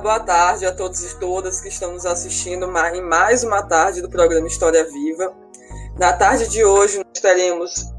boa 0.00 0.18
tarde 0.18 0.64
a 0.64 0.72
todos 0.72 1.04
e 1.04 1.18
todas 1.18 1.60
que 1.60 1.68
estão 1.68 1.92
nos 1.92 2.06
assistindo 2.06 2.66
em 2.94 3.02
mais 3.02 3.44
uma 3.44 3.62
tarde 3.62 4.00
do 4.00 4.08
programa 4.08 4.46
História 4.46 4.82
Viva. 4.84 5.34
Na 5.98 6.14
tarde 6.14 6.48
de 6.48 6.64
hoje, 6.64 6.96
nós 6.96 7.20
teremos 7.20 7.92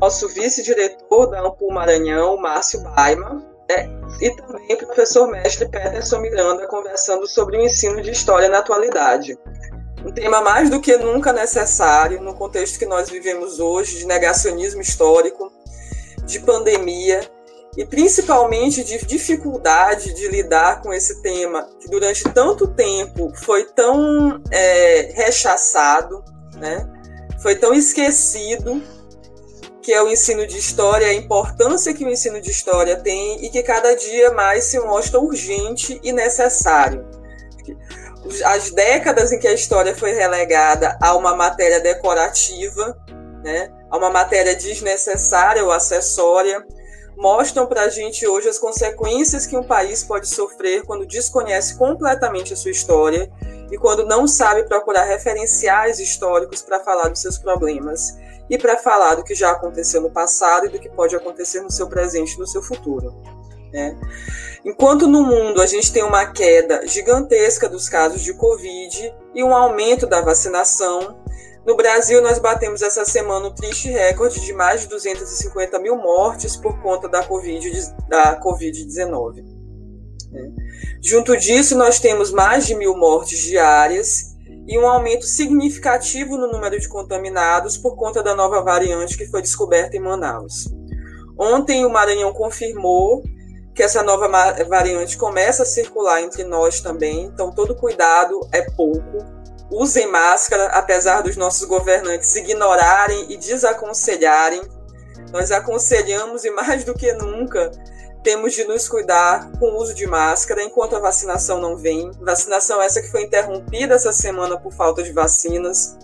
nosso 0.00 0.28
vice-diretor 0.28 1.26
da 1.26 1.40
Ampul 1.40 1.72
Maranhão, 1.72 2.36
Márcio 2.36 2.80
Baima, 2.82 3.44
né, 3.68 3.88
e 4.20 4.30
também 4.36 4.74
o 4.74 4.86
professor 4.86 5.28
mestre 5.28 5.68
Peterson 5.68 6.20
Miranda, 6.20 6.68
conversando 6.68 7.26
sobre 7.26 7.56
o 7.56 7.62
ensino 7.62 8.00
de 8.00 8.12
História 8.12 8.48
na 8.48 8.58
atualidade. 8.58 9.36
Um 10.06 10.12
tema 10.12 10.40
mais 10.40 10.70
do 10.70 10.80
que 10.80 10.96
nunca 10.96 11.32
necessário 11.32 12.20
no 12.20 12.34
contexto 12.34 12.78
que 12.78 12.86
nós 12.86 13.10
vivemos 13.10 13.58
hoje, 13.58 13.98
de 13.98 14.06
negacionismo 14.06 14.80
histórico, 14.80 15.50
de 16.24 16.38
pandemia 16.38 17.28
e 17.76 17.84
principalmente 17.84 18.84
de 18.84 19.04
dificuldade 19.04 20.14
de 20.14 20.28
lidar 20.28 20.80
com 20.80 20.92
esse 20.92 21.20
tema 21.22 21.68
que 21.80 21.88
durante 21.88 22.24
tanto 22.24 22.68
tempo 22.68 23.32
foi 23.34 23.64
tão 23.64 24.40
é, 24.50 25.12
rechaçado, 25.14 26.24
né? 26.56 26.88
foi 27.42 27.56
tão 27.56 27.74
esquecido, 27.74 28.82
que 29.82 29.92
é 29.92 30.02
o 30.02 30.08
ensino 30.08 30.46
de 30.46 30.56
história, 30.56 31.08
a 31.08 31.12
importância 31.12 31.92
que 31.92 32.04
o 32.04 32.08
ensino 32.08 32.40
de 32.40 32.50
história 32.50 32.96
tem 32.96 33.44
e 33.44 33.50
que 33.50 33.62
cada 33.62 33.94
dia 33.94 34.30
mais 34.30 34.64
se 34.64 34.80
mostra 34.80 35.20
urgente 35.20 36.00
e 36.02 36.10
necessário. 36.10 37.04
As 38.46 38.70
décadas 38.70 39.30
em 39.30 39.38
que 39.38 39.46
a 39.46 39.52
história 39.52 39.94
foi 39.94 40.12
relegada 40.12 40.96
a 41.02 41.14
uma 41.14 41.36
matéria 41.36 41.80
decorativa, 41.80 42.96
né, 43.42 43.70
a 43.90 43.98
uma 43.98 44.08
matéria 44.08 44.56
desnecessária 44.56 45.62
ou 45.62 45.70
acessória, 45.70 46.64
mostram 47.16 47.66
para 47.66 47.82
a 47.82 47.88
gente 47.88 48.26
hoje 48.26 48.48
as 48.48 48.58
consequências 48.58 49.46
que 49.46 49.56
um 49.56 49.62
país 49.62 50.02
pode 50.02 50.28
sofrer 50.28 50.82
quando 50.84 51.06
desconhece 51.06 51.76
completamente 51.76 52.52
a 52.52 52.56
sua 52.56 52.70
história 52.70 53.30
e 53.70 53.78
quando 53.78 54.04
não 54.04 54.26
sabe 54.26 54.64
procurar 54.64 55.04
referenciais 55.04 55.98
históricos 55.98 56.62
para 56.62 56.80
falar 56.80 57.08
dos 57.08 57.20
seus 57.20 57.38
problemas 57.38 58.16
e 58.48 58.58
para 58.58 58.76
falar 58.76 59.14
do 59.14 59.24
que 59.24 59.34
já 59.34 59.50
aconteceu 59.50 60.00
no 60.00 60.10
passado 60.10 60.66
e 60.66 60.68
do 60.68 60.78
que 60.78 60.88
pode 60.88 61.16
acontecer 61.16 61.60
no 61.60 61.70
seu 61.70 61.88
presente 61.88 62.34
e 62.34 62.38
no 62.38 62.46
seu 62.46 62.62
futuro. 62.62 63.14
Né? 63.72 63.96
Enquanto 64.64 65.06
no 65.06 65.22
mundo 65.24 65.60
a 65.60 65.66
gente 65.66 65.92
tem 65.92 66.02
uma 66.02 66.26
queda 66.26 66.86
gigantesca 66.86 67.68
dos 67.68 67.88
casos 67.88 68.22
de 68.22 68.34
Covid 68.34 69.14
e 69.34 69.42
um 69.42 69.54
aumento 69.54 70.06
da 70.06 70.20
vacinação, 70.20 71.18
no 71.66 71.76
Brasil, 71.76 72.20
nós 72.20 72.38
batemos 72.38 72.82
essa 72.82 73.06
semana 73.06 73.46
o 73.46 73.54
triste 73.54 73.88
recorde 73.88 74.40
de 74.40 74.52
mais 74.52 74.82
de 74.82 74.88
250 74.88 75.78
mil 75.78 75.96
mortes 75.96 76.56
por 76.56 76.80
conta 76.82 77.08
da 77.08 77.26
Covid-19. 77.26 78.08
Da 78.08 78.36
COVID 78.36 78.86
né? 80.30 80.50
Junto 81.00 81.36
disso, 81.36 81.76
nós 81.76 81.98
temos 81.98 82.30
mais 82.30 82.66
de 82.66 82.74
mil 82.74 82.94
mortes 82.96 83.38
diárias 83.38 84.34
e 84.66 84.78
um 84.78 84.86
aumento 84.86 85.24
significativo 85.24 86.36
no 86.36 86.50
número 86.50 86.78
de 86.78 86.88
contaminados 86.88 87.78
por 87.78 87.96
conta 87.96 88.22
da 88.22 88.34
nova 88.34 88.62
variante 88.62 89.16
que 89.16 89.26
foi 89.26 89.40
descoberta 89.40 89.96
em 89.96 90.00
Manaus. 90.00 90.66
Ontem, 91.38 91.84
o 91.86 91.90
Maranhão 91.90 92.32
confirmou 92.32 93.22
que 93.74 93.82
essa 93.82 94.02
nova 94.02 94.28
variante 94.68 95.16
começa 95.16 95.62
a 95.62 95.66
circular 95.66 96.22
entre 96.22 96.44
nós 96.44 96.80
também, 96.80 97.24
então 97.24 97.50
todo 97.50 97.74
cuidado 97.74 98.38
é 98.52 98.62
pouco 98.62 99.33
usem 99.74 100.10
máscara, 100.10 100.66
apesar 100.66 101.22
dos 101.22 101.36
nossos 101.36 101.66
governantes 101.66 102.34
ignorarem 102.36 103.26
e 103.30 103.36
desaconselharem. 103.36 104.62
Nós 105.32 105.50
aconselhamos 105.50 106.44
e 106.44 106.50
mais 106.50 106.84
do 106.84 106.94
que 106.94 107.12
nunca 107.12 107.70
temos 108.22 108.54
de 108.54 108.64
nos 108.64 108.88
cuidar 108.88 109.50
com 109.58 109.66
o 109.66 109.76
uso 109.76 109.94
de 109.94 110.06
máscara 110.06 110.62
enquanto 110.62 110.96
a 110.96 111.00
vacinação 111.00 111.60
não 111.60 111.76
vem. 111.76 112.10
Vacinação 112.20 112.80
essa 112.80 113.02
que 113.02 113.10
foi 113.10 113.24
interrompida 113.24 113.94
essa 113.94 114.12
semana 114.12 114.58
por 114.58 114.72
falta 114.72 115.02
de 115.02 115.12
vacinas. 115.12 115.96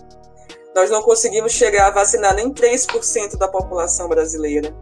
Nós 0.75 0.89
não 0.89 1.01
conseguimos 1.01 1.51
chegar 1.51 1.87
a 1.87 1.91
vacinar 1.91 2.35
nem 2.35 2.53
3% 2.53 3.37
da 3.37 3.47
população 3.47 4.07
brasileira. 4.07 4.73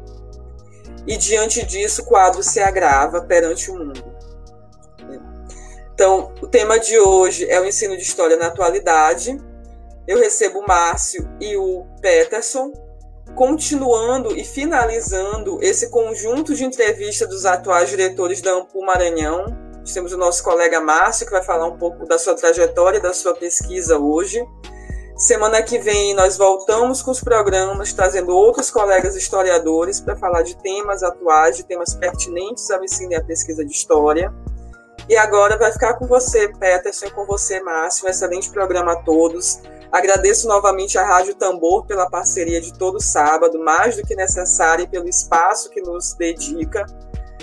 E 1.08 1.16
diante 1.16 1.66
disso, 1.66 2.02
o 2.02 2.06
quadro 2.06 2.44
se 2.44 2.60
agrava 2.60 3.22
perante 3.22 3.72
o 3.72 3.76
mundo. 3.76 4.09
Então, 6.00 6.32
o 6.42 6.48
tema 6.48 6.80
de 6.80 6.98
hoje 6.98 7.46
é 7.50 7.60
o 7.60 7.66
ensino 7.66 7.98
de 7.98 8.04
história 8.04 8.38
na 8.38 8.48
atualidade. 8.48 9.38
Eu 10.08 10.18
recebo 10.18 10.60
o 10.60 10.66
Márcio 10.66 11.30
e 11.42 11.58
o 11.58 11.86
Peterson, 12.02 12.72
continuando 13.36 14.34
e 14.34 14.46
finalizando 14.46 15.60
esse 15.62 15.90
conjunto 15.90 16.56
de 16.56 16.64
entrevistas 16.64 17.28
dos 17.28 17.46
atuais 17.46 17.90
diretores 17.90 18.40
da 18.40 18.52
Ampul 18.52 18.86
Maranhão. 18.86 19.48
Nós 19.78 19.92
temos 19.92 20.14
o 20.14 20.18
nosso 20.18 20.42
colega 20.42 20.80
Márcio, 20.80 21.26
que 21.26 21.34
vai 21.34 21.44
falar 21.44 21.66
um 21.66 21.78
pouco 21.78 22.06
da 22.06 22.18
sua 22.18 22.34
trajetória, 22.34 23.02
da 23.02 23.14
sua 23.14 23.34
pesquisa 23.34 24.00
hoje. 24.00 24.42
Semana 25.18 25.62
que 25.62 25.78
vem 25.80 26.14
nós 26.14 26.38
voltamos 26.38 27.02
com 27.02 27.12
os 27.12 27.20
programas, 27.20 27.92
trazendo 27.92 28.34
outros 28.34 28.72
colegas 28.72 29.18
historiadores 29.18 30.00
para 30.00 30.16
falar 30.16 30.44
de 30.44 30.56
temas 30.56 31.04
atuais, 31.04 31.58
de 31.58 31.66
temas 31.66 31.94
pertinentes 31.94 32.72
ao 32.72 32.82
ensino 32.86 33.12
e 33.12 33.16
à 33.16 33.22
pesquisa 33.22 33.66
de 33.66 33.74
história. 33.74 34.34
E 35.10 35.18
agora 35.18 35.58
vai 35.58 35.72
ficar 35.72 35.96
com 35.96 36.06
você, 36.06 36.48
Peterson, 36.60 37.10
com 37.10 37.26
você, 37.26 37.60
Márcio. 37.62 38.06
Um 38.06 38.10
excelente 38.10 38.50
programa 38.52 38.94
a 38.94 38.96
todos. 38.98 39.60
Agradeço 39.92 40.48
novamente 40.48 41.00
à 41.00 41.04
Rádio 41.04 41.34
Tambor 41.34 41.88
pela 41.88 42.08
parceria 42.08 42.62
de 42.62 42.78
todo 42.78 43.02
sábado, 43.02 43.58
mais 43.58 43.98
do 43.98 44.04
que 44.04 44.16
necessária, 44.16 44.84
e 44.84 44.88
pelo 44.88 45.10
espaço 45.10 45.72
que 45.72 45.82
nos 45.82 46.14
dedica. 46.14 46.86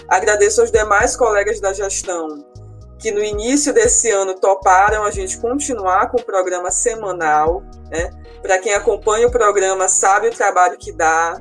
Agradeço 0.09 0.61
aos 0.61 0.71
demais 0.71 1.17
colegas 1.17 1.61
da 1.61 1.73
gestão 1.73 2.47
que 2.99 3.11
no 3.11 3.23
início 3.23 3.73
desse 3.73 4.11
ano 4.11 4.35
toparam 4.35 5.05
a 5.05 5.11
gente 5.11 5.39
continuar 5.39 6.11
com 6.11 6.19
o 6.19 6.25
programa 6.25 6.71
semanal. 6.71 7.63
Né? 7.91 8.11
Para 8.41 8.59
quem 8.59 8.73
acompanha 8.75 9.27
o 9.27 9.31
programa, 9.31 9.89
sabe 9.89 10.29
o 10.29 10.35
trabalho 10.35 10.79
que 10.79 10.93
dá, 10.93 11.41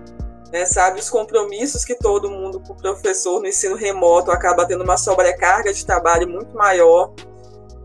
né, 0.51 0.65
sabe 0.65 0.99
os 0.99 1.09
compromissos 1.09 1.83
que 1.83 1.95
todo 1.95 2.29
mundo 2.29 2.61
o 2.69 2.75
professor 2.75 3.39
no 3.39 3.47
ensino 3.47 3.75
remoto 3.75 4.31
acaba 4.31 4.65
tendo 4.65 4.83
uma 4.83 4.97
sobrecarga 4.97 5.73
de 5.73 5.85
trabalho 5.85 6.27
muito 6.27 6.55
maior 6.55 7.13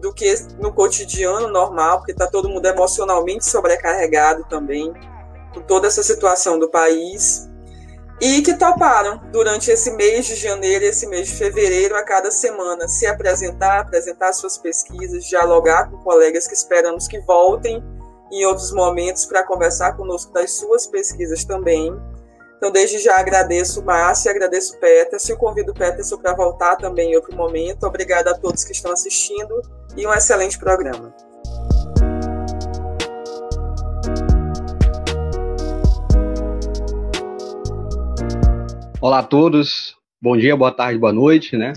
do 0.01 0.13
que 0.13 0.35
no 0.59 0.73
cotidiano 0.73 1.49
normal, 1.49 1.99
porque 1.99 2.13
está 2.13 2.27
todo 2.27 2.49
mundo 2.49 2.65
emocionalmente 2.67 3.45
sobrecarregado 3.45 4.45
também 4.49 4.93
com 5.53 5.61
toda 5.61 5.89
essa 5.89 6.03
situação 6.03 6.59
do 6.59 6.71
país 6.71 7.49
e 8.21 8.43
que 8.43 8.55
toparam 8.55 9.19
durante 9.33 9.71
esse 9.71 9.91
mês 9.93 10.27
de 10.27 10.37
janeiro 10.37 10.85
e 10.85 10.89
esse 10.89 11.07
mês 11.07 11.29
de 11.29 11.35
fevereiro 11.35 11.97
a 11.97 12.03
cada 12.03 12.31
semana 12.31 12.87
se 12.87 13.07
apresentar, 13.07 13.81
apresentar 13.81 14.33
suas 14.33 14.59
pesquisas, 14.59 15.25
dialogar 15.25 15.91
com 15.91 15.97
colegas 15.99 16.47
que 16.47 16.55
esperamos 16.55 17.09
que 17.09 17.19
voltem 17.21 17.83
em 18.31 18.47
outros 18.47 18.73
momentos 18.73 19.25
para 19.25 19.43
conversar 19.43 19.97
conosco 19.97 20.33
das 20.33 20.53
suas 20.53 20.87
pesquisas 20.87 21.45
também 21.45 21.99
então, 22.61 22.71
desde 22.71 22.99
já 22.99 23.19
agradeço 23.19 23.81
o 23.81 23.85
Márcio, 23.87 24.31
agradeço 24.31 24.79
Peterson 24.79 25.35
convido 25.35 25.73
o 25.73 25.75
Peterson 25.75 26.19
para 26.19 26.35
voltar 26.35 26.77
também 26.77 27.13
em 27.13 27.17
outro 27.17 27.35
momento. 27.35 27.85
Obrigada 27.85 28.33
a 28.33 28.39
todos 28.39 28.65
que 28.65 28.73
estão 28.73 28.93
assistindo 28.93 29.63
e 29.97 30.07
um 30.07 30.13
excelente 30.13 30.59
programa. 30.59 31.11
Olá 39.01 39.21
a 39.21 39.23
todos, 39.23 39.97
bom 40.21 40.37
dia, 40.37 40.55
boa 40.55 40.71
tarde, 40.71 40.99
boa 40.99 41.15
noite, 41.15 41.57
né? 41.57 41.73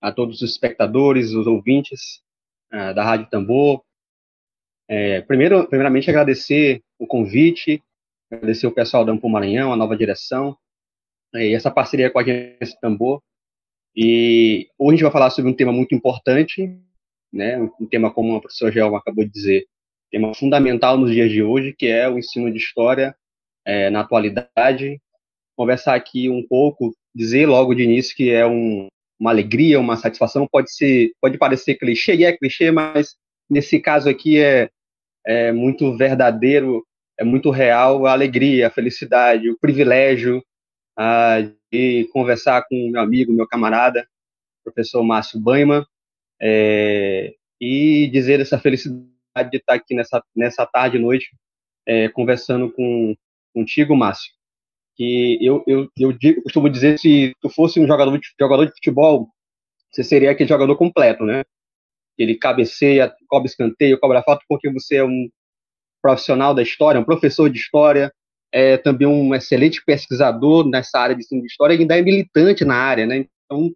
A 0.00 0.10
todos 0.10 0.40
os 0.40 0.52
espectadores, 0.52 1.32
os 1.32 1.46
ouvintes 1.46 2.22
uh, 2.72 2.94
da 2.94 3.04
Rádio 3.04 3.28
Tambor. 3.28 3.82
É, 4.88 5.20
primeiro, 5.20 5.68
primeiramente, 5.68 6.08
agradecer 6.08 6.80
o 6.98 7.06
convite 7.06 7.82
agradecer 8.34 8.66
o 8.66 8.72
pessoal 8.72 9.04
da 9.04 9.12
Ampul 9.12 9.30
Maranhão, 9.30 9.72
a 9.72 9.76
nova 9.76 9.96
direção, 9.96 10.56
e 11.34 11.54
essa 11.54 11.70
parceria 11.70 12.10
com 12.10 12.18
a 12.18 12.22
Agência 12.22 12.78
Tambor. 12.80 13.22
E 13.96 14.68
hoje 14.78 14.88
a 14.88 14.96
gente 14.96 15.02
vai 15.02 15.12
falar 15.12 15.30
sobre 15.30 15.50
um 15.50 15.54
tema 15.54 15.72
muito 15.72 15.94
importante, 15.94 16.76
né, 17.32 17.58
um 17.80 17.86
tema 17.86 18.12
como 18.12 18.36
a 18.36 18.40
professora 18.40 18.72
Gelma 18.72 18.98
acabou 18.98 19.24
de 19.24 19.30
dizer, 19.30 19.66
tema 20.10 20.34
fundamental 20.34 20.96
nos 20.96 21.10
dias 21.10 21.30
de 21.30 21.42
hoje, 21.42 21.74
que 21.76 21.86
é 21.86 22.08
o 22.08 22.18
ensino 22.18 22.50
de 22.50 22.58
história 22.58 23.14
é, 23.64 23.90
na 23.90 24.00
atualidade. 24.00 25.00
Conversar 25.56 25.94
aqui 25.94 26.28
um 26.28 26.46
pouco, 26.46 26.94
dizer 27.14 27.46
logo 27.46 27.74
de 27.74 27.82
início 27.82 28.14
que 28.16 28.30
é 28.30 28.46
um, 28.46 28.88
uma 29.18 29.30
alegria, 29.30 29.80
uma 29.80 29.96
satisfação, 29.96 30.46
pode 30.46 30.72
ser, 30.72 31.12
pode 31.20 31.38
parecer 31.38 31.76
clichê, 31.76 32.14
e 32.14 32.24
é 32.24 32.36
clichê, 32.36 32.70
mas 32.70 33.16
nesse 33.48 33.80
caso 33.80 34.08
aqui 34.08 34.38
é, 34.38 34.68
é 35.26 35.52
muito 35.52 35.96
verdadeiro 35.96 36.84
é 37.18 37.24
muito 37.24 37.50
real 37.50 38.06
a 38.06 38.12
alegria, 38.12 38.66
a 38.66 38.70
felicidade, 38.70 39.50
o 39.50 39.58
privilégio 39.58 40.44
ah, 40.96 41.38
de 41.72 42.08
conversar 42.12 42.64
com 42.68 42.90
meu 42.90 43.00
amigo, 43.00 43.32
meu 43.32 43.46
camarada, 43.46 44.06
professor 44.62 45.02
Márcio 45.02 45.40
Baima, 45.40 45.86
é, 46.40 47.34
e 47.60 48.08
dizer 48.08 48.40
essa 48.40 48.58
felicidade 48.58 49.50
de 49.50 49.56
estar 49.58 49.74
aqui 49.74 49.94
nessa, 49.94 50.22
nessa 50.34 50.66
tarde 50.66 50.96
e 50.96 51.00
noite 51.00 51.30
é, 51.86 52.08
conversando 52.08 52.72
com, 52.72 53.14
contigo, 53.52 53.96
Márcio. 53.96 54.32
Que 54.96 55.38
eu, 55.44 55.64
eu, 55.66 55.90
eu, 55.98 56.12
digo, 56.12 56.42
costumo 56.42 56.70
dizer 56.70 56.98
se 56.98 57.34
tu 57.40 57.48
fosse 57.48 57.80
um 57.80 57.86
jogador 57.86 58.16
de, 58.16 58.28
jogador 58.38 58.66
de 58.66 58.72
futebol, 58.72 59.28
você 59.90 60.04
seria 60.04 60.30
aquele 60.30 60.48
jogador 60.48 60.76
completo, 60.76 61.24
né? 61.24 61.44
Ele 62.16 62.36
cabeceia, 62.36 63.12
cobra 63.26 63.48
escanteio, 63.48 63.98
cobra 63.98 64.22
falta, 64.22 64.44
porque 64.48 64.70
você 64.70 64.96
é 64.96 65.04
um 65.04 65.28
profissional 66.04 66.54
da 66.54 66.60
história, 66.60 67.00
um 67.00 67.04
professor 67.04 67.48
de 67.48 67.58
história, 67.58 68.12
é 68.52 68.76
também 68.76 69.08
um 69.08 69.34
excelente 69.34 69.82
pesquisador 69.82 70.68
nessa 70.68 70.98
área 70.98 71.16
de 71.16 71.22
ensino 71.22 71.40
de 71.40 71.46
história 71.46 71.74
e 71.74 71.78
ainda 71.78 71.98
é 71.98 72.02
militante 72.02 72.62
na 72.62 72.74
área, 72.76 73.06
né? 73.06 73.24
Então, 73.46 73.72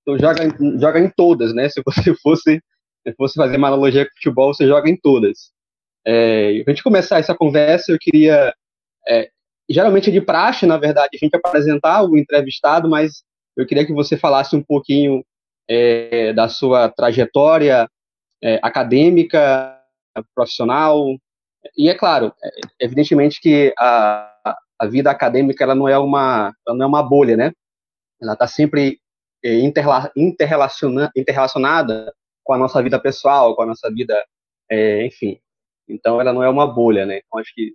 então 0.00 0.18
joga, 0.18 0.80
joga 0.80 0.98
em 1.00 1.10
todas, 1.10 1.52
né? 1.52 1.68
Se 1.68 1.82
você 1.84 2.14
fosse, 2.22 2.62
se 3.06 3.14
fosse 3.14 3.34
fazer 3.34 3.58
uma 3.58 3.68
analogia 3.68 4.06
com 4.06 4.14
futebol, 4.14 4.54
você 4.54 4.66
joga 4.66 4.88
em 4.88 4.96
todas. 4.96 5.50
É, 6.06 6.62
a 6.66 6.70
gente 6.70 6.82
começar 6.82 7.18
essa 7.18 7.34
conversa, 7.34 7.92
eu 7.92 7.98
queria. 8.00 8.54
É, 9.06 9.28
geralmente 9.68 10.08
é 10.08 10.12
de 10.14 10.22
praxe, 10.22 10.64
na 10.64 10.78
verdade, 10.78 11.10
a 11.14 11.18
gente 11.22 11.36
apresentar 11.36 12.02
o 12.02 12.16
entrevistado, 12.16 12.88
mas 12.88 13.22
eu 13.54 13.66
queria 13.66 13.84
que 13.84 13.92
você 13.92 14.16
falasse 14.16 14.56
um 14.56 14.62
pouquinho 14.62 15.22
é, 15.68 16.32
da 16.32 16.48
sua 16.48 16.88
trajetória 16.88 17.86
é, 18.42 18.58
acadêmica, 18.62 19.78
profissional, 20.34 21.18
e 21.76 21.88
é 21.88 21.94
claro, 21.94 22.32
é, 22.42 22.50
evidentemente 22.80 23.40
que 23.40 23.72
a, 23.78 24.56
a 24.78 24.86
vida 24.86 25.10
acadêmica 25.10 25.64
ela 25.64 25.74
não 25.74 25.88
é 25.88 25.98
uma 25.98 26.52
não 26.66 26.82
é 26.82 26.86
uma 26.86 27.02
bolha, 27.02 27.36
né? 27.36 27.52
Ela 28.20 28.34
está 28.34 28.46
sempre 28.46 29.00
é, 29.44 29.60
interrelaciona, 30.16 31.10
interrelacionada 31.16 32.12
com 32.42 32.52
a 32.52 32.58
nossa 32.58 32.82
vida 32.82 33.00
pessoal, 33.00 33.54
com 33.54 33.62
a 33.62 33.66
nossa 33.66 33.90
vida, 33.90 34.14
é, 34.70 35.04
enfim. 35.04 35.38
Então, 35.88 36.20
ela 36.20 36.32
não 36.32 36.42
é 36.42 36.48
uma 36.48 36.66
bolha, 36.66 37.06
né? 37.06 37.20
Então, 37.24 37.40
acho 37.40 37.52
que 37.54 37.74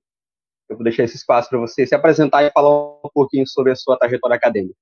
eu 0.70 0.78
vou 0.78 0.84
deixar 0.84 1.04
esse 1.04 1.18
espaço 1.18 1.50
para 1.50 1.60
você 1.60 1.86
se 1.86 1.94
apresentar 1.94 2.44
e 2.44 2.52
falar 2.52 2.70
um 2.70 3.10
pouquinho 3.14 3.46
sobre 3.48 3.72
a 3.72 3.76
sua 3.76 3.98
trajetória 3.98 4.36
acadêmica. 4.36 4.76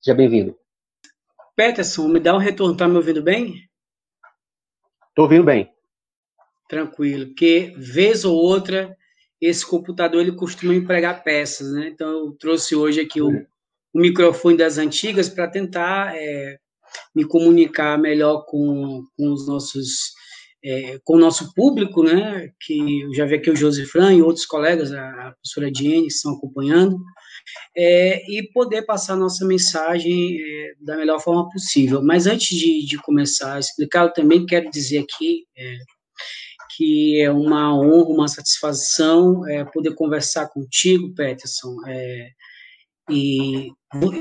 Seja 0.00 0.16
bem-vindo. 0.16 0.56
Peterson, 1.56 2.08
me 2.08 2.20
dá 2.20 2.34
um 2.34 2.38
retorno, 2.38 2.76
tá 2.76 2.86
me 2.86 2.96
ouvindo 2.96 3.22
bem? 3.22 3.68
Estou 5.08 5.24
ouvindo 5.24 5.44
bem. 5.44 5.72
Tranquilo, 6.68 7.26
porque 7.26 7.72
vez 7.76 8.24
ou 8.24 8.36
outra 8.36 8.94
esse 9.40 9.64
computador 9.64 10.20
ele 10.20 10.32
costuma 10.32 10.74
empregar 10.74 11.22
peças, 11.22 11.72
né? 11.72 11.88
Então 11.88 12.08
eu 12.08 12.32
trouxe 12.32 12.74
hoje 12.74 13.00
aqui 13.00 13.22
o, 13.22 13.30
o 13.30 14.00
microfone 14.00 14.56
das 14.56 14.78
antigas 14.78 15.28
para 15.28 15.48
tentar 15.48 16.14
é, 16.16 16.58
me 17.14 17.24
comunicar 17.24 17.98
melhor 17.98 18.44
com, 18.46 19.04
com 19.16 19.32
os 19.32 19.46
nossos 19.46 20.12
é, 20.64 20.98
com 21.04 21.14
o 21.14 21.18
nosso 21.20 21.54
público, 21.54 22.02
né? 22.02 22.50
Que 22.60 23.02
eu 23.02 23.14
já 23.14 23.24
vi 23.24 23.36
aqui 23.36 23.50
o 23.50 23.56
Josefran 23.56 24.14
e 24.14 24.22
outros 24.22 24.44
colegas, 24.44 24.92
a, 24.92 25.28
a 25.28 25.32
professora 25.32 25.70
Diene, 25.70 26.02
que 26.02 26.12
estão 26.12 26.32
acompanhando, 26.32 26.98
é, 27.76 28.20
e 28.30 28.42
poder 28.52 28.82
passar 28.82 29.16
nossa 29.16 29.46
mensagem 29.46 30.36
é, 30.40 30.74
da 30.80 30.96
melhor 30.96 31.20
forma 31.20 31.48
possível. 31.48 32.02
Mas 32.02 32.26
antes 32.26 32.58
de, 32.58 32.84
de 32.84 32.98
começar 32.98 33.54
a 33.54 33.60
explicar, 33.60 34.06
eu 34.06 34.12
também 34.12 34.44
quero 34.44 34.68
dizer 34.70 34.98
aqui 34.98 35.44
é, 35.56 35.76
que 36.78 37.20
é 37.20 37.28
uma 37.28 37.76
honra, 37.76 38.08
uma 38.08 38.28
satisfação 38.28 39.44
é, 39.48 39.64
poder 39.64 39.96
conversar 39.96 40.48
contigo, 40.48 41.12
Peterson, 41.12 41.74
é, 41.88 42.30
e, 43.10 43.72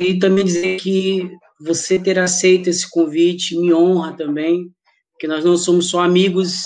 e 0.01 0.18
também 0.18 0.44
dizer 0.44 0.80
que 0.80 1.30
você 1.62 2.00
ter 2.00 2.18
aceito 2.18 2.68
esse 2.68 2.89
convite 2.89 3.56
me 3.56 3.71
honra 3.71 4.18
também, 4.18 4.71
que 5.19 5.27
nós 5.27 5.45
não 5.45 5.56
somos 5.56 5.92
só 5.92 6.00
amigos 6.00 6.63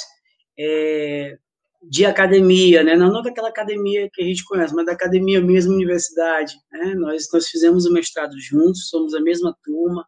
é, 0.57 1.37
de 1.83 2.05
academia, 2.05 2.85
né? 2.85 2.95
Não, 2.95 3.11
não 3.11 3.21
daquela 3.21 3.49
academia 3.49 4.09
que 4.13 4.21
a 4.21 4.25
gente 4.25 4.45
conhece, 4.45 4.73
mas 4.73 4.85
da 4.85 4.93
academia 4.93 5.41
mesmo, 5.41 5.73
universidade, 5.73 6.55
né? 6.71 6.95
Nós, 6.95 7.27
nós 7.33 7.49
fizemos 7.49 7.85
o 7.85 7.91
mestrado 7.91 8.39
juntos, 8.39 8.87
somos 8.87 9.13
a 9.13 9.19
mesma 9.19 9.53
turma, 9.61 10.07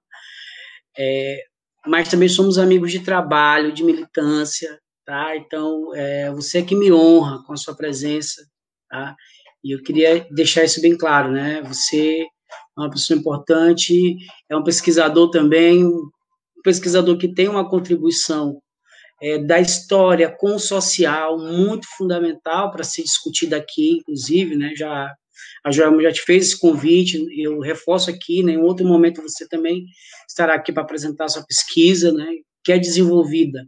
é, 0.97 1.44
mas 1.86 2.07
também 2.07 2.29
somos 2.29 2.57
amigos 2.57 2.89
de 2.89 3.01
trabalho, 3.01 3.74
de 3.74 3.83
militância, 3.83 4.79
tá? 5.05 5.35
Então, 5.35 5.94
é, 5.95 6.31
você 6.31 6.61
que 6.63 6.75
me 6.75 6.91
honra 6.91 7.44
com 7.44 7.53
a 7.53 7.57
sua 7.57 7.75
presença, 7.75 8.45
tá? 8.89 9.15
E 9.63 9.73
eu 9.73 9.81
queria 9.81 10.27
deixar 10.31 10.63
isso 10.63 10.81
bem 10.81 10.97
claro, 10.97 11.31
né? 11.31 11.61
Você 11.63 12.21
é 12.21 12.79
uma 12.79 12.89
pessoa 12.89 13.17
importante, 13.17 14.15
é 14.50 14.55
um 14.55 14.63
pesquisador 14.63 15.29
também, 15.29 15.85
um 15.85 16.09
pesquisador 16.63 17.17
que 17.17 17.33
tem 17.33 17.47
uma 17.47 17.69
contribuição 17.69 18.61
é, 19.21 19.38
da 19.39 19.59
história 19.59 20.29
com 20.29 20.55
o 20.55 20.59
social 20.59 21.38
muito 21.38 21.88
fundamental 21.97 22.71
para 22.71 22.83
ser 22.83 23.03
discutida 23.03 23.57
aqui, 23.57 24.00
inclusive, 24.00 24.55
né? 24.55 24.73
Já 24.75 25.13
a 25.65 25.71
Joelma 25.71 26.01
já 26.03 26.11
te 26.11 26.21
fez 26.21 26.47
esse 26.47 26.59
convite, 26.59 27.25
eu 27.38 27.59
reforço 27.59 28.09
aqui, 28.09 28.44
né, 28.44 28.53
em 28.53 28.57
outro 28.57 28.85
momento 28.85 29.21
você 29.21 29.47
também 29.47 29.85
estará 30.27 30.53
aqui 30.53 30.71
para 30.71 30.83
apresentar 30.83 31.29
sua 31.29 31.44
pesquisa, 31.45 32.11
né, 32.11 32.27
que 32.63 32.71
é 32.71 32.77
desenvolvida 32.77 33.65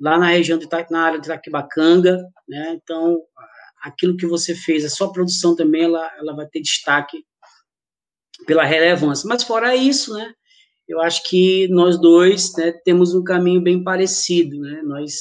lá 0.00 0.18
na 0.18 0.28
região 0.28 0.58
de 0.58 0.68
na 0.90 1.02
área 1.02 1.18
de 1.18 1.26
Itaquibacanga, 1.26 2.22
né, 2.48 2.78
então 2.82 3.20
aquilo 3.82 4.16
que 4.16 4.26
você 4.26 4.54
fez, 4.54 4.84
a 4.84 4.88
sua 4.88 5.12
produção 5.12 5.54
também, 5.54 5.84
ela, 5.84 6.10
ela 6.18 6.34
vai 6.34 6.46
ter 6.46 6.60
destaque 6.60 7.24
pela 8.46 8.64
relevância. 8.64 9.28
Mas 9.28 9.42
fora 9.42 9.76
isso, 9.76 10.12
né, 10.14 10.32
eu 10.88 11.00
acho 11.00 11.22
que 11.24 11.68
nós 11.68 12.00
dois 12.00 12.54
né, 12.56 12.72
temos 12.84 13.14
um 13.14 13.24
caminho 13.24 13.60
bem 13.60 13.82
parecido, 13.82 14.58
né, 14.60 14.82
nós 14.84 15.20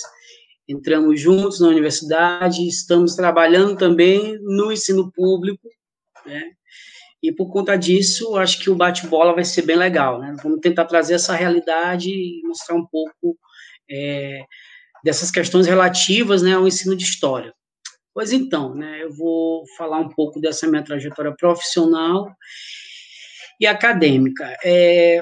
entramos 0.67 1.21
juntos 1.21 1.59
na 1.59 1.67
universidade, 1.67 2.67
estamos 2.67 3.15
trabalhando 3.15 3.77
também 3.77 4.37
no 4.41 4.71
ensino 4.71 5.11
público, 5.11 5.67
né, 6.25 6.51
e 7.23 7.31
por 7.31 7.51
conta 7.51 7.75
disso, 7.75 8.35
acho 8.35 8.59
que 8.59 8.69
o 8.69 8.75
bate-bola 8.75 9.33
vai 9.33 9.45
ser 9.45 9.61
bem 9.61 9.77
legal, 9.77 10.19
né, 10.19 10.35
vamos 10.43 10.59
tentar 10.59 10.85
trazer 10.85 11.15
essa 11.15 11.33
realidade 11.33 12.09
e 12.09 12.41
mostrar 12.45 12.75
um 12.75 12.85
pouco 12.85 13.37
é, 13.89 14.43
dessas 15.03 15.29
questões 15.31 15.67
relativas 15.67 16.41
né, 16.41 16.53
ao 16.53 16.67
ensino 16.67 16.95
de 16.95 17.03
história. 17.03 17.53
Pois 18.13 18.31
então, 18.31 18.73
né, 18.73 19.03
eu 19.03 19.11
vou 19.11 19.65
falar 19.77 19.99
um 19.99 20.09
pouco 20.09 20.39
dessa 20.39 20.67
minha 20.67 20.83
trajetória 20.83 21.35
profissional 21.35 22.33
e 23.59 23.67
acadêmica. 23.67 24.55
É, 24.63 25.21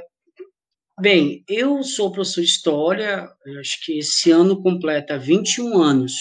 bem, 0.99 1.43
eu 1.47 1.83
sou 1.83 2.11
professor 2.11 2.41
de 2.41 2.47
História, 2.47 3.29
acho 3.59 3.83
que 3.83 3.97
esse 3.97 4.31
ano 4.31 4.61
completa 4.61 5.17
21 5.17 5.81
anos, 5.81 6.13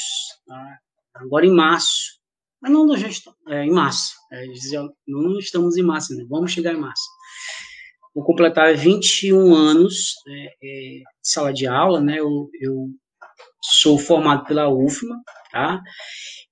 tá? 0.46 0.78
agora 1.14 1.46
em 1.46 1.52
março. 1.52 2.20
Mas 2.60 2.72
não, 2.72 2.96
já 2.96 3.08
estamos, 3.08 3.38
é, 3.48 3.64
em 3.64 3.70
março. 3.70 4.14
É, 4.32 4.46
não 5.06 5.38
estamos 5.38 5.76
em 5.76 5.82
março, 5.82 6.16
né? 6.16 6.24
vamos 6.28 6.52
chegar 6.52 6.72
em 6.72 6.80
março. 6.80 7.04
Vou 8.14 8.24
completar 8.24 8.74
21 8.76 9.54
anos 9.54 10.14
né, 10.26 10.48
é, 10.62 10.98
de 10.98 11.04
sala 11.22 11.52
de 11.52 11.66
aula, 11.66 12.00
né? 12.00 12.20
Eu, 12.20 12.50
eu 12.60 12.88
sou 13.62 13.98
formado 13.98 14.44
pela 14.44 14.68
UFMA, 14.68 15.16
tá? 15.50 15.80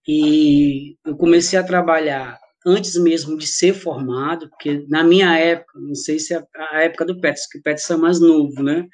E 0.07 0.97
eu 1.05 1.17
comecei 1.17 1.59
a 1.59 1.65
trabalhar 1.65 2.39
antes 2.65 2.97
mesmo 2.97 3.37
de 3.37 3.47
ser 3.47 3.75
formado, 3.75 4.49
porque 4.51 4.85
na 4.89 5.03
minha 5.03 5.37
época, 5.39 5.79
não 5.79 5.95
sei 5.95 6.19
se 6.19 6.35
é 6.35 6.43
a 6.73 6.83
época 6.83 7.05
do 7.05 7.21
Petros, 7.21 7.47
que 7.47 7.59
o 7.59 7.63
Petros 7.63 7.89
é 7.91 7.97
mais 7.97 8.21
novo, 8.21 8.63
né? 8.63 8.87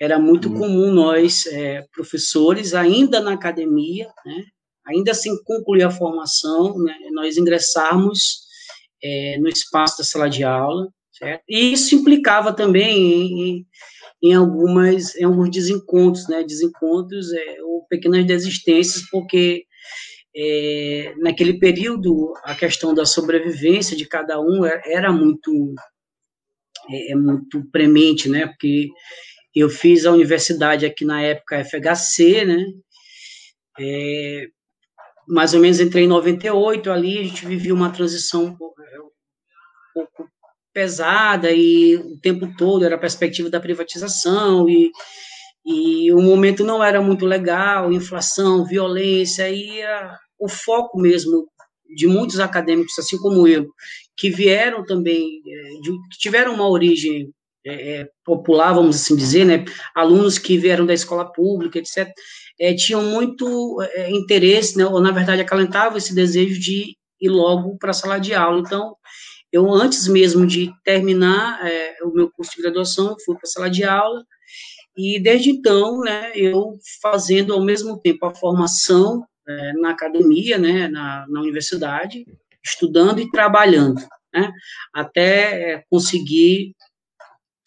Era 0.00 0.18
muito 0.18 0.48
uhum. 0.48 0.58
comum 0.58 0.90
nós, 0.90 1.46
é, 1.46 1.84
professores, 1.92 2.74
ainda 2.74 3.20
na 3.20 3.34
academia, 3.34 4.08
né? 4.24 4.44
Ainda 4.86 5.14
sem 5.14 5.32
concluir 5.44 5.84
a 5.84 5.90
formação, 5.90 6.76
né? 6.78 6.94
Nós 7.12 7.36
ingressarmos 7.36 8.40
é, 9.02 9.38
no 9.38 9.48
espaço 9.48 9.98
da 9.98 10.04
sala 10.04 10.28
de 10.28 10.42
aula, 10.42 10.88
certo? 11.12 11.42
E 11.48 11.72
isso 11.72 11.94
implicava 11.94 12.54
também 12.54 12.96
em, 13.40 13.66
em 14.22 14.34
algumas 14.34 15.14
em 15.16 15.24
alguns 15.24 15.50
desencontros, 15.50 16.28
né? 16.28 16.42
Desencontros 16.42 17.32
é, 17.32 17.62
ou 17.62 17.86
pequenas 17.88 18.26
desistências, 18.26 19.04
porque 19.10 19.64
é, 20.34 21.14
naquele 21.18 21.58
período, 21.58 22.32
a 22.42 22.54
questão 22.54 22.94
da 22.94 23.04
sobrevivência 23.04 23.96
de 23.96 24.06
cada 24.06 24.40
um 24.40 24.64
é, 24.64 24.80
era 24.86 25.12
muito, 25.12 25.74
é, 26.90 27.12
é, 27.12 27.14
muito 27.14 27.62
premente, 27.70 28.28
né? 28.28 28.46
Porque 28.46 28.88
eu 29.54 29.68
fiz 29.68 30.06
a 30.06 30.12
universidade 30.12 30.86
aqui 30.86 31.04
na 31.04 31.22
época 31.22 31.64
FHC, 31.64 32.44
né? 32.46 32.64
É, 33.78 34.46
mais 35.28 35.54
ou 35.54 35.60
menos 35.60 35.80
entrei 35.80 36.04
em 36.04 36.08
98 36.08 36.90
ali, 36.90 37.18
a 37.18 37.24
gente 37.24 37.46
vivia 37.46 37.74
uma 37.74 37.92
transição 37.92 38.46
um 38.46 38.56
pouco, 38.56 38.82
pouco 39.94 40.31
pesada 40.72 41.50
e 41.50 41.96
o 41.96 42.18
tempo 42.20 42.48
todo 42.56 42.84
era 42.84 42.94
a 42.94 42.98
perspectiva 42.98 43.50
da 43.50 43.60
privatização 43.60 44.68
e 44.68 44.90
e 45.64 46.12
o 46.12 46.20
momento 46.20 46.64
não 46.64 46.82
era 46.82 47.00
muito 47.00 47.24
legal, 47.24 47.92
inflação, 47.92 48.64
violência, 48.64 49.48
e 49.48 49.80
a, 49.82 50.18
o 50.38 50.48
foco 50.48 51.00
mesmo 51.00 51.46
de 51.94 52.06
muitos 52.06 52.40
acadêmicos, 52.40 52.98
assim 52.98 53.16
como 53.18 53.46
eu, 53.46 53.68
que 54.16 54.28
vieram 54.28 54.84
também, 54.84 55.40
é, 55.46 55.80
de, 55.80 55.90
que 55.90 56.18
tiveram 56.18 56.54
uma 56.54 56.68
origem 56.68 57.32
é, 57.64 58.00
é, 58.00 58.08
popular, 58.24 58.72
vamos 58.72 58.96
assim 58.96 59.14
dizer, 59.14 59.44
né, 59.44 59.64
alunos 59.94 60.36
que 60.38 60.58
vieram 60.58 60.84
da 60.84 60.94
escola 60.94 61.30
pública, 61.30 61.78
etc., 61.78 62.10
é, 62.58 62.74
tinham 62.74 63.02
muito 63.04 63.80
é, 63.94 64.10
interesse, 64.10 64.76
né, 64.76 64.84
ou 64.84 65.00
na 65.00 65.12
verdade 65.12 65.42
acalentavam 65.42 65.96
esse 65.96 66.14
desejo 66.14 66.58
de 66.58 66.96
ir 67.20 67.28
logo 67.28 67.76
para 67.78 67.90
a 67.90 67.94
sala 67.94 68.18
de 68.18 68.34
aula. 68.34 68.60
Então, 68.60 68.96
eu 69.52 69.70
antes 69.70 70.08
mesmo 70.08 70.46
de 70.46 70.72
terminar 70.82 71.64
é, 71.66 71.98
o 72.02 72.12
meu 72.12 72.30
curso 72.30 72.56
de 72.56 72.62
graduação, 72.62 73.16
fui 73.24 73.34
para 73.34 73.44
a 73.44 73.50
sala 73.50 73.70
de 73.70 73.84
aula, 73.84 74.24
E 74.96 75.18
desde 75.20 75.50
então, 75.50 76.00
né, 76.00 76.32
eu 76.34 76.78
fazendo 77.00 77.52
ao 77.54 77.62
mesmo 77.64 77.98
tempo 77.98 78.26
a 78.26 78.34
formação 78.34 79.24
é, 79.48 79.72
na 79.74 79.90
academia, 79.90 80.58
né, 80.58 80.88
na, 80.88 81.26
na 81.28 81.40
universidade, 81.40 82.26
estudando 82.64 83.20
e 83.20 83.30
trabalhando, 83.30 84.00
né, 84.34 84.50
até 84.94 85.72
é, 85.72 85.84
conseguir 85.90 86.74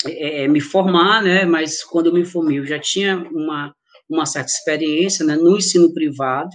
é, 0.06 0.44
é, 0.44 0.48
me 0.48 0.62
formar, 0.62 1.24
né, 1.24 1.46
mas 1.46 1.84
quando 1.84 2.08
eu 2.08 2.14
me 2.14 2.26
formei 2.26 2.60
eu 2.60 2.66
já 2.66 2.80
tinha 2.80 3.18
uma, 3.18 3.76
uma 4.10 4.26
certa 4.26 4.52
experiência 4.52 5.26
né, 5.26 5.36
no 5.36 5.58
ensino 5.58 5.94
privado, 5.94 6.52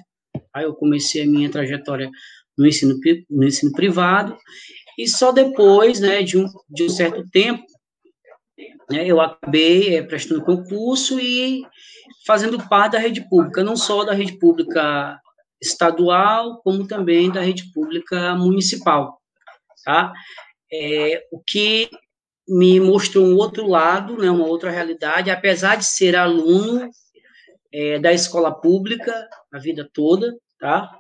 aí 0.55 0.65
eu 0.65 0.75
comecei 0.75 1.23
a 1.23 1.27
minha 1.27 1.51
trajetória 1.51 2.11
no 2.57 2.67
ensino, 2.67 2.95
no 3.29 3.45
ensino 3.47 3.73
privado, 3.73 4.37
e 4.99 5.09
só 5.09 5.33
depois 5.33 6.01
né, 6.01 6.23
de, 6.23 6.39
um, 6.39 6.47
de 6.69 6.85
um 6.85 6.89
certo 6.89 7.29
tempo 7.31 7.65
né, 8.91 9.07
eu 9.07 9.21
acabei 9.21 9.97
é, 9.97 10.03
prestando 10.03 10.45
concurso 10.45 11.19
e 11.21 11.63
fazendo 12.27 12.59
parte 12.69 12.93
da 12.93 12.99
rede 12.99 13.27
pública, 13.29 13.63
não 13.63 13.77
só 13.77 14.05
da 14.05 14.13
rede 14.13 14.39
pública 14.39 15.19
estadual, 15.63 16.61
como 16.63 16.87
também 16.87 17.31
da 17.31 17.41
rede 17.41 17.73
pública 17.73 18.35
municipal, 18.35 19.21
tá? 19.85 20.13
É, 20.73 21.27
o 21.31 21.41
que 21.41 21.89
me 22.49 22.81
mostrou 22.81 23.25
um 23.25 23.37
outro 23.37 23.67
lado, 23.67 24.17
né, 24.17 24.31
uma 24.31 24.47
outra 24.47 24.71
realidade, 24.71 25.31
apesar 25.31 25.77
de 25.77 25.85
ser 25.85 26.17
aluno 26.17 26.91
é, 27.73 27.99
da 27.99 28.13
escola 28.13 28.53
pública 28.53 29.29
a 29.53 29.59
vida 29.59 29.89
toda, 29.93 30.35
tá? 30.59 31.00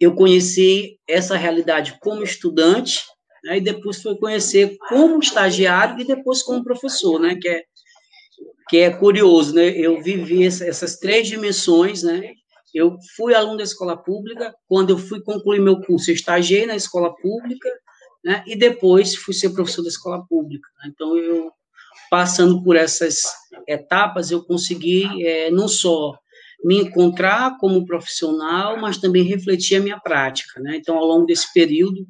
Eu 0.00 0.14
conheci 0.14 0.98
essa 1.08 1.36
realidade 1.36 1.98
como 2.00 2.22
estudante, 2.22 3.00
né, 3.44 3.58
e 3.58 3.60
depois 3.60 4.02
foi 4.02 4.16
conhecer 4.18 4.76
como 4.88 5.18
estagiário 5.20 6.00
e 6.00 6.06
depois 6.06 6.42
como 6.42 6.64
professor, 6.64 7.20
né, 7.20 7.36
que 7.40 7.48
é, 7.48 7.62
que 8.68 8.76
é 8.78 8.90
curioso, 8.90 9.54
né, 9.54 9.68
eu 9.68 10.02
vivi 10.02 10.44
essas 10.44 10.96
três 10.96 11.28
dimensões, 11.28 12.02
né, 12.02 12.32
eu 12.74 12.96
fui 13.16 13.34
aluno 13.34 13.56
da 13.56 13.64
escola 13.64 13.96
pública, 13.96 14.54
quando 14.66 14.90
eu 14.90 14.98
fui 14.98 15.22
concluir 15.22 15.60
meu 15.60 15.80
curso, 15.80 16.10
eu 16.10 16.14
estagiei 16.14 16.66
na 16.66 16.76
escola 16.76 17.14
pública, 17.14 17.68
né, 18.24 18.42
e 18.46 18.56
depois 18.56 19.14
fui 19.14 19.32
ser 19.32 19.50
professor 19.50 19.82
da 19.82 19.88
escola 19.88 20.24
pública. 20.28 20.68
Então, 20.86 21.16
eu, 21.16 21.50
passando 22.10 22.62
por 22.62 22.76
essas 22.76 23.22
etapas, 23.66 24.30
eu 24.30 24.44
consegui 24.44 25.24
é, 25.24 25.50
não 25.50 25.68
só 25.68 26.18
me 26.64 26.80
encontrar 26.80 27.56
como 27.58 27.86
profissional, 27.86 28.78
mas 28.80 28.98
também 28.98 29.22
refletir 29.22 29.76
a 29.76 29.82
minha 29.82 29.98
prática. 29.98 30.60
Né? 30.60 30.76
Então, 30.76 30.96
ao 30.96 31.04
longo 31.04 31.26
desse 31.26 31.52
período, 31.52 32.06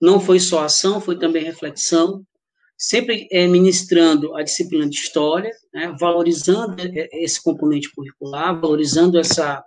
não 0.00 0.18
foi 0.18 0.40
só 0.40 0.64
ação, 0.64 1.00
foi 1.00 1.18
também 1.18 1.44
reflexão, 1.44 2.24
sempre 2.80 3.28
é, 3.30 3.46
ministrando 3.46 4.34
a 4.34 4.42
disciplina 4.42 4.88
de 4.88 4.96
história, 4.96 5.50
né, 5.72 5.94
valorizando 6.00 6.76
esse 7.12 7.42
componente 7.42 7.92
curricular, 7.92 8.58
valorizando 8.58 9.18
essa, 9.18 9.62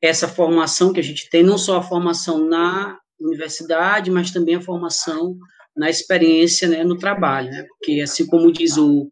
essa 0.00 0.28
formação 0.28 0.92
que 0.92 1.00
a 1.00 1.02
gente 1.02 1.28
tem, 1.28 1.42
não 1.42 1.58
só 1.58 1.78
a 1.78 1.82
formação 1.82 2.38
na 2.46 2.96
universidade, 3.18 4.12
mas 4.12 4.30
também 4.30 4.54
a 4.54 4.62
formação 4.62 5.36
na 5.76 5.90
experiência 5.90 6.68
né, 6.68 6.84
no 6.84 6.96
trabalho, 6.96 7.50
né, 7.50 7.66
porque 7.68 8.00
assim 8.00 8.24
como 8.26 8.52
diz 8.52 8.76
o, 8.76 9.10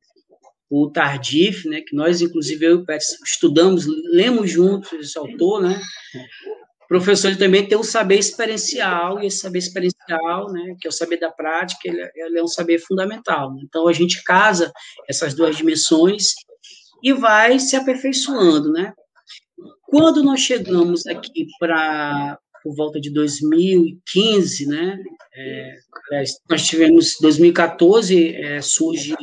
o 0.74 0.90
Tardif, 0.90 1.68
né, 1.68 1.82
que 1.82 1.94
nós, 1.94 2.22
inclusive, 2.22 2.64
eu 2.64 2.70
e 2.70 2.74
o 2.76 2.84
Pet 2.84 3.04
estudamos, 3.26 3.84
lemos 4.10 4.50
juntos 4.50 4.90
esse 4.94 5.18
autor, 5.18 5.60
né, 5.60 5.78
professor 6.88 7.36
também 7.36 7.66
tem 7.66 7.76
um 7.76 7.82
saber 7.82 8.18
experiencial, 8.18 9.22
e 9.22 9.26
esse 9.26 9.38
saber 9.38 9.58
experiencial, 9.58 10.50
né, 10.50 10.74
que 10.80 10.86
é 10.86 10.90
o 10.90 10.92
saber 10.92 11.18
da 11.18 11.30
prática, 11.30 11.80
ele, 11.84 12.10
ele 12.16 12.38
é 12.38 12.42
um 12.42 12.48
saber 12.48 12.78
fundamental. 12.78 13.54
Então, 13.62 13.86
a 13.86 13.92
gente 13.92 14.22
casa 14.24 14.72
essas 15.06 15.34
duas 15.34 15.56
dimensões 15.56 16.34
e 17.02 17.12
vai 17.12 17.58
se 17.58 17.76
aperfeiçoando, 17.76 18.70
né? 18.72 18.92
Quando 19.82 20.22
nós 20.22 20.40
chegamos 20.40 21.06
aqui 21.06 21.46
para 21.58 22.38
por 22.62 22.76
volta 22.76 23.00
de 23.00 23.10
2015, 23.10 24.66
né? 24.66 24.98
É, 25.34 25.74
nós 26.48 26.66
tivemos 26.66 27.16
2014 27.20 28.36
é, 28.36 28.62
surge 28.62 29.14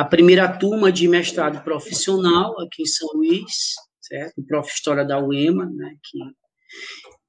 a 0.00 0.04
primeira 0.06 0.48
turma 0.48 0.90
de 0.90 1.06
mestrado 1.06 1.62
profissional 1.62 2.58
aqui 2.58 2.82
em 2.82 2.86
São 2.86 3.06
Luís, 3.14 3.74
certo? 4.00 4.38
O 4.38 4.46
prof. 4.46 4.72
História 4.72 5.04
da 5.04 5.22
UEMA, 5.22 5.66
né, 5.66 5.94
que 6.02 6.18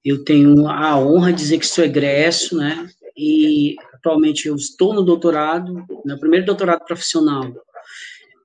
eu 0.06 0.24
tenho 0.24 0.70
a 0.70 0.98
honra 0.98 1.34
de 1.34 1.40
dizer 1.40 1.60
que 1.60 1.68
sou 1.68 1.84
egresso, 1.84 2.56
né, 2.56 2.90
e 3.18 3.76
atualmente 3.94 4.48
eu 4.48 4.56
estou 4.56 4.94
no 4.94 5.04
doutorado, 5.04 5.86
no 6.06 6.18
primeiro 6.18 6.46
doutorado 6.46 6.86
profissional, 6.86 7.44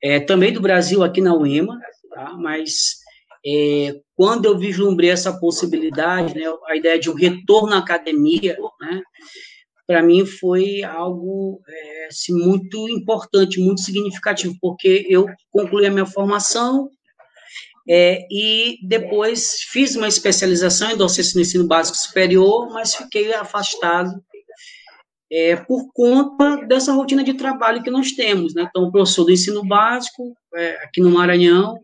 é, 0.03 0.19
também 0.19 0.53
do 0.53 0.61
Brasil 0.61 1.05
aqui 1.05 1.21
na 1.21 1.33
UEMA, 1.33 1.79
tá? 2.11 2.35
mas 2.37 2.97
é, 3.47 3.95
quando 4.17 4.47
eu 4.47 4.59
vislumbrei 4.59 5.11
essa 5.11 5.39
possibilidade, 5.39 6.35
né, 6.35 6.43
a 6.67 6.75
ideia 6.75 6.99
de 6.99 7.09
um 7.09 7.15
retorno 7.15 7.75
à 7.75 7.79
academia, 7.79 8.59
né, 8.81 9.03
para 9.87 10.03
mim 10.03 10.27
foi 10.27 10.83
algo 10.83 11.61
é, 11.69 12.07
assim, 12.07 12.35
muito 12.35 12.89
importante, 12.89 13.61
muito 13.61 13.81
significativo, 13.81 14.55
porque 14.61 15.07
eu 15.09 15.27
concluí 15.51 15.87
a 15.87 15.91
minha 15.91 16.07
formação 16.07 16.91
é, 17.89 18.27
e 18.31 18.79
depois 18.87 19.61
fiz 19.71 19.95
uma 19.95 20.09
especialização 20.09 20.91
em 20.91 20.97
docência 20.97 21.37
no 21.37 21.43
ensino 21.43 21.67
básico 21.67 21.97
superior, 21.97 22.69
mas 22.73 22.97
fiquei 22.97 23.33
afastado 23.33 24.11
é, 25.31 25.57
por 25.57 25.93
conta 25.93 26.57
dessa 26.67 26.93
rotina 26.93 27.23
de 27.23 27.35
trabalho 27.35 27.83
que 27.83 27.91
nós 27.91 28.13
temos. 28.13 28.55
Né? 28.55 28.67
Então, 28.69 28.91
professor 28.91 29.25
do 29.25 29.33
ensino 29.33 29.65
básico, 29.65 30.37
é, 30.55 30.85
aqui 30.85 31.01
no 31.01 31.11
Maranhão, 31.11 31.79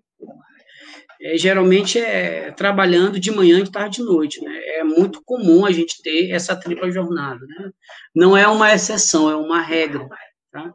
é, 1.22 1.38
geralmente 1.38 1.98
é 1.98 2.50
trabalhando 2.52 3.18
de 3.18 3.30
manhã, 3.30 3.62
de 3.62 3.70
tarde 3.70 4.00
e 4.00 4.04
de 4.04 4.10
noite. 4.10 4.42
Né? 4.42 4.52
É 4.78 4.84
muito 4.84 5.22
comum 5.24 5.64
a 5.64 5.70
gente 5.70 6.02
ter 6.02 6.30
essa 6.30 6.56
tripla 6.56 6.90
jornada. 6.90 7.40
Né? 7.46 7.70
Não 8.14 8.36
é 8.36 8.46
uma 8.48 8.72
exceção, 8.74 9.30
é 9.30 9.36
uma 9.36 9.60
regra. 9.60 10.06
Tá? 10.50 10.72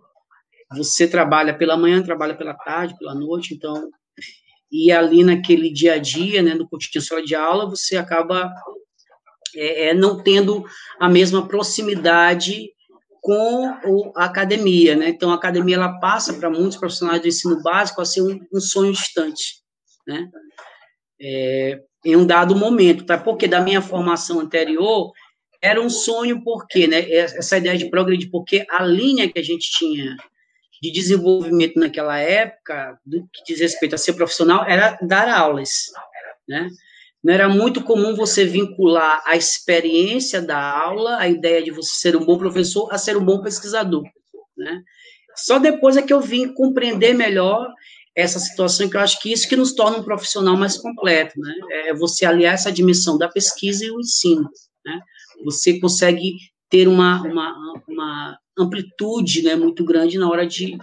Você 0.76 1.08
trabalha 1.08 1.54
pela 1.54 1.78
manhã, 1.78 2.02
trabalha 2.02 2.36
pela 2.36 2.54
tarde, 2.54 2.98
pela 2.98 3.14
noite, 3.14 3.54
então 3.54 3.90
e 4.72 4.92
ali 4.92 5.24
naquele 5.24 5.72
dia 5.72 5.94
a 5.94 5.98
dia, 5.98 6.42
né, 6.42 6.54
no 6.54 6.68
cotidiano 6.68 7.26
de 7.26 7.36
aula, 7.36 7.70
você 7.70 7.96
acaba 7.96 8.54
é, 9.56 9.90
é, 9.90 9.94
não 9.94 10.22
tendo 10.22 10.66
a 11.00 11.10
mesma 11.10 11.48
proximidade 11.48 12.70
com 13.22 14.14
a 14.16 14.26
academia, 14.26 14.96
né? 14.96 15.10
Então, 15.10 15.32
a 15.32 15.36
academia 15.36 15.76
ela 15.76 16.00
passa 16.00 16.34
para 16.34 16.50
muitos 16.50 16.78
profissionais 16.78 17.22
do 17.22 17.28
ensino 17.28 17.62
básico 17.62 18.02
a 18.02 18.06
ser 18.06 18.22
um, 18.22 18.40
um 18.54 18.60
sonho 18.60 18.92
distante, 18.92 19.62
né? 20.08 20.30
É, 21.20 21.82
em 22.06 22.16
um 22.16 22.26
dado 22.26 22.56
momento, 22.56 23.06
tá? 23.06 23.18
Porque 23.18 23.48
da 23.48 23.60
minha 23.60 23.82
formação 23.82 24.40
anterior 24.40 25.12
era 25.62 25.82
um 25.82 25.90
sonho, 25.90 26.44
porque, 26.44 26.88
né? 26.88 27.10
Essa 27.12 27.58
ideia 27.58 27.78
de 27.78 27.90
progredir, 27.90 28.30
porque 28.32 28.66
a 28.70 28.84
linha 28.84 29.30
que 29.32 29.40
a 29.40 29.44
gente 29.44 29.70
tinha 29.72 30.16
de 30.82 30.92
desenvolvimento 30.92 31.80
naquela 31.80 32.20
época, 32.20 33.00
do 33.06 33.28
que 33.34 33.44
diz 33.46 33.60
respeito 33.60 33.96
a 33.96 33.98
ser 33.98 34.14
profissional, 34.14 34.64
era 34.66 34.98
dar 35.02 35.28
aulas, 35.28 35.70
né? 36.48 36.70
Não 37.24 37.34
era 37.34 37.50
muito 37.50 37.84
comum 37.84 38.16
você 38.16 38.46
vincular 38.46 39.22
a 39.26 39.36
experiência 39.36 40.42
da 40.42 40.58
aula, 40.58 41.18
a 41.18 41.28
ideia 41.28 41.64
de 41.64 41.72
você 41.72 41.92
ser 41.96 42.16
um 42.16 42.24
bom 42.24 42.38
professor, 42.38 42.94
a 42.94 42.98
ser 42.98 43.18
um 43.18 43.26
bom 43.26 43.42
pesquisador, 43.42 44.04
né? 44.56 44.82
Só 45.36 45.60
depois 45.60 45.98
é 45.98 46.02
que 46.02 46.14
eu 46.14 46.22
vim 46.22 46.54
compreender 46.54 47.14
melhor 47.14 47.68
essa 48.18 48.40
situação, 48.40 48.90
que 48.90 48.98
eu 48.98 49.02
acho 49.02 49.22
que 49.22 49.32
isso 49.32 49.48
que 49.48 49.56
nos 49.56 49.74
torna 49.74 50.00
um 50.00 50.04
profissional 50.04 50.58
mais 50.58 50.76
completo, 50.76 51.40
né? 51.40 51.54
É 51.86 51.94
você 51.94 52.26
aliar 52.26 52.56
essa 52.56 52.72
dimensão 52.72 53.16
da 53.16 53.30
pesquisa 53.30 53.86
e 53.86 53.92
o 53.92 54.00
ensino, 54.00 54.50
né? 54.84 55.00
Você 55.46 55.80
consegue 55.80 56.34
ter 56.68 56.88
uma, 56.88 57.22
uma, 57.22 57.84
uma 57.88 58.40
amplitude 58.58 59.44
né, 59.44 59.56
muito 59.56 59.86
grande 59.86 60.18
na 60.18 60.28
hora 60.28 60.48
de 60.48 60.76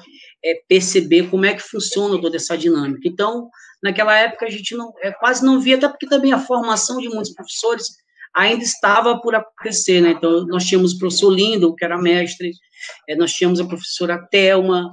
é, 0.44 0.62
perceber 0.68 1.28
como 1.28 1.44
é 1.44 1.54
que 1.54 1.60
funciona 1.60 2.20
toda 2.20 2.36
essa 2.36 2.56
dinâmica. 2.56 3.08
Então, 3.08 3.50
naquela 3.82 4.16
época, 4.16 4.46
a 4.46 4.50
gente 4.50 4.76
não, 4.76 4.92
é, 5.02 5.10
quase 5.10 5.44
não 5.44 5.60
via, 5.60 5.74
até 5.74 5.88
porque 5.88 6.06
também 6.06 6.32
a 6.32 6.38
formação 6.38 6.98
de 6.98 7.08
muitos 7.08 7.32
professores 7.34 7.88
ainda 8.34 8.64
estava 8.64 9.20
por 9.20 9.34
acontecer, 9.34 10.00
né? 10.00 10.10
Então, 10.10 10.46
nós 10.46 10.64
tínhamos 10.64 10.92
o 10.92 10.98
professor 10.98 11.30
Lindo, 11.30 11.74
que 11.74 11.84
era 11.84 12.00
mestre, 12.00 12.50
é, 13.08 13.14
nós 13.14 13.32
tínhamos 13.32 13.60
a 13.60 13.66
professora 13.66 14.26
Thelma, 14.30 14.90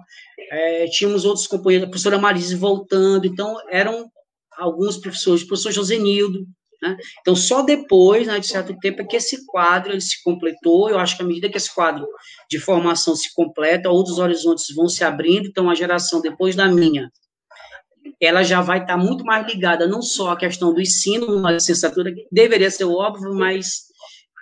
é, 0.52 0.86
tínhamos 0.88 1.26
outros 1.26 1.48
companheiros, 1.48 1.88
a 1.88 1.90
professora 1.90 2.20
Marise 2.20 2.56
voltando, 2.56 3.26
então, 3.26 3.58
eram 3.70 4.10
alguns 4.58 4.98
professores, 4.98 5.42
o 5.42 5.48
professor 5.48 5.72
Josenildo, 5.72 6.46
né? 6.82 6.98
Então, 7.20 7.36
só 7.36 7.62
depois, 7.62 8.26
né, 8.26 8.40
de 8.40 8.48
certo 8.48 8.76
tempo, 8.80 9.02
é 9.02 9.06
que 9.06 9.16
esse 9.16 9.46
quadro 9.46 9.92
ele 9.92 10.02
se 10.02 10.22
completou. 10.24 10.90
Eu 10.90 10.98
acho 10.98 11.16
que 11.16 11.22
à 11.22 11.26
medida 11.26 11.48
que 11.48 11.58
esse 11.58 11.74
quadro 11.74 12.08
de 12.50 12.58
formação 12.58 13.16
se 13.16 13.32
completa, 13.36 13.90
outros 13.90 14.18
horizontes 14.18 14.74
vão 14.76 14.88
se 14.88 15.04
abrindo. 15.04 15.48
Então, 15.48 15.70
a 15.70 15.76
geração 15.76 16.22
depois 16.22 16.56
da 16.56 16.68
minha, 16.68 17.12
ela 18.22 18.44
já 18.44 18.62
vai 18.62 18.82
estar 18.82 18.98
muito 18.98 19.24
mais 19.26 19.48
ligada 19.48 19.88
não 19.88 20.02
só 20.02 20.32
à 20.32 20.38
questão 20.38 20.74
do 20.74 20.82
ensino, 20.82 21.36
uma 21.36 21.52
licenciatura 21.52 22.14
que 22.14 22.28
deveria 22.32 22.70
ser 22.70 22.86
óbvio, 22.86 23.34
mas 23.34 23.88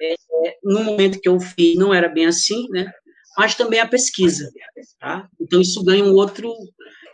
é, 0.01 0.15
no 0.63 0.83
momento 0.83 1.19
que 1.19 1.29
eu 1.29 1.39
fiz 1.39 1.75
não 1.77 1.93
era 1.93 2.09
bem 2.09 2.25
assim, 2.25 2.67
né? 2.69 2.91
mas 3.39 3.55
também 3.55 3.79
a 3.79 3.87
pesquisa. 3.87 4.51
Tá? 4.99 5.25
Então, 5.39 5.61
isso 5.61 5.81
ganha 5.81 6.03
um 6.03 6.13
outro, 6.13 6.53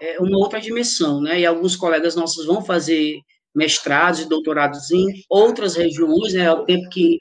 é, 0.01 0.19
uma 0.19 0.39
outra 0.39 0.59
dimensão, 0.59 1.21
né? 1.21 1.39
E 1.39 1.45
alguns 1.45 1.75
colegas 1.75 2.15
nossos 2.15 2.47
vão 2.47 2.65
fazer 2.65 3.19
mestrados 3.53 4.21
e 4.21 4.27
doutorados 4.27 4.89
em 4.89 5.05
outras 5.29 5.75
regiões, 5.75 6.33
né? 6.33 6.47
Ao 6.47 6.65
tempo 6.65 6.89
que 6.89 7.19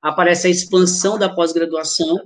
aparece 0.00 0.46
a 0.46 0.50
expansão 0.50 1.18
da 1.18 1.28
pós-graduação. 1.28 2.16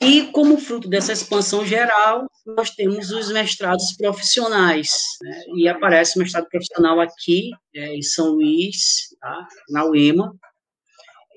E, 0.00 0.28
como 0.32 0.56
fruto 0.56 0.88
dessa 0.88 1.12
expansão 1.12 1.66
geral, 1.66 2.26
nós 2.44 2.70
temos 2.70 3.10
os 3.10 3.32
mestrados 3.32 3.96
profissionais. 3.96 4.90
Né? 5.22 5.44
E 5.56 5.68
aparece 5.68 6.16
o 6.16 6.22
mestrado 6.22 6.48
profissional 6.48 7.00
aqui, 7.00 7.50
é, 7.74 7.94
em 7.94 8.02
São 8.02 8.32
Luís, 8.32 9.08
tá? 9.20 9.46
na 9.70 9.84
UEMA. 9.84 10.34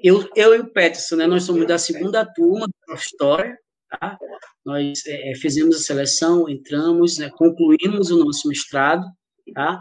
Eu, 0.03 0.29
eu 0.35 0.55
e 0.55 0.59
o 0.59 0.71
Peterson, 0.71 1.15
né, 1.15 1.25
nós 1.27 1.43
somos 1.43 1.65
da 1.65 1.79
segunda 1.79 2.25
turma 2.25 2.67
da 2.87 2.93
História, 2.93 3.57
tá? 3.89 4.15
Nós 4.63 5.03
é, 5.07 5.31
é, 5.31 5.35
fizemos 5.35 5.75
a 5.75 5.79
seleção, 5.79 6.47
entramos, 6.47 7.17
né, 7.17 7.31
concluímos 7.31 8.11
o 8.11 8.23
nosso 8.23 8.47
mestrado, 8.47 9.03
tá? 9.55 9.79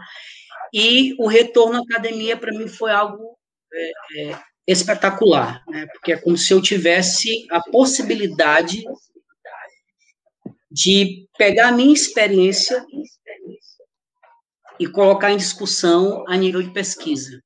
E 0.73 1.15
o 1.19 1.27
retorno 1.27 1.77
à 1.77 1.81
academia, 1.81 2.35
para 2.35 2.51
mim, 2.51 2.67
foi 2.67 2.91
algo 2.91 3.37
é, 3.71 3.91
é, 4.31 4.39
espetacular, 4.67 5.63
né? 5.67 5.87
porque 5.87 6.11
é 6.11 6.17
como 6.17 6.37
se 6.37 6.53
eu 6.53 6.61
tivesse 6.61 7.45
a 7.49 7.61
possibilidade 7.61 8.83
de 10.69 11.27
pegar 11.37 11.69
a 11.69 11.71
minha 11.71 11.93
experiência 11.93 12.85
e 14.79 14.87
colocar 14.87 15.31
em 15.31 15.37
discussão 15.37 16.23
a 16.27 16.35
nível 16.35 16.61
de 16.61 16.71
pesquisa. 16.71 17.41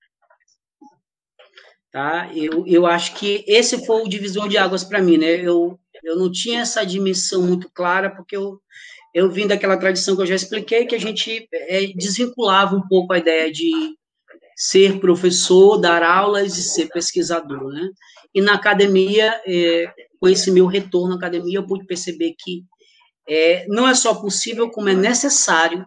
Tá? 1.91 2.31
Eu, 2.33 2.65
eu 2.65 2.85
acho 2.85 3.15
que 3.15 3.43
esse 3.47 3.85
foi 3.85 4.03
o 4.03 4.09
divisor 4.09 4.47
de 4.47 4.57
águas 4.57 4.83
para 4.83 5.01
mim, 5.01 5.17
né? 5.17 5.35
Eu, 5.35 5.77
eu 6.03 6.15
não 6.15 6.31
tinha 6.31 6.61
essa 6.61 6.85
dimensão 6.85 7.41
muito 7.41 7.69
clara, 7.69 8.09
porque 8.09 8.35
eu, 8.35 8.61
eu 9.13 9.29
vim 9.29 9.45
daquela 9.45 9.77
tradição 9.77 10.15
que 10.15 10.21
eu 10.21 10.27
já 10.27 10.35
expliquei, 10.35 10.85
que 10.85 10.95
a 10.95 10.99
gente 10.99 11.47
é, 11.53 11.87
desvinculava 11.87 12.75
um 12.75 12.87
pouco 12.87 13.13
a 13.13 13.17
ideia 13.17 13.51
de 13.51 13.71
ser 14.55 14.99
professor, 14.99 15.77
dar 15.77 16.01
aulas 16.01 16.57
e 16.57 16.63
ser 16.63 16.87
pesquisador, 16.87 17.71
né? 17.73 17.89
E 18.33 18.41
na 18.41 18.53
academia, 18.53 19.41
é, 19.45 19.93
com 20.19 20.29
esse 20.29 20.49
meu 20.49 20.67
retorno 20.67 21.13
à 21.13 21.17
academia, 21.17 21.57
eu 21.57 21.67
pude 21.67 21.85
perceber 21.85 22.35
que 22.39 22.63
é, 23.33 23.65
não 23.69 23.87
é 23.87 23.95
só 23.95 24.13
possível, 24.13 24.69
como 24.69 24.89
é 24.89 24.93
necessário, 24.93 25.85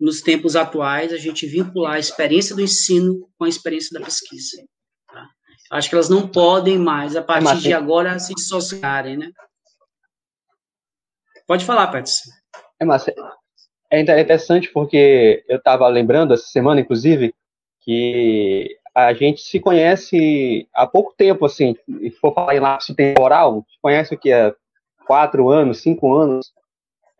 nos 0.00 0.20
tempos 0.20 0.56
atuais, 0.56 1.12
a 1.12 1.16
gente 1.16 1.46
vincular 1.46 1.94
a 1.94 1.98
experiência 1.98 2.56
do 2.56 2.62
ensino 2.62 3.28
com 3.38 3.44
a 3.44 3.48
experiência 3.48 3.96
da 3.96 4.04
pesquisa. 4.04 4.64
Tá? 5.06 5.28
Acho 5.70 5.88
que 5.88 5.94
elas 5.94 6.08
não 6.08 6.26
podem 6.26 6.76
mais, 6.76 7.14
a 7.14 7.22
partir 7.22 7.58
de 7.60 7.72
agora, 7.72 8.18
se 8.18 8.34
dissociarem, 8.34 9.16
né? 9.16 9.30
Pode 11.46 11.64
falar, 11.64 11.86
Patrícia. 11.86 12.32
É, 12.80 12.84
Márcia, 12.84 13.14
é 13.90 14.00
interessante 14.00 14.68
porque 14.72 15.44
eu 15.48 15.58
estava 15.58 15.86
lembrando 15.86 16.34
essa 16.34 16.46
semana, 16.46 16.80
inclusive, 16.80 17.32
que 17.82 18.76
a 18.92 19.12
gente 19.12 19.42
se 19.42 19.60
conhece 19.60 20.68
há 20.74 20.86
pouco 20.86 21.14
tempo, 21.16 21.44
assim, 21.44 21.76
se 21.86 22.10
for 22.12 22.34
falar 22.34 22.56
em 22.56 22.60
lapso 22.60 22.92
temporal, 22.92 23.64
conhece 23.80 24.14
o 24.14 24.18
que 24.18 24.32
é 24.32 24.52
quatro 25.10 25.48
anos, 25.48 25.82
cinco 25.82 26.14
anos, 26.14 26.52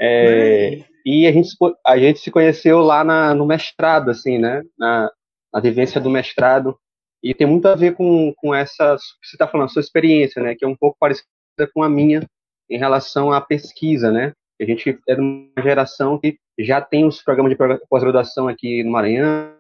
é, 0.01 0.85
e 1.05 1.27
a 1.27 1.33
gente, 1.33 1.49
a 1.85 1.99
gente 1.99 2.21
se 2.21 2.31
conheceu 2.31 2.79
lá 2.79 3.03
na, 3.03 3.35
no 3.35 3.45
mestrado, 3.45 4.13
assim, 4.13 4.39
né, 4.39 4.63
na, 4.79 5.11
na 5.53 5.59
vivência 5.61 6.01
do 6.01 6.09
mestrado, 6.09 6.79
e 7.21 7.35
tem 7.35 7.49
muito 7.49 7.67
a 7.67 7.75
ver 7.75 7.97
com, 7.97 8.33
com 8.37 8.55
essa, 8.55 8.97
você 8.97 9.35
está 9.35 9.49
falando, 9.49 9.73
sua 9.73 9.81
experiência, 9.81 10.41
né, 10.41 10.55
que 10.55 10.65
é 10.65 10.69
um 10.69 10.77
pouco 10.77 10.97
parecida 11.01 11.27
com 11.75 11.83
a 11.83 11.89
minha 11.89 12.25
em 12.71 12.79
relação 12.79 13.33
à 13.33 13.41
pesquisa, 13.41 14.13
né, 14.13 14.35
a 14.61 14.65
gente 14.65 14.97
é 15.09 15.15
de 15.17 15.21
uma 15.21 15.61
geração 15.61 16.17
que 16.17 16.39
já 16.61 16.81
tem 16.81 17.05
os 17.05 17.21
programas 17.21 17.51
de 17.51 17.59
pós-graduação 17.89 18.47
aqui 18.47 18.85
no 18.85 18.93
Maranhão, 18.93 19.53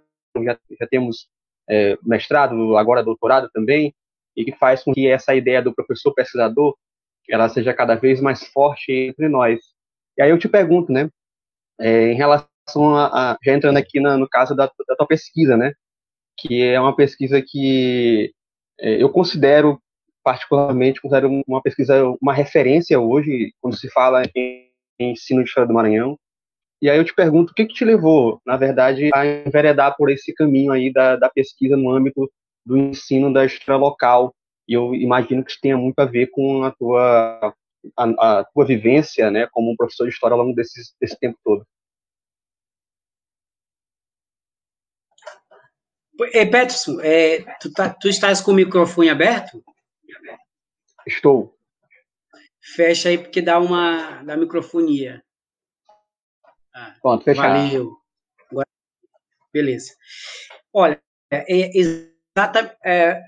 já, 0.44 0.56
já 0.78 0.86
temos 0.88 1.26
é, 1.68 1.98
mestrado, 2.00 2.76
agora 2.76 3.02
doutorado 3.02 3.50
também, 3.52 3.92
e 4.36 4.44
que 4.44 4.52
faz 4.52 4.84
com 4.84 4.94
que 4.94 5.08
essa 5.08 5.34
ideia 5.34 5.60
do 5.60 5.74
professor 5.74 6.14
pesquisador 6.14 6.76
ela 7.30 7.48
seja 7.48 7.74
cada 7.74 7.94
vez 7.94 8.20
mais 8.20 8.44
forte 8.46 8.92
entre 8.92 9.28
nós. 9.28 9.60
E 10.18 10.22
aí 10.22 10.30
eu 10.30 10.38
te 10.38 10.48
pergunto, 10.48 10.92
né, 10.92 11.08
é, 11.80 12.12
em 12.12 12.16
relação 12.16 12.94
a, 12.94 13.32
a, 13.32 13.38
já 13.42 13.54
entrando 13.54 13.76
aqui 13.76 14.00
na, 14.00 14.16
no 14.16 14.28
caso 14.28 14.54
da, 14.54 14.66
da 14.66 14.96
tua 14.96 15.06
pesquisa, 15.06 15.56
né, 15.56 15.72
que 16.38 16.62
é 16.62 16.80
uma 16.80 16.94
pesquisa 16.94 17.42
que 17.44 18.32
é, 18.80 19.02
eu 19.02 19.10
considero 19.10 19.80
particularmente 20.22 21.00
considero 21.00 21.42
uma 21.46 21.62
pesquisa 21.62 22.04
uma 22.20 22.34
referência 22.34 23.00
hoje 23.00 23.54
quando 23.60 23.76
se 23.76 23.88
fala 23.90 24.22
em 24.34 24.70
ensino 24.98 25.42
de 25.42 25.48
história 25.48 25.66
do 25.66 25.74
Maranhão. 25.74 26.18
E 26.82 26.88
aí 26.88 26.96
eu 26.96 27.04
te 27.04 27.14
pergunto, 27.14 27.52
o 27.52 27.54
que, 27.54 27.66
que 27.66 27.74
te 27.74 27.84
levou, 27.84 28.40
na 28.46 28.56
verdade, 28.56 29.10
a 29.14 29.26
enveredar 29.26 29.94
por 29.96 30.10
esse 30.10 30.32
caminho 30.32 30.72
aí 30.72 30.90
da, 30.90 31.16
da 31.16 31.28
pesquisa 31.28 31.76
no 31.76 31.90
âmbito 31.90 32.30
do 32.64 32.76
ensino 32.76 33.32
da 33.32 33.44
história 33.44 33.78
local? 33.78 34.34
E 34.70 34.74
eu 34.74 34.94
imagino 34.94 35.44
que 35.44 35.50
isso 35.50 35.60
tenha 35.60 35.76
muito 35.76 35.98
a 35.98 36.04
ver 36.04 36.28
com 36.28 36.62
a 36.62 36.70
tua, 36.70 37.52
a, 37.96 38.04
a 38.38 38.44
tua 38.44 38.64
vivência, 38.64 39.28
né, 39.28 39.48
como 39.50 39.72
um 39.72 39.76
professor 39.76 40.04
de 40.06 40.14
história 40.14 40.32
ao 40.32 40.40
longo 40.40 40.54
desse, 40.54 40.94
desse 41.00 41.18
tempo 41.18 41.36
todo. 41.42 41.66
É, 46.32 46.46
Peterson, 46.46 47.00
é, 47.00 47.42
tu, 47.58 47.72
tá, 47.72 47.92
tu 47.92 48.08
estás 48.08 48.40
com 48.40 48.52
o 48.52 48.54
microfone 48.54 49.08
aberto? 49.08 49.60
Estou. 51.04 51.58
Fecha 52.60 53.08
aí, 53.08 53.18
porque 53.18 53.42
dá 53.42 53.58
uma 53.58 54.22
da 54.22 54.36
microfonia. 54.36 55.24
Ah, 56.72 56.94
Pronto, 57.02 57.24
fechado. 57.24 57.58
Valeu. 57.58 57.96
Agora, 58.48 58.68
beleza. 59.52 59.96
Olha, 60.72 61.02
é, 61.28 61.76
exata, 61.76 62.78
é, 62.84 63.20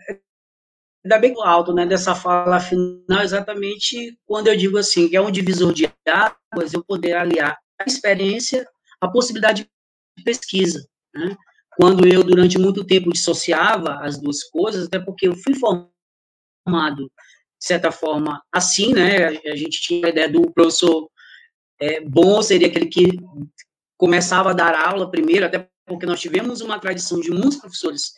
ainda 1.05 1.19
bem 1.19 1.35
alto, 1.43 1.73
né, 1.75 1.85
dessa 1.87 2.15
fala 2.15 2.61
final, 2.61 3.23
exatamente 3.23 4.19
quando 4.25 4.49
eu 4.49 4.57
digo 4.57 4.79
assim, 4.79 5.09
que 5.09 5.17
é 5.17 5.21
um 5.21 5.31
divisor 5.31 5.73
de 5.73 5.93
águas, 6.07 6.73
eu 6.73 6.85
poder 6.85 7.15
aliar 7.15 7.59
a 7.81 7.85
experiência, 7.85 8.67
a 9.01 9.09
possibilidade 9.09 9.69
de 10.17 10.25
pesquisa, 10.25 10.87
né? 11.15 11.37
Quando 11.77 12.07
eu, 12.07 12.23
durante 12.23 12.59
muito 12.59 12.85
tempo, 12.85 13.13
dissociava 13.13 13.99
as 14.03 14.21
duas 14.21 14.45
coisas, 14.45 14.87
até 14.87 14.99
porque 14.99 15.27
eu 15.27 15.35
fui 15.35 15.55
formado 15.55 17.11
de 17.59 17.67
certa 17.67 17.91
forma, 17.91 18.43
assim, 18.53 18.93
né? 18.93 19.27
A 19.27 19.57
gente 19.57 19.81
tinha 19.81 20.07
a 20.07 20.11
ideia 20.11 20.29
do 20.29 20.53
professor 20.53 21.09
é, 21.81 22.01
bom, 22.01 22.43
seria 22.43 22.69
aquele 22.69 22.87
que 22.87 23.09
começava 23.97 24.51
a 24.51 24.55
dar 24.55 24.75
aula 24.75 25.11
primeiro, 25.11 25.47
até 25.47 25.69
porque 25.87 26.07
nós 26.07 26.21
tivemos 26.21 26.61
uma 26.61 26.79
tradição 26.79 27.21
de 27.21 27.31
muitos 27.31 27.57
professores 27.57 28.13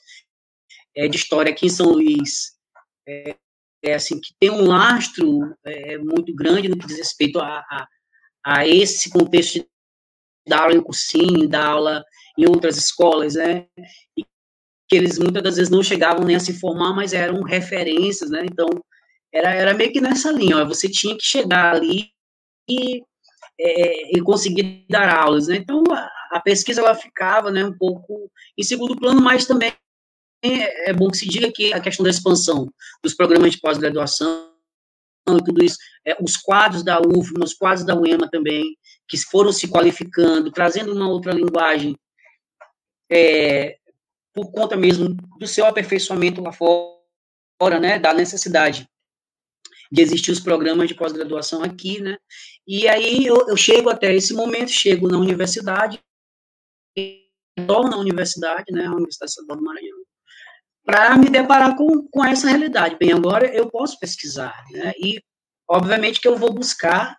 é, 0.97 1.09
de 1.09 1.17
história 1.17 1.53
aqui 1.53 1.67
em 1.67 1.71
São 1.71 1.91
Luís, 1.91 2.54
é, 3.07 3.37
é 3.83 3.95
assim, 3.95 4.21
que 4.21 4.35
tem 4.41 4.51
um 4.51 4.67
lastro 4.67 5.55
é, 5.65 5.99
muito 5.99 6.35
grande 6.35 6.69
no 6.69 6.79
que 6.79 6.87
diz 6.87 6.99
respeito 6.99 7.39
a, 7.39 7.59
a, 7.59 7.89
a 8.45 8.67
esse 8.67 9.11
contexto 9.11 9.67
da 10.47 10.63
aula 10.63 10.75
em 10.75 10.83
cursinho, 10.83 11.49
da 11.49 11.67
aula 11.67 12.05
em 12.39 12.47
outras 12.47 12.77
escolas, 12.77 13.35
né? 13.35 13.67
E 14.17 14.25
que 14.89 14.97
eles 14.97 15.19
muitas 15.19 15.43
das 15.43 15.57
vezes 15.57 15.71
não 15.71 15.83
chegavam 15.83 16.25
nem 16.25 16.37
a 16.37 16.41
se 16.41 16.59
formar, 16.59 16.93
mas 16.95 17.13
eram 17.13 17.43
referências, 17.43 18.31
né? 18.31 18.45
Então, 18.45 18.69
era, 19.33 19.51
era 19.51 19.75
meio 19.75 19.93
que 19.93 20.01
nessa 20.01 20.31
linha, 20.31 20.59
ó, 20.59 20.65
você 20.65 20.89
tinha 20.89 21.17
que 21.17 21.25
chegar 21.25 21.75
ali 21.75 22.11
e, 22.69 23.03
é, 23.59 24.17
e 24.17 24.21
conseguir 24.21 24.87
dar 24.89 25.09
aulas, 25.09 25.49
né? 25.49 25.57
Então, 25.57 25.83
a, 25.91 26.11
a, 26.33 26.41
pesquisa, 26.41 26.81
ela 26.81 26.95
ficava, 26.95 27.51
né, 27.51 27.65
um 27.65 27.77
pouco 27.77 28.31
em 28.59 28.63
segundo 28.63 28.97
plano, 28.97 29.21
mas 29.21 29.47
também 29.47 29.73
é, 30.45 30.91
é 30.91 30.93
bom 30.93 31.11
que 31.11 31.17
se 31.17 31.27
diga 31.27 31.51
que 31.53 31.73
a 31.73 31.81
questão 31.81 32.05
da 32.05 32.11
expansão 32.11 32.73
dos 33.03 33.15
programas 33.15 33.53
de 33.53 33.61
pós-graduação 33.61 34.53
e 35.29 35.45
tudo 35.45 35.65
isso, 35.65 35.79
é, 36.05 36.17
os 36.23 36.37
quadros 36.37 36.85
da 36.85 37.01
UF, 37.01 37.33
os 37.43 37.55
quadros 37.55 37.87
da 37.87 37.97
UEMA 37.97 38.29
também, 38.31 38.77
que 39.09 39.17
foram 39.17 39.53
se 39.53 39.69
qualificando, 39.69 40.51
trazendo 40.51 40.93
uma 40.93 41.09
outra 41.09 41.33
linguagem, 41.33 41.99
é, 43.11 43.79
por 44.35 44.51
conta 44.53 44.77
mesmo 44.77 45.15
do 45.39 45.47
seu 45.47 45.65
aperfeiçoamento 45.65 46.43
lá 46.43 46.53
fora, 46.53 47.81
né, 47.81 47.99
da 47.99 48.13
necessidade 48.13 48.89
de 49.91 50.03
existir 50.03 50.33
os 50.33 50.41
programas 50.41 50.89
de 50.89 50.95
pós-graduação 50.95 51.63
aqui, 51.63 52.01
né? 52.01 52.19
E 52.67 52.89
aí 52.89 53.27
eu, 53.27 53.49
eu, 53.49 53.57
chego 53.57 53.89
até 53.89 54.13
esse 54.13 54.35
momento, 54.35 54.71
chego 54.71 55.09
na 55.09 55.19
universidade, 55.19 56.03
estou 57.57 57.89
na 57.89 57.97
universidade, 57.97 58.73
né, 58.73 58.87
a 58.87 58.93
Universidade 58.93 59.31
Estadual 59.31 59.59
do 59.59 59.65
Maranhão, 59.65 59.94
para 60.85 61.17
me 61.17 61.31
deparar 61.31 61.77
com, 61.77 62.07
com 62.09 62.25
essa 62.25 62.49
realidade. 62.49 62.97
Bem, 62.99 63.13
agora 63.13 63.47
eu 63.47 63.71
posso 63.71 63.99
pesquisar, 63.99 64.55
né? 64.71 64.93
E, 64.99 65.23
obviamente, 65.69 66.21
que 66.21 66.29
eu 66.29 66.37
vou 66.37 66.53
buscar 66.53 67.17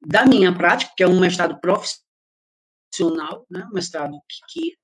da 0.00 0.24
minha 0.24 0.52
prática, 0.52 0.92
que 0.96 1.02
é 1.02 1.08
um 1.08 1.20
mestrado 1.20 1.60
profissional, 1.60 3.46
né, 3.50 3.66
um 3.70 3.74
mestrado 3.74 4.12
que, 4.28 4.60
que 4.60 4.76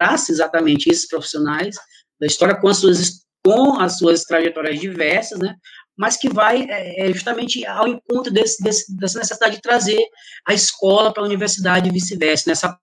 abraça 0.00 0.32
exatamente 0.32 0.88
esses 0.88 1.06
profissionais 1.06 1.76
da 2.20 2.26
história 2.26 2.58
com 2.58 2.68
as 2.68 2.78
suas 2.78 3.26
com 3.44 3.80
as 3.80 3.98
suas 3.98 4.24
trajetórias 4.24 4.80
diversas, 4.80 5.38
né? 5.38 5.54
mas 5.98 6.16
que 6.16 6.28
vai 6.28 6.64
é, 6.68 7.08
é 7.08 7.12
justamente 7.12 7.64
ao 7.66 7.88
encontro 7.88 8.32
desse, 8.32 8.62
desse, 8.62 8.96
dessa 8.96 9.18
necessidade 9.18 9.56
de 9.56 9.62
trazer 9.62 10.00
a 10.46 10.54
escola 10.54 11.12
para 11.12 11.22
a 11.22 11.26
universidade 11.26 11.88
e 11.88 11.92
vice-versa, 11.92 12.48
nessa 12.48 12.78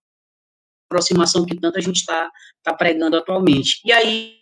aproximação 0.86 1.45
que 1.45 1.60
tanta 1.60 1.82
gente 1.82 1.98
está 1.98 2.32
tá 2.63 2.74
pregando 2.74 3.17
atualmente. 3.17 3.82
E 3.86 3.91
aí, 3.91 4.38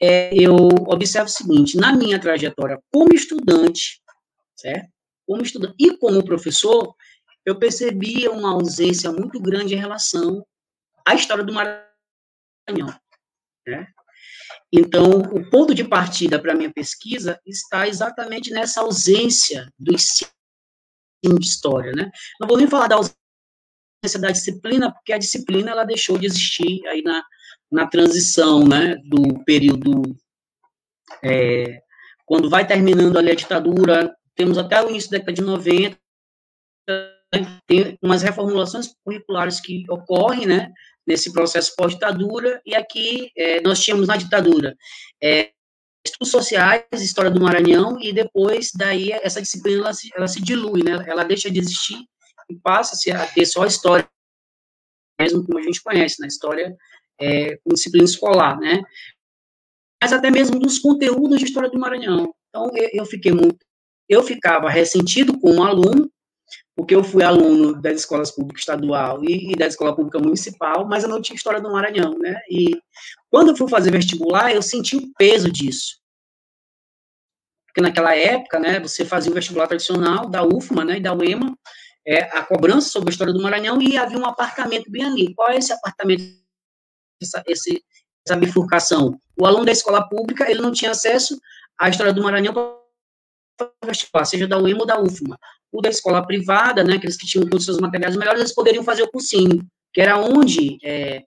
é, 0.00 0.34
eu 0.34 0.56
observo 0.86 1.28
o 1.28 1.32
seguinte, 1.32 1.76
na 1.76 1.92
minha 1.94 2.20
trajetória 2.20 2.80
como 2.90 3.14
estudante, 3.14 4.00
certo? 4.56 4.90
Como 5.26 5.42
estudante 5.42 5.74
e 5.78 5.96
como 5.96 6.24
professor, 6.24 6.94
eu 7.44 7.58
percebia 7.58 8.30
uma 8.30 8.52
ausência 8.52 9.10
muito 9.12 9.40
grande 9.40 9.74
em 9.74 9.78
relação 9.78 10.44
à 11.06 11.14
história 11.14 11.44
do 11.44 11.52
Maranhão. 11.52 12.98
Né? 13.66 13.86
Então, 14.72 15.20
o 15.20 15.48
ponto 15.50 15.74
de 15.74 15.84
partida 15.84 16.40
para 16.40 16.52
a 16.52 16.56
minha 16.56 16.72
pesquisa 16.72 17.40
está 17.46 17.86
exatamente 17.86 18.50
nessa 18.50 18.80
ausência 18.80 19.68
do 19.78 19.94
ensino 19.94 20.30
de 21.38 21.46
história. 21.46 21.92
Né? 21.92 22.10
Não 22.40 22.48
vou 22.48 22.56
nem 22.56 22.66
falar 22.66 22.88
da 22.88 22.96
ausência 22.96 23.21
da 24.18 24.30
disciplina, 24.30 24.92
porque 24.92 25.12
a 25.12 25.18
disciplina 25.18 25.70
ela 25.70 25.84
deixou 25.84 26.18
de 26.18 26.26
existir 26.26 26.84
aí 26.88 27.02
na, 27.02 27.22
na 27.70 27.86
transição 27.86 28.66
né, 28.66 28.96
do 29.04 29.44
período. 29.44 30.02
É, 31.22 31.80
quando 32.26 32.50
vai 32.50 32.66
terminando 32.66 33.16
ali 33.16 33.30
a 33.30 33.34
ditadura, 33.34 34.14
temos 34.34 34.58
até 34.58 34.82
o 34.82 34.90
início 34.90 35.10
da 35.10 35.18
década 35.18 35.32
de 35.32 35.42
90, 35.42 35.96
tem 37.66 37.96
umas 38.02 38.22
reformulações 38.22 38.92
curriculares 39.04 39.60
que 39.60 39.84
ocorrem, 39.88 40.46
né, 40.46 40.70
nesse 41.06 41.32
processo 41.32 41.74
pós-ditadura, 41.76 42.60
e 42.66 42.74
aqui 42.74 43.30
é, 43.36 43.60
nós 43.60 43.80
tínhamos 43.80 44.08
na 44.08 44.16
ditadura 44.16 44.76
é, 45.22 45.50
estudos 46.04 46.30
sociais, 46.30 46.84
história 46.94 47.30
do 47.30 47.40
Maranhão, 47.40 48.00
e 48.00 48.12
depois 48.12 48.70
daí 48.74 49.12
essa 49.12 49.40
disciplina 49.40 49.82
ela 49.82 49.92
se, 49.92 50.10
ela 50.14 50.28
se 50.28 50.40
dilui, 50.40 50.82
né, 50.82 51.04
ela 51.06 51.24
deixa 51.24 51.50
de 51.50 51.60
existir 51.60 51.98
passa-se 52.62 53.10
a 53.10 53.26
ter 53.26 53.46
só 53.46 53.64
história, 53.66 54.08
mesmo 55.20 55.44
como 55.44 55.58
a 55.58 55.62
gente 55.62 55.82
conhece, 55.82 56.20
na 56.20 56.24
né, 56.24 56.28
história 56.28 56.76
é, 57.20 57.56
com 57.58 57.74
disciplina 57.74 58.04
escolar, 58.04 58.58
né, 58.58 58.82
mas 60.02 60.12
até 60.12 60.30
mesmo 60.30 60.58
dos 60.58 60.78
conteúdos 60.78 61.38
de 61.38 61.44
história 61.44 61.70
do 61.70 61.78
Maranhão. 61.78 62.34
Então, 62.48 62.70
eu, 62.74 62.90
eu 62.92 63.06
fiquei 63.06 63.32
muito, 63.32 63.64
eu 64.08 64.22
ficava 64.22 64.68
ressentido 64.68 65.38
como 65.38 65.62
aluno, 65.62 66.10
porque 66.74 66.94
eu 66.94 67.04
fui 67.04 67.22
aluno 67.22 67.80
das 67.80 68.00
escolas 68.00 68.30
públicas 68.30 68.62
estadual 68.62 69.22
e, 69.24 69.52
e, 69.52 69.56
da 69.56 69.66
escola 69.66 69.94
pública 69.94 70.18
municipal, 70.18 70.86
mas 70.88 71.04
eu 71.04 71.08
não 71.08 71.20
tinha 71.20 71.36
história 71.36 71.60
do 71.60 71.70
Maranhão, 71.70 72.18
né? 72.18 72.40
E 72.50 72.78
quando 73.30 73.50
eu 73.50 73.56
fui 73.56 73.68
fazer 73.68 73.90
vestibular, 73.90 74.52
eu 74.52 74.62
senti 74.62 74.96
o 74.96 75.12
peso 75.16 75.50
disso. 75.50 76.00
Porque 77.66 77.80
naquela 77.80 78.14
época, 78.14 78.58
né, 78.58 78.80
você 78.80 79.04
fazia 79.04 79.30
o 79.30 79.34
vestibular 79.34 79.66
tradicional 79.66 80.28
da 80.28 80.44
UFMA, 80.44 80.84
né, 80.84 80.96
e 80.98 81.00
da 81.00 81.14
UEMA, 81.14 81.56
é, 82.06 82.22
a 82.36 82.42
cobrança 82.44 82.88
sobre 82.88 83.10
a 83.10 83.12
história 83.12 83.32
do 83.32 83.42
Maranhão 83.42 83.80
e 83.80 83.96
havia 83.96 84.18
um 84.18 84.26
apartamento 84.26 84.90
bem 84.90 85.04
ali. 85.04 85.34
Qual 85.34 85.50
é 85.50 85.56
esse 85.56 85.72
apartamento, 85.72 86.22
essa, 87.20 87.42
esse, 87.46 87.84
essa 88.26 88.38
bifurcação? 88.38 89.18
O 89.38 89.46
aluno 89.46 89.64
da 89.64 89.72
escola 89.72 90.08
pública, 90.08 90.50
ele 90.50 90.60
não 90.60 90.72
tinha 90.72 90.90
acesso 90.90 91.38
à 91.78 91.88
história 91.88 92.12
do 92.12 92.22
Maranhão 92.22 92.54
para 92.54 94.24
seja 94.24 94.46
da 94.46 94.58
UEMA 94.58 94.80
ou 94.80 94.86
da 94.86 95.00
UFMA 95.00 95.38
o 95.72 95.80
da 95.80 95.88
escola 95.88 96.24
privada, 96.24 96.84
né, 96.84 96.96
aqueles 96.96 97.16
que 97.16 97.26
tinham 97.26 97.44
todos 97.44 97.60
os 97.60 97.64
seus 97.64 97.78
materiais 97.78 98.14
melhores, 98.14 98.40
eles 98.40 98.54
poderiam 98.54 98.84
fazer 98.84 99.02
o 99.02 99.10
cursinho, 99.10 99.66
que 99.92 100.02
era 100.02 100.18
onde 100.18 100.78
é, 100.84 101.24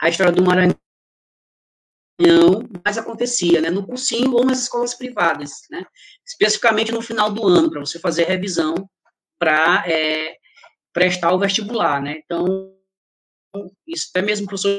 a 0.00 0.08
história 0.08 0.32
do 0.32 0.44
Maranhão 0.44 0.76
mais 2.84 2.96
acontecia, 2.96 3.60
né, 3.60 3.70
no 3.70 3.84
cursinho 3.84 4.32
ou 4.32 4.44
nas 4.44 4.62
escolas 4.62 4.94
privadas, 4.94 5.62
né, 5.68 5.84
especificamente 6.24 6.92
no 6.92 7.02
final 7.02 7.32
do 7.32 7.46
ano, 7.46 7.68
para 7.68 7.80
você 7.80 7.98
fazer 7.98 8.24
revisão 8.24 8.74
para 9.42 9.82
é, 9.88 10.36
prestar 10.92 11.32
o 11.32 11.38
vestibular, 11.38 12.00
né, 12.00 12.20
então, 12.24 12.72
isso 13.86 14.06
até 14.10 14.22
mesmo 14.22 14.44
o 14.44 14.48
professor 14.48 14.72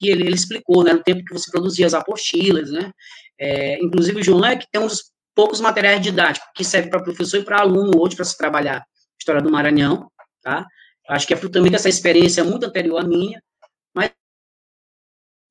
que 0.00 0.08
ele, 0.08 0.22
ele, 0.22 0.34
explicou, 0.34 0.84
né, 0.84 0.92
no 0.92 1.02
tempo 1.02 1.24
que 1.24 1.32
você 1.32 1.50
produzia 1.50 1.86
as 1.86 1.94
apostilas, 1.94 2.70
né, 2.70 2.92
é, 3.40 3.82
inclusive 3.82 4.20
o 4.20 4.22
João 4.22 4.38
Leque 4.38 4.68
tem 4.70 4.80
um 4.80 4.86
dos 4.86 5.12
poucos 5.34 5.60
materiais 5.60 6.00
didáticos 6.00 6.48
que 6.54 6.62
servem 6.62 6.90
para 6.90 7.02
professor 7.02 7.40
e 7.40 7.44
para 7.44 7.60
aluno 7.60 8.00
hoje 8.00 8.14
para 8.14 8.24
se 8.24 8.36
trabalhar 8.36 8.84
história 9.18 9.42
do 9.42 9.50
Maranhão, 9.50 10.08
tá? 10.42 10.64
Acho 11.08 11.26
que 11.26 11.34
é 11.34 11.36
também 11.36 11.72
dessa 11.72 11.88
experiência 11.88 12.44
muito 12.44 12.66
anterior 12.66 12.98
à 12.98 13.04
minha, 13.04 13.42
mas 13.94 14.12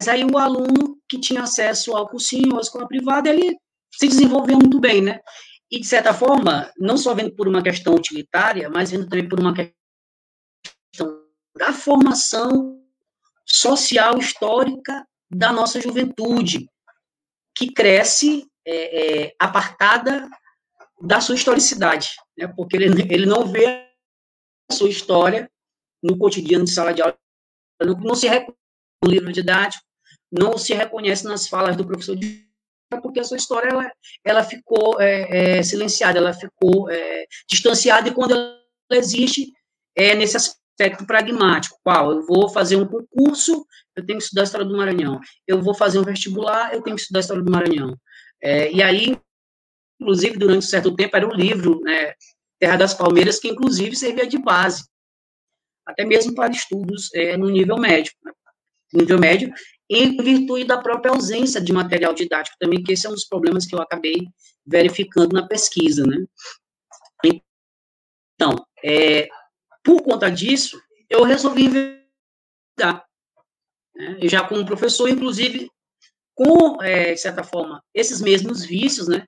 aí 0.08 0.24
o 0.24 0.38
aluno 0.38 0.98
que 1.10 1.20
tinha 1.20 1.44
acesso 1.44 1.96
ao 1.96 2.08
cursinho, 2.08 2.58
à 2.58 2.62
escola 2.62 2.88
privada, 2.88 3.30
ele 3.30 3.58
se 3.92 4.08
desenvolveu 4.08 4.58
muito 4.58 4.80
bem, 4.80 5.02
né? 5.02 5.20
E, 5.72 5.80
de 5.80 5.88
certa 5.88 6.14
forma, 6.14 6.72
não 6.78 6.98
só 6.98 7.14
vendo 7.14 7.36
por 7.36 7.48
uma 7.48 7.64
questão 7.64 7.96
utilitária, 7.96 8.70
mas 8.70 8.92
vendo 8.92 9.10
também 9.10 9.28
por 9.28 9.40
uma 9.40 9.54
questão 9.54 9.74
da 11.58 11.74
formação 11.74 12.80
social 13.46 14.18
histórica 14.18 15.08
da 15.30 15.52
nossa 15.52 15.82
juventude, 15.82 16.68
que 17.56 17.72
cresce 17.72 18.46
é, 18.66 19.26
é, 19.26 19.36
apartada 19.40 20.30
da 21.02 21.20
sua 21.20 21.36
historicidade, 21.36 22.12
né? 22.38 22.48
porque 22.56 22.78
ele, 22.78 23.02
ele 23.14 23.26
não 23.26 23.46
vê 23.46 23.88
a 24.70 24.74
sua 24.74 24.90
história 24.90 25.52
no 26.02 26.18
cotidiano 26.18 26.66
de 26.66 26.72
sala 26.72 26.94
de 26.94 27.02
aula, 27.02 27.18
não, 27.82 27.94
não 28.00 28.16
se 28.16 28.28
reconhece 28.28 28.60
no 29.04 29.12
livro 29.12 29.32
didático, 29.32 29.84
não 30.32 30.58
se 30.58 30.74
reconhece 30.74 31.26
nas 31.26 31.48
falas 31.48 31.76
do 31.76 31.86
professor 31.86 32.16
de 32.16 32.48
porque 33.02 33.20
a 33.20 33.24
sua 33.24 33.38
história 33.38 33.70
ela, 33.70 33.92
ela 34.24 34.44
ficou 34.44 35.00
é, 35.02 35.58
é, 35.58 35.64
silenciada, 35.64 36.18
ela 36.18 36.34
ficou 36.34 36.90
é, 36.90 37.26
distanciada, 37.50 38.10
e 38.10 38.14
quando 38.14 38.34
ela 38.34 38.58
existe, 38.92 39.52
é 39.96 40.16
nesse 40.16 40.38
aspecto 40.38 41.06
pragmático, 41.06 41.78
qual? 41.84 42.12
Eu 42.12 42.26
vou 42.26 42.50
fazer 42.50 42.76
um 42.76 42.86
concurso, 42.86 43.66
eu 43.96 44.06
tenho 44.06 44.18
que 44.18 44.26
estudar 44.26 44.42
a 44.42 44.46
história 44.46 44.66
do 44.66 44.76
Maranhão. 44.76 45.20
Eu 45.48 45.62
vou 45.62 45.74
fazer 45.74 46.00
um 46.00 46.04
vestibular, 46.04 46.74
eu 46.74 46.82
tenho 46.82 46.96
que 46.96 47.02
estudar 47.02 47.20
a 47.20 47.22
história 47.22 47.44
do 47.44 47.52
Maranhão. 47.52 47.98
É, 48.42 48.72
e 48.72 48.82
aí, 48.82 49.18
inclusive, 50.00 50.38
durante 50.38 50.60
um 50.60 50.62
certo 50.62 50.96
tempo, 50.96 51.16
era 51.16 51.28
um 51.28 51.34
livro, 51.34 51.80
né, 51.82 52.14
Terra 52.60 52.76
das 52.76 52.94
Palmeiras, 52.94 53.40
que 53.40 53.50
inclusive 53.50 53.96
servia 53.96 54.28
de 54.28 54.38
base, 54.38 54.84
até 55.86 56.06
mesmo 56.06 56.34
para 56.34 56.52
estudos 56.52 57.14
é, 57.14 57.38
no 57.38 57.50
nível 57.50 57.78
médio. 57.78 58.14
Né, 58.24 58.32
nível 58.94 59.20
médio, 59.20 59.54
em 59.96 60.18
virtude 60.18 60.66
da 60.66 60.82
própria 60.82 61.12
ausência 61.12 61.62
de 61.62 61.72
material 61.72 62.14
didático 62.14 62.58
também, 62.60 62.84
que 62.84 62.94
esse 62.94 63.06
é 63.06 63.10
um 63.10 63.14
dos 63.14 63.26
problemas 63.26 63.66
que 63.66 63.76
eu 63.76 63.82
acabei 63.82 64.28
verificando 64.66 65.34
na 65.34 65.48
pesquisa, 65.48 66.06
né. 66.06 66.26
Então, 68.36 68.66
é, 68.84 69.30
por 69.84 70.02
conta 70.02 70.30
disso, 70.30 70.82
eu 71.10 71.24
resolvi 71.24 71.66
investigar. 71.66 73.06
Né, 73.96 74.18
já 74.24 74.48
como 74.48 74.66
professor, 74.66 75.08
inclusive, 75.08 75.70
com, 76.36 76.82
é, 76.82 77.14
de 77.14 77.20
certa 77.20 77.44
forma, 77.44 77.84
esses 77.94 78.22
mesmos 78.22 78.66
vícios, 78.66 79.08
né? 79.08 79.26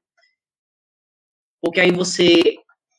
Porque 1.62 1.80
aí 1.80 1.92
você, 1.92 2.58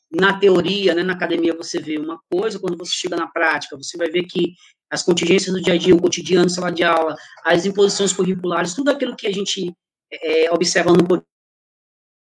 na 0.09 0.39
teoria, 0.39 0.95
né, 0.95 1.03
na 1.03 1.13
academia, 1.13 1.55
você 1.55 1.79
vê 1.79 1.97
uma 1.97 2.19
coisa, 2.31 2.59
quando 2.59 2.77
você 2.77 2.93
chega 2.93 3.15
na 3.15 3.27
prática, 3.27 3.77
você 3.77 3.97
vai 3.97 4.09
ver 4.09 4.23
que 4.23 4.53
as 4.89 5.03
contingências 5.03 5.53
do 5.53 5.61
dia 5.61 5.73
a 5.73 5.77
dia, 5.77 5.95
o 5.95 6.01
cotidiano, 6.01 6.49
sala 6.49 6.71
de 6.71 6.83
aula, 6.83 7.15
as 7.43 7.65
imposições 7.65 8.13
curriculares, 8.13 8.73
tudo 8.73 8.89
aquilo 8.89 9.15
que 9.15 9.27
a 9.27 9.31
gente 9.31 9.73
é, 10.11 10.51
observa 10.51 10.91
no 10.93 11.05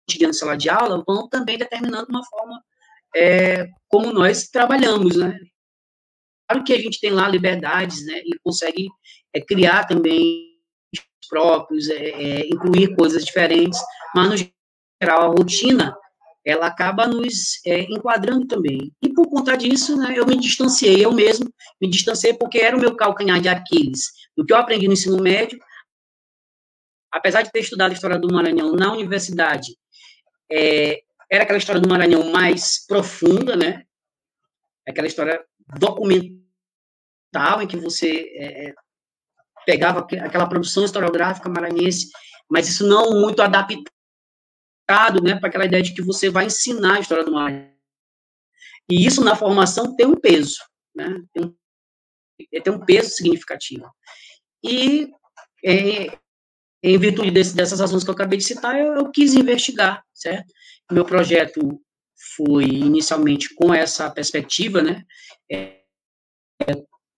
cotidiano, 0.06 0.34
sala 0.34 0.56
de 0.56 0.68
aula, 0.68 1.02
vão 1.06 1.28
também 1.28 1.58
determinando 1.58 2.06
uma 2.08 2.24
forma 2.24 2.62
é, 3.16 3.68
como 3.88 4.12
nós 4.12 4.48
trabalhamos, 4.48 5.16
né? 5.16 5.38
Claro 6.48 6.64
que 6.64 6.72
a 6.72 6.78
gente 6.78 7.00
tem 7.00 7.10
lá 7.10 7.28
liberdades, 7.28 8.04
né, 8.06 8.18
e 8.18 8.38
consegue 8.42 8.88
é, 9.32 9.40
criar 9.40 9.86
também 9.86 10.54
próprios, 11.28 11.88
é, 11.88 11.96
é, 11.96 12.46
incluir 12.48 12.94
coisas 12.94 13.24
diferentes, 13.24 13.80
mas, 14.14 14.28
no 14.28 14.36
geral, 15.02 15.22
a 15.22 15.34
rotina, 15.34 15.96
ela 16.44 16.66
acaba 16.66 17.06
nos 17.06 17.64
é, 17.64 17.80
enquadrando 17.82 18.46
também. 18.46 18.92
E, 19.02 19.12
por 19.12 19.28
conta 19.28 19.56
disso, 19.56 19.96
né, 19.96 20.14
eu 20.16 20.26
me 20.26 20.36
distanciei, 20.36 21.04
eu 21.04 21.12
mesmo 21.12 21.52
me 21.80 21.88
distanciei, 21.88 22.34
porque 22.34 22.58
era 22.58 22.76
o 22.76 22.80
meu 22.80 22.94
calcanhar 22.94 23.40
de 23.40 23.48
Aquiles. 23.48 24.12
Do 24.36 24.44
que 24.44 24.52
eu 24.52 24.56
aprendi 24.56 24.86
no 24.86 24.92
ensino 24.92 25.22
médio, 25.22 25.58
apesar 27.10 27.42
de 27.42 27.50
ter 27.50 27.60
estudado 27.60 27.92
a 27.92 27.94
história 27.94 28.18
do 28.18 28.32
Maranhão 28.32 28.72
na 28.72 28.92
universidade, 28.92 29.76
é, 30.50 31.00
era 31.30 31.44
aquela 31.44 31.58
história 31.58 31.80
do 31.80 31.88
Maranhão 31.88 32.30
mais 32.30 32.84
profunda, 32.86 33.56
né? 33.56 33.84
Aquela 34.86 35.06
história 35.06 35.42
documental 35.78 36.42
em 37.62 37.66
que 37.66 37.76
você 37.76 38.30
é, 38.36 38.74
pegava 39.64 40.00
aquela 40.00 40.46
produção 40.46 40.84
historiográfica 40.84 41.48
maranhense, 41.48 42.10
mas 42.50 42.68
isso 42.68 42.86
não 42.86 43.20
muito 43.20 43.40
adaptado, 43.40 43.93
né, 45.22 45.38
para 45.38 45.48
aquela 45.48 45.64
ideia 45.64 45.82
de 45.82 45.94
que 45.94 46.02
você 46.02 46.28
vai 46.30 46.46
ensinar 46.46 46.96
a 46.96 47.00
história 47.00 47.24
do 47.24 47.32
Maranhão. 47.32 47.72
E 48.90 49.06
isso 49.06 49.24
na 49.24 49.34
formação 49.34 49.96
tem 49.96 50.06
um 50.06 50.16
peso, 50.16 50.58
né, 50.94 51.22
tem 51.32 51.44
um, 51.44 51.54
tem 52.62 52.72
um 52.72 52.84
peso 52.84 53.10
significativo. 53.10 53.90
E 54.62 55.10
é, 55.64 56.18
em 56.82 56.98
virtude 56.98 57.30
desse, 57.30 57.56
dessas 57.56 57.80
razões 57.80 58.04
que 58.04 58.10
eu 58.10 58.14
acabei 58.14 58.38
de 58.38 58.44
citar, 58.44 58.78
eu, 58.78 58.94
eu 58.94 59.10
quis 59.10 59.34
investigar, 59.34 60.04
certo? 60.12 60.52
Meu 60.92 61.04
projeto 61.04 61.80
foi 62.36 62.64
inicialmente 62.64 63.54
com 63.54 63.72
essa 63.72 64.10
perspectiva, 64.10 64.82
né, 64.82 65.02
é, 65.50 65.82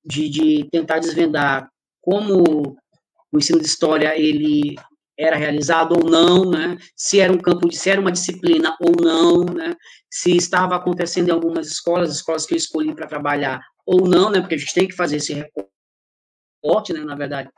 de, 0.05 0.29
de 0.29 0.69
tentar 0.71 1.01
desvendar 1.01 1.69
como 2.01 2.77
o 3.33 3.39
ensino 3.39 3.61
de 3.61 3.67
história 3.67 4.17
ele 4.17 4.77
era 5.19 5.37
realizado 5.37 5.93
ou 5.93 6.09
não, 6.09 6.51
né? 6.51 6.77
Se 6.95 7.21
era 7.21 7.33
um 7.33 7.39
campo 7.39 7.71
se 7.73 7.89
era 7.91 8.01
uma 8.01 8.13
disciplina 8.13 8.77
ou 8.81 8.93
não, 9.03 9.45
né? 9.45 9.75
Se 10.11 10.37
estava 10.37 10.77
acontecendo 10.77 11.29
em 11.29 11.33
algumas 11.33 11.67
escolas, 11.69 12.15
escolas 12.15 12.47
que 12.47 12.55
eu 12.55 12.59
escolhi 12.59 12.95
para 12.95 13.07
trabalhar 13.07 13.61
ou 13.87 14.09
não, 14.09 14.31
né? 14.31 14.41
Porque 14.41 14.55
a 14.55 14.59
gente 14.59 14.75
tem 14.75 14.89
que 14.89 14.95
fazer 14.95 15.17
esse 15.17 15.33
recorte, 15.33 16.93
né? 16.93 17.01
Na 17.01 17.15
verdade, 17.15 17.51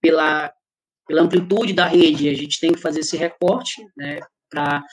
pela 0.00 0.52
pela 1.06 1.22
amplitude 1.22 1.72
da 1.72 1.86
rede, 1.86 2.28
a 2.28 2.34
gente 2.34 2.60
tem 2.60 2.72
que 2.72 2.80
fazer 2.80 3.00
esse 3.00 3.16
recorte, 3.16 3.84
né? 3.96 4.20
Para 4.48 4.84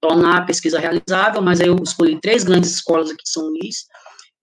tornar 0.00 0.38
a 0.38 0.44
pesquisa 0.46 0.78
realizável, 0.78 1.42
mas 1.42 1.60
aí 1.60 1.66
eu 1.66 1.76
escolhi 1.82 2.18
três 2.18 2.44
grandes 2.44 2.70
escolas 2.70 3.10
aqui 3.10 3.22
de 3.22 3.30
São 3.30 3.42
Luís, 3.44 3.86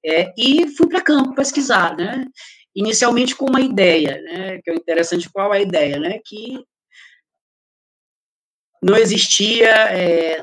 é, 0.05 0.33
e 0.37 0.67
fui 0.75 0.87
para 0.87 1.01
campo 1.01 1.33
pesquisar, 1.33 1.95
né? 1.95 2.25
Inicialmente 2.75 3.35
com 3.35 3.45
uma 3.45 3.61
ideia, 3.61 4.21
né, 4.21 4.61
que 4.61 4.71
é 4.71 4.75
interessante 4.75 5.29
qual 5.29 5.51
a 5.51 5.59
ideia, 5.59 5.99
né, 5.99 6.19
que 6.25 6.63
não 8.81 8.97
existia 8.97 9.69
é, 9.91 10.39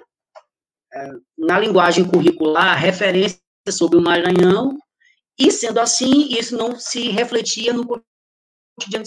é, 0.93 1.11
na 1.37 1.59
linguagem 1.59 2.09
curricular 2.09 2.79
referência 2.79 3.41
sobre 3.69 3.99
o 3.99 4.03
Maranhão, 4.03 4.79
e 5.39 5.51
sendo 5.51 5.81
assim, 5.81 6.29
isso 6.29 6.57
não 6.57 6.79
se 6.79 7.09
refletia 7.09 7.73
no 7.73 7.87
cotidiano 7.87 9.05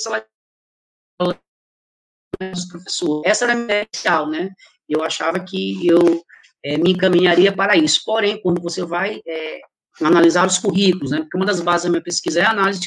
dos 2.40 2.66
professores. 2.66 3.22
Essa 3.26 3.46
era 3.46 3.54
a 3.54 3.56
minha 3.56 3.88
inicial, 3.94 4.30
né, 4.30 4.50
eu 4.88 5.04
achava 5.04 5.40
que 5.44 5.88
eu 5.88 6.24
é, 6.64 6.78
me 6.78 6.92
encaminharia 6.92 7.56
para 7.56 7.78
isso, 7.78 8.02
porém, 8.06 8.42
quando 8.42 8.62
você 8.62 8.84
vai 8.84 9.22
é, 9.26 9.62
analisar 10.02 10.46
os 10.46 10.58
currículos, 10.58 11.12
né, 11.12 11.22
porque 11.22 11.38
uma 11.38 11.46
das 11.46 11.62
bases 11.62 11.86
da 11.86 11.90
minha 11.90 12.04
pesquisa 12.04 12.42
é 12.42 12.44
a 12.44 12.52
análise 12.52 12.82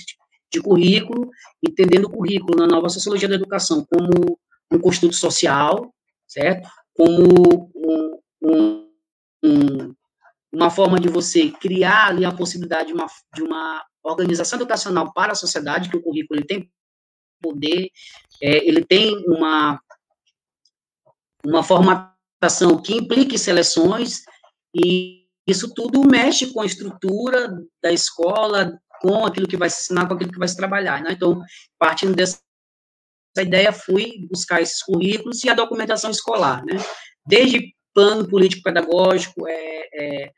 de 0.52 0.60
currículo, 0.60 1.30
entendendo 1.62 2.06
o 2.06 2.10
currículo 2.10 2.56
na 2.56 2.66
nova 2.66 2.88
sociologia 2.88 3.28
da 3.28 3.34
educação 3.34 3.84
como 3.84 4.38
um 4.70 4.78
construto 4.78 5.14
social, 5.14 5.92
certo? 6.26 6.68
Como 6.94 7.68
um, 7.74 8.20
um, 8.42 8.88
um, 9.44 9.94
uma 10.52 10.70
forma 10.70 10.98
de 10.98 11.08
você 11.08 11.50
criar 11.50 12.08
ali 12.08 12.24
a 12.24 12.32
possibilidade 12.32 12.88
de 12.88 12.94
uma, 12.94 13.06
de 13.34 13.42
uma 13.42 13.84
organização 14.02 14.58
educacional 14.58 15.12
para 15.12 15.32
a 15.32 15.36
sociedade, 15.36 15.90
que 15.90 15.96
o 15.96 16.02
currículo 16.02 16.40
ele 16.40 16.46
tem 16.46 16.70
poder, 17.40 17.90
é, 18.42 18.66
ele 18.66 18.84
tem 18.84 19.16
uma, 19.26 19.80
uma 21.44 21.62
formatação 21.62 22.80
que 22.82 22.94
implique 22.94 23.38
seleções, 23.38 24.22
e 24.74 25.26
isso 25.46 25.72
tudo 25.74 26.06
mexe 26.06 26.52
com 26.52 26.60
a 26.60 26.66
estrutura 26.66 27.48
da 27.82 27.92
escola, 27.92 28.78
com 29.00 29.24
aquilo 29.24 29.48
que 29.48 29.56
vai 29.56 29.70
se 29.70 29.82
ensinar, 29.82 30.06
com 30.06 30.14
aquilo 30.14 30.32
que 30.32 30.38
vai 30.38 30.48
se 30.48 30.56
trabalhar. 30.56 31.02
Né? 31.02 31.12
Então, 31.12 31.40
partindo 31.78 32.14
dessa 32.14 32.40
ideia, 33.38 33.72
fui 33.72 34.26
buscar 34.30 34.60
esses 34.60 34.82
currículos 34.82 35.44
e 35.44 35.48
a 35.48 35.54
documentação 35.54 36.10
escolar, 36.10 36.64
né? 36.64 36.76
Desde 37.26 37.74
plano 37.92 38.28
político-pedagógico, 38.28 39.46
é, 39.48 39.88
é, 39.92 40.32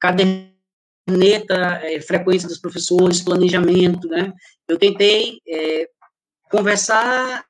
caderneta, 0.00 1.80
é, 1.82 2.00
frequência 2.00 2.48
dos 2.48 2.58
professores, 2.58 3.22
planejamento, 3.22 4.08
né? 4.08 4.32
Eu 4.68 4.78
tentei 4.78 5.38
é, 5.48 5.88
conversar 6.50 7.44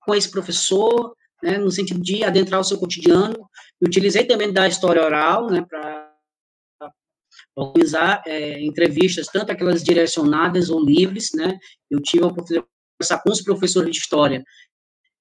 com 0.00 0.14
esse 0.14 0.30
professor, 0.30 1.14
né, 1.42 1.58
no 1.58 1.70
sentido 1.70 2.00
de 2.00 2.24
adentrar 2.24 2.60
o 2.60 2.64
seu 2.64 2.78
cotidiano. 2.78 3.48
Utilizei 3.80 4.24
também 4.24 4.52
da 4.52 4.66
história 4.66 5.04
oral, 5.04 5.50
né, 5.50 5.64
para 5.68 6.07
organizar 7.58 8.22
é, 8.26 8.60
entrevistas, 8.62 9.26
tanto 9.26 9.50
aquelas 9.50 9.82
direcionadas 9.82 10.70
ou 10.70 10.84
livres, 10.84 11.30
né? 11.34 11.58
Eu 11.90 12.00
tive 12.00 12.22
a 12.22 12.28
oportunidade 12.28 12.66
de 12.66 12.96
conversar 12.98 13.22
com 13.22 13.30
os 13.30 13.42
professores 13.42 13.90
de 13.90 13.98
história 13.98 14.44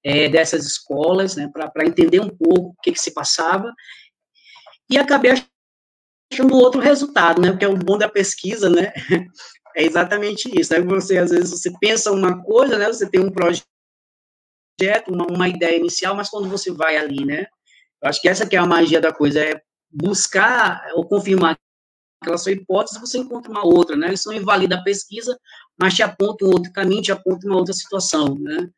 é, 0.04 0.30
dessas 0.30 0.66
escolas, 0.66 1.36
né, 1.36 1.50
para 1.52 1.86
entender 1.86 2.22
um 2.22 2.30
pouco 2.30 2.70
o 2.70 2.82
que, 2.82 2.92
que 2.92 3.00
se 3.00 3.14
passava, 3.14 3.74
e 4.90 4.98
acabei 4.98 5.34
achando 6.32 6.56
outro 6.56 6.80
resultado, 6.80 7.42
né, 7.42 7.52
porque 7.52 7.66
é 7.66 7.68
o 7.68 7.76
bom 7.76 7.98
da 7.98 8.08
pesquisa, 8.08 8.70
né, 8.70 8.94
é 9.76 9.84
exatamente 9.84 10.50
isso, 10.58 10.72
né, 10.74 10.80
você, 10.82 11.18
às 11.18 11.32
vezes, 11.32 11.52
você 11.52 11.72
pensa 11.80 12.12
uma 12.12 12.42
coisa, 12.42 12.78
né, 12.78 12.88
você 12.88 13.10
tem 13.10 13.20
um 13.20 13.32
projeto, 13.32 13.66
uma, 15.10 15.26
uma 15.26 15.50
ideia 15.50 15.78
inicial, 15.78 16.16
mas 16.16 16.30
quando 16.30 16.48
você 16.48 16.72
vai 16.72 16.96
ali, 16.96 17.26
né, 17.26 17.48
eu 18.02 18.10
acho 18.10 18.22
que 18.22 18.30
essa 18.30 18.48
que 18.48 18.56
é 18.56 18.60
a 18.60 18.66
magia 18.66 19.02
da 19.02 19.12
coisa, 19.12 19.44
é 19.44 19.62
buscar 19.92 20.86
ou 20.94 21.06
confirmar 21.06 21.58
aquela 22.22 22.38
sua 22.38 22.52
hipótese, 22.52 23.00
você 23.00 23.18
encontra 23.18 23.52
uma 23.52 23.66
outra, 23.66 23.96
né? 23.96 24.14
Isso 24.14 24.30
não 24.30 24.36
invalida 24.36 24.76
a 24.76 24.84
pesquisa, 24.84 25.40
mas 25.80 25.94
te 25.94 26.04
aponta 26.04 26.46
um 26.46 26.50
outro 26.50 26.72
caminho, 26.72 27.02
te 27.02 27.12
aponta 27.12 27.48
uma 27.48 27.58
outra 27.58 27.74
situação, 27.74 28.38
né? 28.40 28.70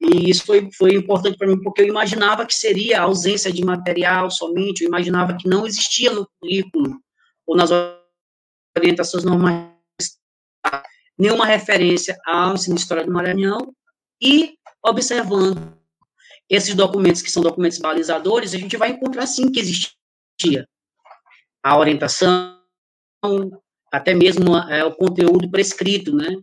E 0.00 0.28
isso 0.28 0.44
foi, 0.44 0.68
foi 0.72 0.94
importante 0.94 1.38
para 1.38 1.46
mim, 1.46 1.62
porque 1.62 1.82
eu 1.82 1.86
imaginava 1.86 2.44
que 2.44 2.54
seria 2.54 3.00
a 3.00 3.04
ausência 3.04 3.52
de 3.52 3.64
material 3.64 4.30
somente, 4.30 4.82
eu 4.82 4.88
imaginava 4.88 5.36
que 5.36 5.48
não 5.48 5.64
existia 5.66 6.12
no 6.12 6.28
currículo 6.40 7.00
ou 7.46 7.56
nas 7.56 7.70
orientações 8.76 9.22
normais 9.22 9.70
nenhuma 11.16 11.46
referência 11.46 12.18
ao 12.26 12.54
ensino 12.54 12.74
de 12.74 12.80
história 12.80 13.04
do 13.04 13.12
Maranhão, 13.12 13.72
e 14.20 14.56
observando 14.84 15.78
esses 16.48 16.74
documentos, 16.74 17.22
que 17.22 17.30
são 17.30 17.42
documentos 17.42 17.78
balizadores, 17.78 18.54
a 18.54 18.58
gente 18.58 18.76
vai 18.76 18.90
encontrar 18.90 19.26
sim 19.26 19.50
que 19.50 19.60
existia 19.60 20.66
a 21.62 21.78
orientação, 21.78 22.58
até 23.92 24.14
mesmo 24.14 24.56
é, 24.56 24.84
o 24.84 24.94
conteúdo 24.94 25.50
prescrito, 25.50 26.14
né? 26.14 26.36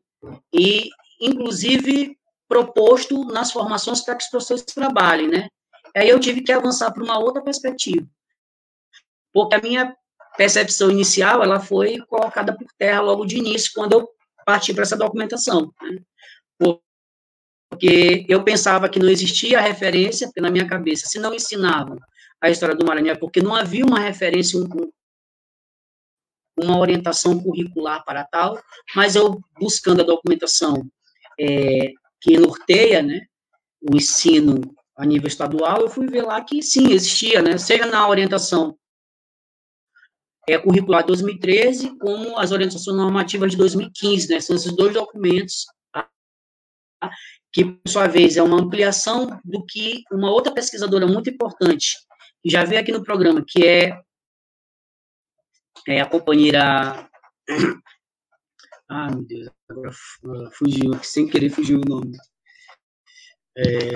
E, 0.53 0.89
inclusive, 1.19 2.17
proposto 2.47 3.25
nas 3.25 3.51
formações 3.51 4.01
para 4.01 4.15
que 4.15 4.23
os 4.23 4.29
professores 4.29 4.63
trabalhem, 4.63 5.27
né? 5.27 5.47
Aí 5.95 6.09
eu 6.09 6.19
tive 6.19 6.41
que 6.41 6.51
avançar 6.51 6.91
para 6.91 7.03
uma 7.03 7.19
outra 7.19 7.41
perspectiva, 7.41 8.05
porque 9.33 9.55
a 9.55 9.61
minha 9.61 9.95
percepção 10.37 10.89
inicial, 10.89 11.43
ela 11.43 11.59
foi 11.59 11.97
colocada 12.07 12.55
por 12.55 12.67
terra 12.77 13.01
logo 13.01 13.25
de 13.25 13.37
início, 13.37 13.71
quando 13.73 13.93
eu 13.93 14.09
parti 14.45 14.73
para 14.73 14.83
essa 14.83 14.97
documentação, 14.97 15.73
né? 15.81 15.99
Porque 17.69 18.25
eu 18.27 18.43
pensava 18.43 18.89
que 18.89 18.99
não 18.99 19.09
existia 19.09 19.61
referência, 19.61 20.27
porque 20.27 20.41
na 20.41 20.49
minha 20.49 20.67
cabeça, 20.67 21.05
se 21.05 21.19
não 21.19 21.33
ensinavam 21.33 21.97
a 22.41 22.49
história 22.49 22.75
do 22.75 22.85
Maranhão, 22.85 23.13
é 23.13 23.17
porque 23.17 23.41
não 23.41 23.55
havia 23.55 23.85
uma 23.85 23.99
referência, 23.99 24.59
um, 24.59 24.67
uma 26.63 26.77
orientação 26.77 27.41
curricular 27.41 28.03
para 28.03 28.23
tal, 28.23 28.59
mas 28.95 29.15
eu 29.15 29.39
buscando 29.59 30.01
a 30.01 30.05
documentação 30.05 30.89
é, 31.39 31.93
que 32.21 32.37
norteia, 32.37 33.01
né, 33.01 33.21
o 33.81 33.95
ensino 33.95 34.75
a 34.95 35.05
nível 35.05 35.27
estadual, 35.27 35.81
eu 35.81 35.89
fui 35.89 36.07
ver 36.07 36.23
lá 36.23 36.41
que 36.41 36.61
sim, 36.61 36.91
existia, 36.91 37.41
né, 37.41 37.57
seja 37.57 37.85
na 37.85 38.07
orientação 38.07 38.77
é, 40.47 40.57
curricular 40.57 41.01
de 41.01 41.07
2013, 41.07 41.97
como 41.97 42.37
as 42.37 42.51
orientações 42.51 42.97
normativas 42.97 43.51
de 43.51 43.57
2015, 43.57 44.29
né, 44.29 44.39
são 44.39 44.55
esses 44.55 44.71
dois 44.75 44.93
documentos, 44.93 45.65
tá, 45.93 46.09
que, 47.53 47.65
por 47.65 47.89
sua 47.89 48.07
vez, 48.07 48.35
é 48.35 48.43
uma 48.43 48.59
ampliação 48.59 49.39
do 49.43 49.65
que 49.65 50.03
uma 50.11 50.31
outra 50.31 50.53
pesquisadora 50.53 51.07
muito 51.07 51.29
importante, 51.29 51.95
que 52.43 52.49
já 52.49 52.63
veio 52.63 52.81
aqui 52.81 52.91
no 52.91 53.03
programa, 53.03 53.43
que 53.47 53.65
é 53.65 53.99
é, 55.89 56.01
a 56.01 56.05
companheira. 56.05 57.09
Ah, 58.87 59.07
meu 59.11 59.23
Deus, 59.23 59.49
agora 59.69 59.91
fugiu, 60.51 61.03
sem 61.03 61.27
querer 61.27 61.49
fugiu 61.49 61.79
o 61.79 61.89
nome. 61.89 62.17
É, 63.55 63.91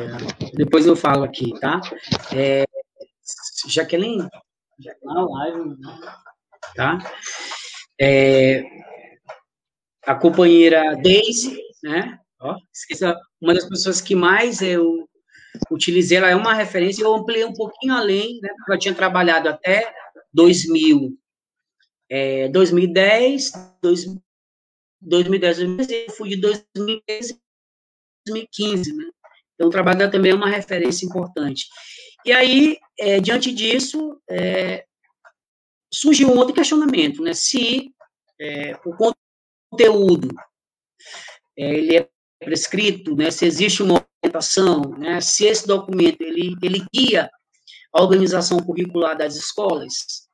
depois 0.55 0.85
eu 0.85 0.95
falo 0.95 1.23
aqui, 1.23 1.51
tá? 1.59 1.81
É, 2.35 2.63
Jaqueline, 3.67 4.27
Jaqueline 4.79 5.27
live, 5.31 5.75
tá? 6.75 6.97
É, 7.99 8.63
a 10.05 10.13
companheira 10.13 10.95
Daisy, 11.01 11.59
né? 11.81 12.19
Ó, 12.39 12.55
esqueça, 12.71 13.15
uma 13.41 13.53
das 13.53 13.67
pessoas 13.67 13.99
que 13.99 14.15
mais 14.15 14.61
eu 14.61 15.07
utilizei, 15.71 16.17
ela 16.17 16.29
é 16.29 16.35
uma 16.35 16.53
referência, 16.53 17.03
eu 17.03 17.15
ampliei 17.15 17.45
um 17.45 17.53
pouquinho 17.53 17.93
além, 17.93 18.39
né? 18.41 18.49
Porque 18.57 18.73
eu 18.73 18.79
tinha 18.79 18.95
trabalhado 18.95 19.49
até 19.49 19.91
2000 20.33 21.17
é, 22.13 22.47
2010, 22.49 23.53
2010, 23.81 24.21
2010, 25.01 25.59
eu 25.89 26.13
fui 26.13 26.29
de 26.29 26.37
2013 26.37 27.41
2015, 28.27 28.95
né? 28.95 29.05
Então, 29.55 29.67
o 29.67 29.71
trabalho 29.71 30.11
também 30.11 30.31
é 30.31 30.35
uma 30.35 30.49
referência 30.49 31.05
importante. 31.05 31.67
E 32.23 32.31
aí, 32.31 32.77
é, 32.99 33.19
diante 33.19 33.51
disso, 33.51 34.21
é, 34.29 34.85
surgiu 35.91 36.29
um 36.29 36.37
outro 36.37 36.53
questionamento, 36.53 37.23
né? 37.23 37.33
Se 37.33 37.91
é, 38.39 38.79
o 38.85 38.95
conteúdo 39.71 40.29
é, 41.57 41.73
ele 41.73 41.97
é 41.97 42.09
prescrito, 42.39 43.15
né, 43.15 43.31
se 43.31 43.45
existe 43.45 43.81
uma 43.81 44.05
orientação, 44.21 44.81
né, 44.97 45.21
se 45.21 45.45
esse 45.45 45.65
documento 45.65 46.21
ele, 46.21 46.57
ele 46.61 46.85
guia 46.93 47.29
a 47.93 48.01
organização 48.01 48.59
curricular 48.59 49.17
das 49.17 49.35
escolas. 49.35 50.27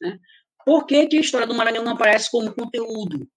Né? 0.00 0.18
Por 0.64 0.86
que, 0.86 1.06
que 1.06 1.16
a 1.16 1.20
história 1.20 1.46
do 1.46 1.54
Maranhão 1.54 1.84
não 1.84 1.92
aparece 1.92 2.30
como 2.30 2.54
conteúdo 2.54 3.28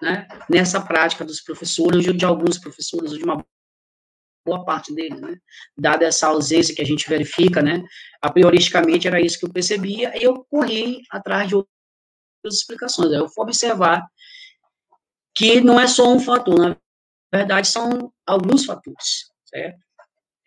né, 0.00 0.26
nessa 0.48 0.80
prática 0.80 1.24
dos 1.24 1.40
professores, 1.40 2.06
ou 2.06 2.12
de 2.12 2.24
alguns 2.24 2.58
professores, 2.58 3.12
ou 3.12 3.18
de 3.18 3.24
uma 3.24 3.44
boa 4.44 4.64
parte 4.64 4.94
deles, 4.94 5.20
né? 5.20 5.36
Dada 5.76 6.04
essa 6.04 6.28
ausência 6.28 6.74
que 6.74 6.82
a 6.82 6.86
gente 6.86 7.08
verifica, 7.08 7.60
né? 7.60 7.82
A 8.22 8.30
prioristicamente 8.30 9.08
era 9.08 9.20
isso 9.20 9.38
que 9.38 9.44
eu 9.44 9.52
percebia, 9.52 10.16
e 10.16 10.22
eu 10.22 10.46
corri 10.48 11.02
atrás 11.10 11.48
de 11.48 11.56
outras 11.56 11.70
explicações. 12.44 13.10
Eu 13.12 13.28
fui 13.28 13.42
observar 13.42 14.06
que 15.34 15.60
não 15.60 15.80
é 15.80 15.86
só 15.86 16.12
um 16.12 16.20
fator, 16.20 16.58
na 16.58 16.76
verdade, 17.32 17.66
são 17.66 18.12
alguns 18.24 18.64
fatores, 18.64 19.30
certo? 19.44 19.84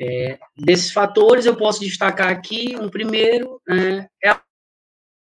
É, 0.01 0.39
desses 0.55 0.93
fatores, 0.93 1.45
eu 1.45 1.57
posso 1.57 1.81
destacar 1.81 2.29
aqui, 2.29 2.73
um 2.79 2.89
primeiro 2.89 3.61
né, 3.67 4.07
é 4.23 4.29
a 4.29 4.41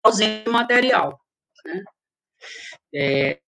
ausência 0.03 0.51
material. 0.51 1.21
Né? 1.65 1.85
É, 2.95 3.41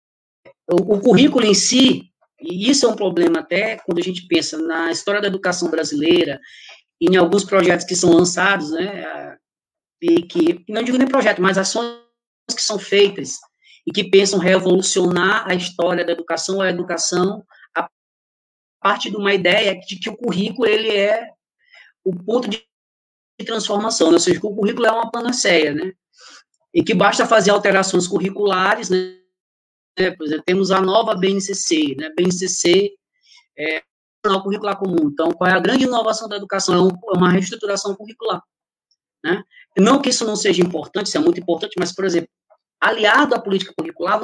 o, 0.70 0.96
o, 0.96 1.02
currículo 1.02 1.46
em 1.46 1.54
si, 1.54 2.12
e 2.40 2.70
isso 2.70 2.86
é 2.86 2.90
um 2.90 2.96
problema 2.96 3.40
até 3.40 3.78
quando 3.78 4.00
a 4.00 4.04
gente 4.04 4.28
pensa 4.28 4.58
na 4.58 4.92
história 4.92 5.22
da 5.22 5.28
educação 5.28 5.70
brasileira, 5.70 6.40
em 7.00 7.16
alguns 7.16 7.44
projetos 7.44 7.86
que 7.86 7.96
são 7.96 8.14
lançados, 8.14 8.72
né, 8.72 9.38
e 10.02 10.24
que, 10.24 10.64
não 10.68 10.84
digo 10.84 10.98
nem 10.98 11.08
projeto, 11.08 11.42
mas 11.42 11.58
ações 11.58 12.00
que 12.56 12.62
são 12.62 12.78
feitas 12.78 13.40
e 13.86 13.92
que 13.92 14.10
pensam 14.10 14.40
revolucionar 14.40 15.48
a 15.50 15.54
história 15.54 16.06
da 16.06 16.12
educação 16.12 16.62
a 16.62 16.70
educação 16.70 17.44
a 17.76 17.90
partir 18.82 19.10
de 19.10 19.18
uma 19.18 19.34
ideia 19.34 19.80
de 19.80 19.98
que 19.98 20.10
o 20.10 20.18
currículo 20.18 20.68
ele 20.68 20.96
é 20.96 21.30
o 22.04 22.16
ponto 22.16 22.50
de 22.50 22.66
transformação, 23.46 24.12
ou 24.12 24.20
seja, 24.20 24.40
que 24.40 24.46
o 24.46 24.56
currículo 24.56 24.86
é 24.86 24.92
uma 24.92 25.10
panaceia, 25.10 25.74
né? 25.74 25.94
E 26.74 26.84
que 26.84 26.94
basta 26.94 27.26
fazer 27.26 27.52
alterações 27.52 28.08
curriculares, 28.08 28.90
né? 28.90 29.20
Por 30.18 30.26
exemplo, 30.26 30.44
temos 30.46 30.72
a 30.72 30.82
nova 30.82 31.16
BNCC, 31.16 31.96
né? 31.98 32.10
BNCC 32.16 32.92
é 33.58 33.84
o 34.26 34.42
curricular 34.42 34.78
comum. 34.78 35.10
Então, 35.12 35.32
qual 35.32 35.50
é 35.50 35.54
a 35.54 35.60
grande 35.60 35.84
inovação 35.84 36.30
da 36.30 36.38
educação? 36.38 36.76
É, 36.76 37.16
é 37.16 37.18
uma 37.18 37.30
reestruturação 37.30 37.96
curricular, 37.96 38.42
né? 39.24 39.44
Não 39.78 40.02
que 40.02 40.10
isso 40.10 40.26
não 40.26 40.36
seja 40.36 40.62
importante, 40.62 41.08
isso 41.08 41.18
é 41.18 41.22
muito 41.22 41.40
importante, 41.40 41.76
mas, 41.80 41.94
por 41.94 42.06
exemplo, 42.06 42.30
aliado 42.80 43.36
à 43.36 43.40
política 43.40 43.74
curricular, 43.78 44.22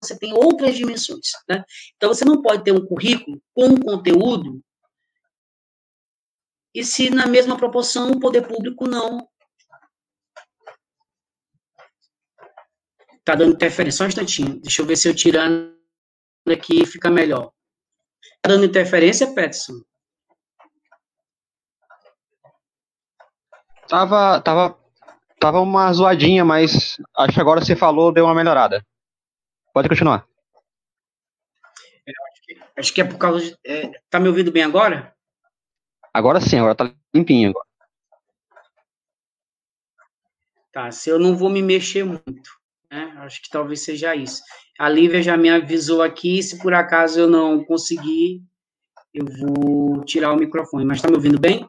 você 0.00 0.16
tem 0.18 0.32
outras 0.32 0.76
dimensões. 0.76 1.32
Né? 1.48 1.64
Então, 1.96 2.12
você 2.12 2.24
não 2.24 2.40
pode 2.40 2.62
ter 2.62 2.72
um 2.72 2.86
currículo 2.86 3.42
com 3.54 3.66
um 3.66 3.80
conteúdo 3.80 4.62
e 6.74 6.84
se 6.84 7.10
na 7.10 7.26
mesma 7.26 7.56
proporção 7.56 8.12
o 8.12 8.20
poder 8.20 8.46
público 8.46 8.86
não. 8.86 9.28
Está 13.28 13.36
dando 13.36 13.52
interferência, 13.52 13.98
só 13.98 14.04
um 14.04 14.08
instantinho. 14.08 14.58
Deixa 14.58 14.80
eu 14.80 14.86
ver 14.86 14.96
se 14.96 15.06
eu 15.06 15.14
tirando 15.14 15.76
aqui 16.48 16.86
fica 16.86 17.10
melhor. 17.10 17.52
Está 18.36 18.48
dando 18.48 18.64
interferência, 18.64 19.34
Peterson? 19.34 19.82
Tava, 23.86 24.40
tava 24.40 24.78
Tava 25.38 25.60
uma 25.60 25.92
zoadinha, 25.92 26.42
mas 26.42 26.96
acho 27.16 27.34
que 27.34 27.40
agora 27.40 27.60
você 27.60 27.76
falou, 27.76 28.10
deu 28.10 28.24
uma 28.24 28.34
melhorada. 28.34 28.84
Pode 29.72 29.88
continuar. 29.88 30.26
É, 32.06 32.10
acho, 32.10 32.42
que, 32.42 32.60
acho, 32.76 32.94
que, 32.94 33.00
é 33.02 33.04
por 33.04 33.18
causa 33.18 33.44
de. 33.44 33.58
É, 33.62 33.90
tá 34.10 34.18
me 34.18 34.28
ouvindo 34.28 34.50
bem 34.50 34.64
agora? 34.64 35.14
Agora 36.12 36.40
sim, 36.40 36.58
agora 36.58 36.74
tá 36.74 36.92
limpinho. 37.14 37.50
Agora. 37.50 37.66
Tá, 40.72 40.90
se 40.90 41.08
eu 41.08 41.18
não 41.18 41.36
vou 41.36 41.50
me 41.50 41.62
mexer 41.62 42.04
muito, 42.04 42.57
né? 42.90 43.14
Acho 43.18 43.42
que 43.42 43.50
talvez 43.50 43.82
seja 43.82 44.14
isso. 44.14 44.42
A 44.78 44.88
Lívia 44.88 45.22
já 45.22 45.36
me 45.36 45.50
avisou 45.50 46.02
aqui, 46.02 46.42
se 46.42 46.58
por 46.58 46.72
acaso 46.72 47.20
eu 47.20 47.28
não 47.28 47.64
conseguir, 47.64 48.42
eu 49.12 49.26
vou 49.26 50.04
tirar 50.04 50.32
o 50.32 50.36
microfone. 50.36 50.84
Mas 50.84 51.00
tá 51.00 51.08
me 51.08 51.16
ouvindo 51.16 51.38
bem? 51.38 51.68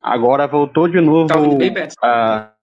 Agora 0.00 0.46
voltou 0.46 0.88
de 0.88 1.00
novo. 1.00 1.26
Tá 1.26 1.36
bem, 1.36 1.72
uh, 1.72 2.54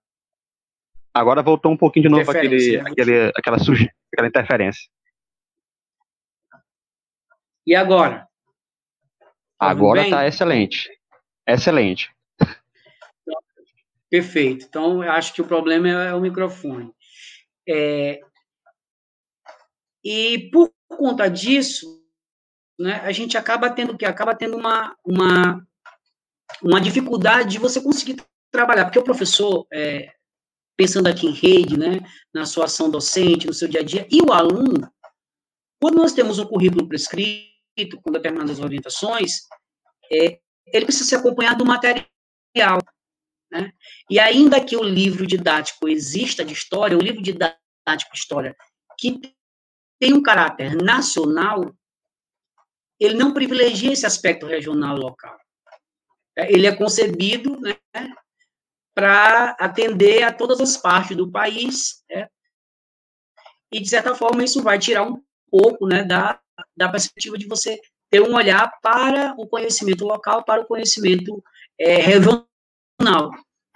agora 1.13 1.43
voltou 1.43 1.71
um 1.71 1.77
pouquinho 1.77 2.03
de 2.03 2.09
novo 2.09 2.31
aquele, 2.31 2.77
né? 2.77 2.89
aquele, 2.89 3.31
aquela, 3.35 3.59
suja, 3.59 3.91
aquela 4.11 4.27
interferência. 4.27 4.89
E 7.67 7.75
agora? 7.75 8.27
Tá 9.59 9.69
agora 9.69 10.03
está 10.03 10.25
excelente. 10.25 10.89
Excelente. 11.47 12.14
Perfeito. 14.15 14.65
Então, 14.65 15.03
eu 15.03 15.11
acho 15.11 15.33
que 15.33 15.41
o 15.41 15.47
problema 15.47 15.89
é 15.89 16.13
o 16.13 16.21
microfone. 16.21 16.89
É, 17.67 18.21
e 20.01 20.49
por 20.51 20.71
conta 20.87 21.27
disso, 21.27 22.01
né, 22.79 23.01
a 23.01 23.11
gente 23.11 23.37
acaba 23.37 23.69
tendo 23.69 23.97
que 23.97 24.05
acaba 24.05 24.33
tendo 24.33 24.55
uma, 24.55 24.95
uma 25.03 25.67
uma 26.63 26.79
dificuldade 26.79 27.49
de 27.49 27.59
você 27.59 27.81
conseguir 27.81 28.15
trabalhar, 28.53 28.85
porque 28.85 28.99
o 28.99 29.03
professor, 29.03 29.67
é, 29.73 30.13
pensando 30.77 31.07
aqui 31.07 31.27
em 31.27 31.33
rede, 31.33 31.77
né, 31.77 31.99
na 32.33 32.45
sua 32.45 32.65
ação 32.65 32.89
docente, 32.89 33.47
no 33.47 33.53
seu 33.53 33.67
dia 33.67 33.81
a 33.81 33.83
dia, 33.83 34.07
e 34.09 34.21
o 34.21 34.31
aluno, 34.31 34.89
quando 35.81 35.97
nós 35.97 36.13
temos 36.13 36.39
um 36.39 36.45
currículo 36.45 36.87
prescrito 36.87 37.99
com 38.01 38.13
determinadas 38.13 38.61
orientações, 38.61 39.41
é, 40.09 40.39
ele 40.67 40.85
precisa 40.85 41.09
ser 41.09 41.15
acompanhado 41.17 41.57
do 41.57 41.65
material. 41.65 42.79
Né? 43.55 43.71
E 44.09 44.19
ainda 44.19 44.63
que 44.63 44.75
o 44.75 44.83
livro 44.83 45.25
didático 45.25 45.87
exista 45.87 46.43
de 46.43 46.51
história, 46.51 46.97
o 46.97 47.01
livro 47.01 47.21
didático 47.21 48.11
de 48.11 48.19
história 48.19 48.53
que 48.99 49.21
tem 49.97 50.13
um 50.13 50.21
caráter 50.21 50.75
nacional, 50.75 51.73
ele 52.99 53.15
não 53.15 53.33
privilegia 53.33 53.93
esse 53.93 54.05
aspecto 54.05 54.45
regional 54.45 54.97
local. 54.97 55.37
É, 56.37 56.51
ele 56.51 56.67
é 56.67 56.75
concebido 56.75 57.57
né, 57.61 57.77
para 58.93 59.51
atender 59.51 60.23
a 60.23 60.33
todas 60.33 60.59
as 60.59 60.75
partes 60.75 61.15
do 61.15 61.31
país, 61.31 62.03
né, 62.09 62.27
e, 63.71 63.79
de 63.79 63.89
certa 63.89 64.13
forma, 64.15 64.43
isso 64.43 64.61
vai 64.61 64.77
tirar 64.77 65.03
um 65.03 65.21
pouco 65.49 65.87
né, 65.87 66.03
da, 66.03 66.39
da 66.75 66.89
perspectiva 66.89 67.37
de 67.37 67.47
você 67.47 67.79
ter 68.09 68.21
um 68.21 68.35
olhar 68.35 68.69
para 68.81 69.33
o 69.37 69.47
conhecimento 69.47 70.05
local, 70.05 70.43
para 70.43 70.61
o 70.61 70.65
conhecimento 70.65 71.41
é, 71.79 71.95
regional. 71.95 72.47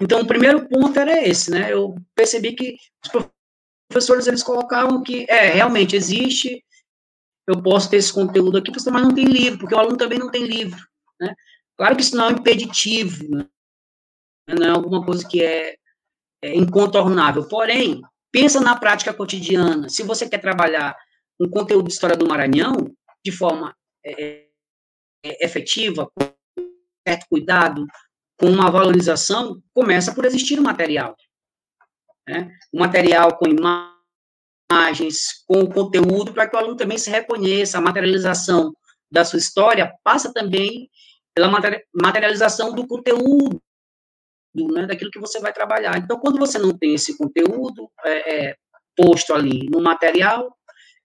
Então, 0.01 0.21
o 0.21 0.27
primeiro 0.27 0.67
ponto 0.67 0.97
era 0.97 1.27
esse, 1.27 1.51
né? 1.51 1.71
Eu 1.73 1.95
percebi 2.15 2.55
que 2.55 2.75
os 3.03 3.27
professores, 3.89 4.27
eles 4.27 4.43
colocavam 4.43 5.03
que, 5.03 5.25
é, 5.29 5.49
realmente 5.49 5.95
existe, 5.95 6.63
eu 7.47 7.61
posso 7.61 7.89
ter 7.89 7.97
esse 7.97 8.13
conteúdo 8.13 8.57
aqui, 8.57 8.71
mas 8.71 9.03
não 9.03 9.13
tem 9.13 9.25
livro, 9.25 9.59
porque 9.59 9.75
o 9.75 9.79
aluno 9.79 9.97
também 9.97 10.19
não 10.19 10.31
tem 10.31 10.45
livro, 10.45 10.79
né? 11.19 11.33
Claro 11.77 11.95
que 11.95 12.01
isso 12.01 12.15
não 12.15 12.29
é 12.29 12.31
impeditivo, 12.31 13.27
né? 13.29 13.47
não 14.47 14.67
é 14.67 14.69
alguma 14.69 15.05
coisa 15.05 15.27
que 15.27 15.41
é, 15.41 15.77
é 16.41 16.55
incontornável. 16.55 17.47
Porém, 17.47 18.01
pensa 18.31 18.59
na 18.59 18.77
prática 18.77 19.13
cotidiana. 19.13 19.89
Se 19.89 20.03
você 20.03 20.27
quer 20.27 20.39
trabalhar 20.39 20.95
um 21.39 21.49
conteúdo 21.49 21.87
de 21.87 21.93
história 21.93 22.17
do 22.17 22.27
Maranhão 22.27 22.73
de 23.23 23.31
forma 23.31 23.75
é, 24.05 24.47
é, 25.23 25.45
efetiva, 25.45 26.09
com 26.13 26.33
certo 27.07 27.25
cuidado, 27.29 27.85
com 28.39 28.47
uma 28.47 28.71
valorização, 28.71 29.61
começa 29.73 30.13
por 30.13 30.23
existir 30.25 30.57
um 30.59 30.63
material. 30.63 31.15
Né? 32.27 32.49
Um 32.73 32.79
material 32.79 33.37
com 33.37 33.47
imagens, 33.47 35.43
com 35.45 35.67
conteúdo, 35.67 36.33
para 36.33 36.47
que 36.47 36.55
o 36.55 36.59
aluno 36.59 36.77
também 36.77 36.97
se 36.97 37.09
reconheça. 37.09 37.77
A 37.77 37.81
materialização 37.81 38.73
da 39.11 39.25
sua 39.25 39.39
história 39.39 39.93
passa 40.03 40.33
também 40.33 40.89
pela 41.35 41.51
materialização 41.93 42.73
do 42.73 42.87
conteúdo, 42.87 43.61
né, 44.55 44.85
daquilo 44.85 45.11
que 45.11 45.19
você 45.19 45.39
vai 45.39 45.53
trabalhar. 45.53 45.97
Então, 45.97 46.19
quando 46.19 46.39
você 46.39 46.57
não 46.57 46.77
tem 46.77 46.95
esse 46.95 47.17
conteúdo 47.17 47.89
é, 48.03 48.49
é, 48.49 48.55
posto 48.95 49.33
ali 49.33 49.69
no 49.69 49.81
material, 49.81 50.55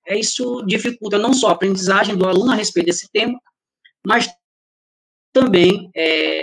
é, 0.06 0.18
isso 0.18 0.62
dificulta 0.66 1.18
não 1.18 1.32
só 1.32 1.48
a 1.48 1.52
aprendizagem 1.52 2.16
do 2.16 2.26
aluno 2.26 2.52
a 2.52 2.54
respeito 2.54 2.86
desse 2.86 3.08
tema, 3.10 3.38
mas 4.06 4.28
também 5.32 5.90
é, 5.94 6.33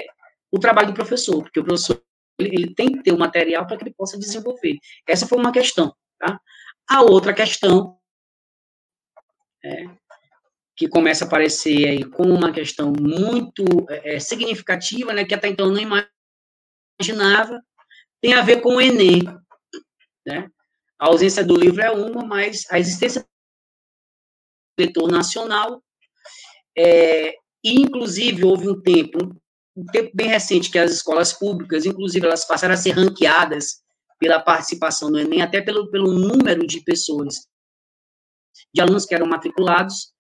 o 0.51 0.59
trabalho 0.59 0.89
do 0.89 0.93
professor, 0.93 1.41
porque 1.41 1.59
o 1.59 1.63
professor 1.63 2.03
ele, 2.39 2.49
ele 2.55 2.75
tem 2.75 2.91
que 2.91 3.03
ter 3.03 3.13
o 3.13 3.19
material 3.19 3.65
para 3.65 3.77
que 3.77 3.83
ele 3.83 3.93
possa 3.93 4.17
desenvolver. 4.17 4.77
Essa 5.07 5.27
foi 5.27 5.37
uma 5.37 5.51
questão. 5.51 5.95
Tá? 6.19 6.39
A 6.89 7.01
outra 7.01 7.33
questão 7.33 7.97
é, 9.63 9.85
que 10.75 10.87
começa 10.87 11.23
a 11.23 11.27
aparecer 11.27 11.87
aí 11.87 12.03
como 12.03 12.33
uma 12.33 12.51
questão 12.51 12.91
muito 12.91 13.63
é, 13.89 14.15
é, 14.15 14.19
significativa, 14.19 15.13
né, 15.13 15.23
que 15.23 15.33
até 15.33 15.47
então 15.47 15.69
não 15.69 16.07
imaginava, 16.99 17.61
tem 18.21 18.33
a 18.33 18.41
ver 18.41 18.61
com 18.61 18.75
o 18.75 18.81
Enem. 18.81 19.21
Né? 20.25 20.49
A 20.99 21.07
ausência 21.07 21.43
do 21.43 21.55
livro 21.55 21.81
é 21.81 21.91
uma, 21.91 22.25
mas 22.25 22.65
a 22.69 22.79
existência 22.79 23.25
seletor 24.79 25.09
nacional, 25.09 25.83
é, 26.77 27.35
e, 27.63 27.81
inclusive, 27.81 28.43
houve 28.43 28.69
um 28.69 28.81
tempo, 28.81 29.40
um 29.75 29.85
tempo 29.85 30.11
bem 30.13 30.27
recente, 30.27 30.69
que 30.69 30.77
as 30.77 30.91
escolas 30.91 31.33
públicas, 31.33 31.85
inclusive, 31.85 32.25
elas 32.25 32.45
passaram 32.45 32.73
a 32.73 32.77
ser 32.77 32.91
ranqueadas 32.91 33.81
pela 34.19 34.39
participação 34.39 35.09
no 35.09 35.19
Enem, 35.19 35.41
até 35.41 35.61
pelo, 35.61 35.89
pelo 35.89 36.11
número 36.11 36.67
de 36.67 36.81
pessoas, 36.81 37.47
de 38.73 38.81
alunos 38.81 39.05
que 39.05 39.15
eram 39.15 39.25
matriculados, 39.25 40.13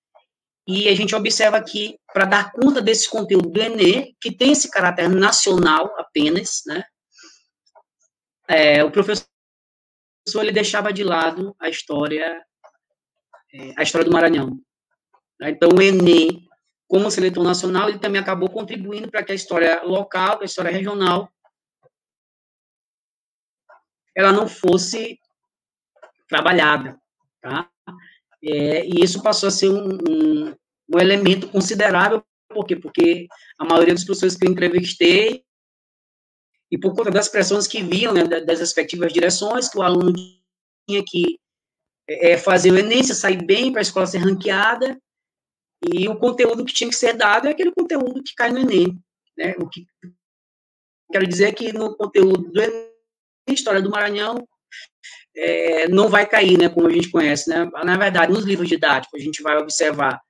e 0.67 0.87
a 0.87 0.95
gente 0.95 1.15
observa 1.15 1.61
que, 1.61 1.99
para 2.13 2.25
dar 2.25 2.51
conta 2.51 2.81
desse 2.81 3.09
conteúdo 3.09 3.49
do 3.49 3.61
Enem, 3.61 4.15
que 4.21 4.31
tem 4.35 4.51
esse 4.51 4.69
caráter 4.69 5.09
nacional 5.09 5.93
apenas, 5.97 6.61
né, 6.65 6.83
é, 8.47 8.83
o 8.83 8.91
professor 8.91 9.25
ele 10.35 10.51
deixava 10.51 10.91
de 10.91 11.03
lado 11.03 11.55
a 11.59 11.69
história, 11.69 12.43
é, 13.53 13.73
a 13.77 13.83
história 13.83 14.05
do 14.05 14.11
Maranhão. 14.11 14.59
Então, 15.41 15.69
o 15.69 15.81
Enem, 15.81 16.47
como 16.91 17.09
seletor 17.09 17.41
nacional, 17.41 17.87
ele 17.87 17.99
também 17.99 18.19
acabou 18.19 18.49
contribuindo 18.49 19.09
para 19.09 19.23
que 19.23 19.31
a 19.31 19.35
história 19.35 19.81
local, 19.81 20.41
a 20.41 20.43
história 20.43 20.69
regional, 20.69 21.31
ela 24.13 24.33
não 24.33 24.45
fosse 24.45 25.17
trabalhada, 26.27 26.99
tá? 27.39 27.71
É, 28.43 28.85
e 28.85 29.01
isso 29.01 29.23
passou 29.23 29.47
a 29.47 29.51
ser 29.51 29.69
um, 29.69 29.87
um, 29.87 30.55
um, 30.93 30.99
elemento 30.99 31.47
considerável, 31.47 32.21
por 32.49 32.65
quê? 32.65 32.75
Porque 32.75 33.25
a 33.57 33.63
maioria 33.63 33.93
dos 33.93 34.03
professores 34.03 34.35
que 34.35 34.45
eu 34.45 34.51
entrevistei, 34.51 35.45
e 36.69 36.77
por 36.77 36.93
conta 36.93 37.09
das 37.09 37.29
pressões 37.29 37.67
que 37.67 37.81
vinham 37.81 38.13
né, 38.13 38.25
das 38.25 38.59
respectivas 38.59 39.13
direções, 39.13 39.69
que 39.69 39.77
o 39.77 39.81
aluno 39.81 40.11
tinha 40.85 41.01
que 41.07 41.39
é, 42.05 42.37
fazer 42.37 42.69
o 42.69 42.77
Enem, 42.77 43.01
sair 43.01 43.45
bem 43.45 43.71
para 43.71 43.79
a 43.79 43.81
escola 43.81 44.05
ser 44.05 44.17
ranqueada, 44.17 45.01
e 45.81 46.07
o 46.07 46.17
conteúdo 46.17 46.65
que 46.65 46.73
tinha 46.73 46.89
que 46.89 46.95
ser 46.95 47.13
dado 47.13 47.47
é 47.47 47.51
aquele 47.51 47.71
conteúdo 47.71 48.23
que 48.23 48.35
cai 48.35 48.51
no 48.51 48.59
Enem. 48.59 48.99
Né? 49.37 49.55
O 49.57 49.67
que 49.67 49.85
quero 51.11 51.27
dizer 51.27 51.49
é 51.49 51.51
que 51.51 51.73
no 51.73 51.95
conteúdo 51.95 52.51
do 52.51 52.61
Enem, 52.61 52.91
História 53.49 53.81
do 53.81 53.89
Maranhão, 53.89 54.47
é, 55.35 55.87
não 55.87 56.07
vai 56.09 56.25
cair, 56.25 56.57
né, 56.57 56.69
como 56.69 56.87
a 56.87 56.91
gente 56.91 57.09
conhece, 57.09 57.49
né? 57.49 57.69
Na 57.83 57.97
verdade, 57.97 58.31
nos 58.31 58.45
livros 58.45 58.69
didáticos, 58.69 59.19
a 59.19 59.23
gente 59.23 59.41
vai 59.41 59.57
observar 59.57 60.21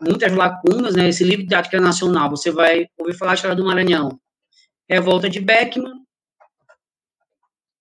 muitas 0.00 0.32
lacunas, 0.32 0.94
né? 0.94 1.08
Esse 1.08 1.24
livro 1.24 1.42
didático 1.42 1.76
é 1.76 1.80
nacional, 1.80 2.30
você 2.30 2.50
vai 2.50 2.86
ouvir 2.98 3.16
falar 3.16 3.32
a 3.32 3.34
história 3.34 3.56
do 3.56 3.64
Maranhão. 3.64 4.20
Revolta 4.88 5.28
de 5.28 5.40
Beckman, 5.40 6.04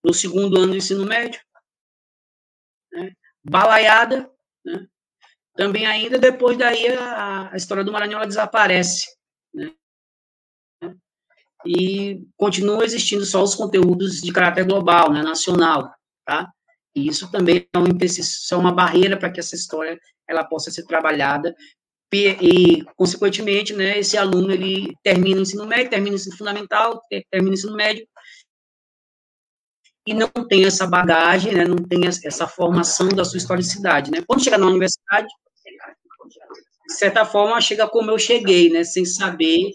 no 0.03 0.13
segundo 0.13 0.57
ano 0.57 0.71
do 0.71 0.77
ensino 0.77 1.05
médio. 1.05 1.41
Né? 2.91 3.11
Balaiada, 3.43 4.31
né? 4.65 4.87
Também 5.59 5.85
ainda 5.85 6.17
depois 6.17 6.57
daí 6.57 6.87
a, 6.87 7.51
a 7.51 7.57
história 7.57 7.83
do 7.83 7.91
Maranhão 7.91 8.25
desaparece, 8.25 9.05
né? 9.53 9.73
E 11.65 12.25
continua 12.37 12.85
existindo 12.85 13.25
só 13.25 13.43
os 13.43 13.55
conteúdos 13.55 14.21
de 14.21 14.31
caráter 14.31 14.63
global, 14.63 15.11
né, 15.11 15.21
nacional, 15.21 15.93
tá? 16.25 16.49
E 16.95 17.09
isso 17.09 17.29
também 17.29 17.67
é 17.73 17.77
um 17.77 17.87
é 17.87 18.55
uma 18.55 18.71
barreira 18.71 19.17
para 19.17 19.29
que 19.29 19.41
essa 19.41 19.53
história 19.53 19.99
ela 20.25 20.45
possa 20.45 20.71
ser 20.71 20.85
trabalhada 20.85 21.53
e, 22.13 22.27
e, 22.41 22.85
consequentemente, 22.95 23.73
né, 23.73 23.99
esse 23.99 24.17
aluno 24.17 24.53
ele 24.53 24.95
termina 25.03 25.39
o 25.39 25.41
ensino 25.41 25.67
médio, 25.67 25.89
termina 25.89 26.13
o 26.13 26.15
ensino 26.15 26.37
fundamental, 26.37 27.01
termina 27.29 27.51
o 27.51 27.53
ensino 27.53 27.75
médio 27.75 28.07
e 30.07 30.13
não 30.13 30.29
tem 30.47 30.63
essa 30.63 30.87
bagagem, 30.87 31.53
né, 31.53 31.65
não 31.65 31.75
tem 31.75 32.07
essa 32.07 32.47
formação 32.47 33.09
da 33.09 33.25
sua 33.25 33.37
historicidade, 33.37 34.09
né? 34.09 34.23
Quando 34.25 34.41
chega 34.41 34.57
na 34.57 34.65
universidade, 34.65 35.27
de 36.29 36.95
certa 36.95 37.25
forma, 37.25 37.61
chega 37.61 37.87
como 37.87 38.11
eu 38.11 38.17
cheguei, 38.17 38.69
né, 38.69 38.83
sem 38.83 39.05
saber 39.05 39.71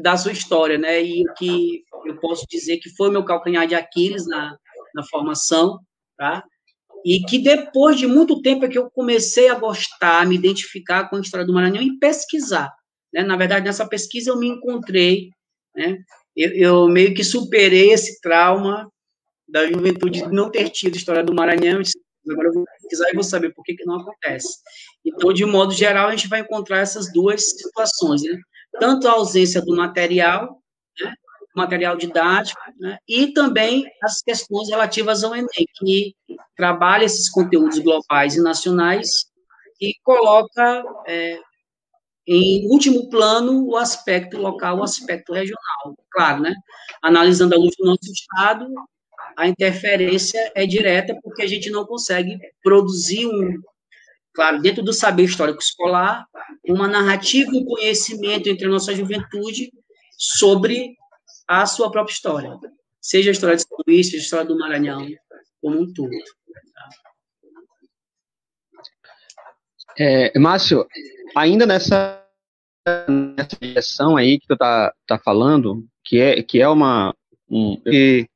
da 0.00 0.16
sua 0.16 0.32
história, 0.32 0.78
né, 0.78 1.02
e 1.02 1.28
o 1.28 1.34
que 1.34 1.82
eu 2.06 2.18
posso 2.18 2.46
dizer 2.48 2.78
que 2.78 2.88
foi 2.96 3.10
meu 3.10 3.24
calcanhar 3.24 3.66
de 3.66 3.74
Aquiles 3.74 4.26
na, 4.26 4.56
na 4.94 5.04
formação, 5.04 5.78
tá? 6.16 6.42
E 7.04 7.20
que 7.20 7.38
depois 7.38 7.98
de 7.98 8.06
muito 8.06 8.42
tempo 8.42 8.64
é 8.64 8.68
que 8.68 8.78
eu 8.78 8.90
comecei 8.90 9.48
a 9.48 9.54
gostar, 9.54 10.22
a 10.22 10.26
me 10.26 10.34
identificar 10.34 11.08
com 11.08 11.16
a 11.16 11.20
história 11.20 11.46
do 11.46 11.52
Maranhão 11.52 11.82
e 11.82 11.98
pesquisar, 11.98 12.70
né? 13.12 13.22
Na 13.22 13.36
verdade, 13.36 13.64
nessa 13.64 13.86
pesquisa 13.86 14.30
eu 14.30 14.38
me 14.38 14.48
encontrei, 14.48 15.30
né? 15.74 15.98
Eu, 16.36 16.50
eu 16.52 16.88
meio 16.88 17.14
que 17.14 17.24
superei 17.24 17.92
esse 17.92 18.20
trauma 18.20 18.90
da 19.48 19.66
juventude 19.66 20.22
de 20.22 20.32
não 20.32 20.50
ter 20.50 20.68
tido 20.70 20.96
história 20.96 21.24
do 21.24 21.34
Maranhão, 21.34 21.82
agora 22.30 22.48
eu 22.48 22.52
vou 22.52 22.64
pesquisar 22.90 23.10
e 23.10 23.14
vou 23.14 23.22
saber 23.22 23.54
por 23.54 23.62
que, 23.62 23.74
que 23.74 23.84
não 23.84 24.00
acontece. 24.00 24.58
Então, 25.04 25.32
de 25.32 25.44
modo 25.44 25.72
geral, 25.72 26.08
a 26.08 26.10
gente 26.10 26.28
vai 26.28 26.40
encontrar 26.40 26.80
essas 26.80 27.12
duas 27.12 27.42
situações, 27.50 28.22
né? 28.22 28.38
Tanto 28.78 29.08
a 29.08 29.12
ausência 29.12 29.62
do 29.62 29.74
material, 29.76 30.60
né? 31.00 31.14
material 31.54 31.96
didático, 31.96 32.60
né? 32.78 32.96
e 33.08 33.32
também 33.32 33.84
as 34.02 34.22
questões 34.22 34.68
relativas 34.68 35.24
ao 35.24 35.34
Enem, 35.34 35.66
que 35.78 36.14
trabalha 36.56 37.04
esses 37.04 37.28
conteúdos 37.28 37.80
globais 37.80 38.36
e 38.36 38.42
nacionais 38.42 39.24
e 39.80 39.92
coloca 40.04 40.84
é, 41.08 41.40
em 42.26 42.68
último 42.70 43.10
plano 43.10 43.66
o 43.66 43.76
aspecto 43.76 44.38
local, 44.38 44.78
o 44.78 44.84
aspecto 44.84 45.32
regional. 45.32 45.96
Claro, 46.12 46.42
né? 46.42 46.54
Analisando 47.02 47.54
a 47.54 47.58
luz 47.58 47.74
do 47.76 47.84
nosso 47.84 48.12
Estado, 48.12 48.66
a 49.36 49.48
interferência 49.48 50.52
é 50.54 50.66
direta 50.66 51.18
porque 51.22 51.42
a 51.42 51.46
gente 51.46 51.70
não 51.70 51.84
consegue 51.84 52.38
produzir 52.62 53.26
um, 53.26 53.60
claro, 54.32 54.60
dentro 54.60 54.82
do 54.82 54.92
saber 54.92 55.24
histórico 55.24 55.60
escolar, 55.60 56.26
uma 56.66 56.88
narrativa, 56.88 57.50
um 57.52 57.64
conhecimento 57.64 58.48
entre 58.48 58.66
a 58.66 58.70
nossa 58.70 58.94
juventude 58.94 59.72
sobre 60.16 60.96
a 61.48 61.66
sua 61.66 61.90
própria 61.90 62.12
história, 62.12 62.58
seja 63.00 63.30
a 63.30 63.32
história 63.32 63.56
de 63.56 63.62
São 63.62 63.78
Luís, 63.86 64.06
seja 64.06 64.18
a 64.18 64.24
história 64.24 64.46
do 64.46 64.58
Maranhão, 64.58 65.06
como 65.60 65.80
um 65.80 65.92
todo. 65.92 66.10
É, 69.98 70.38
Márcio, 70.38 70.86
ainda 71.36 71.66
nessa, 71.66 72.24
nessa 72.86 73.58
direção 73.60 74.16
aí 74.16 74.38
que 74.38 74.46
tu 74.46 74.56
tá, 74.56 74.94
tá 75.06 75.18
falando, 75.18 75.84
que 76.04 76.20
é, 76.20 76.42
que 76.42 76.60
é 76.60 76.68
uma, 76.68 77.14
um, 77.48 77.76
que, 77.80 78.26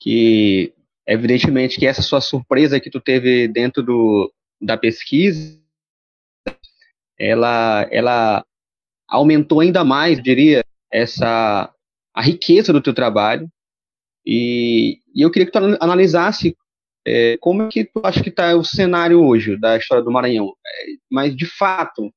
que 0.00 0.72
evidentemente 1.06 1.78
que 1.78 1.86
essa 1.86 2.02
sua 2.02 2.20
surpresa 2.20 2.80
que 2.80 2.90
tu 2.90 3.00
teve 3.00 3.46
dentro 3.46 3.82
do, 3.82 4.32
da 4.60 4.76
pesquisa, 4.76 5.60
ela, 7.18 7.86
ela 7.90 8.44
aumentou 9.06 9.60
ainda 9.60 9.84
mais, 9.84 10.22
diria, 10.22 10.64
essa 10.90 11.72
a 12.14 12.22
riqueza 12.22 12.72
do 12.72 12.82
teu 12.82 12.94
trabalho. 12.94 13.48
E, 14.24 15.00
e 15.14 15.22
eu 15.22 15.30
queria 15.30 15.46
que 15.46 15.52
tu 15.52 15.58
analisasse 15.80 16.56
é, 17.06 17.36
como 17.38 17.62
é 17.62 17.68
que 17.68 17.84
tu 17.84 18.00
acha 18.04 18.22
que 18.22 18.28
está 18.28 18.54
o 18.54 18.64
cenário 18.64 19.22
hoje 19.22 19.58
da 19.58 19.76
história 19.76 20.04
do 20.04 20.10
Maranhão, 20.10 20.54
é, 20.66 20.86
mas 21.10 21.34
de 21.34 21.46
fato, 21.46 22.12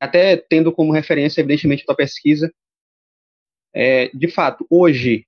até 0.00 0.36
tendo 0.36 0.72
como 0.72 0.92
referência 0.92 1.40
evidentemente 1.40 1.82
a 1.82 1.86
tua 1.86 1.96
pesquisa, 1.96 2.52
é, 3.74 4.08
de 4.08 4.28
fato, 4.28 4.66
hoje 4.70 5.26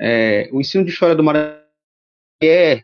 é, 0.00 0.48
o 0.52 0.60
ensino 0.60 0.84
de 0.84 0.90
história 0.90 1.14
do 1.14 1.24
Maranhão 1.24 1.58
é 2.42 2.82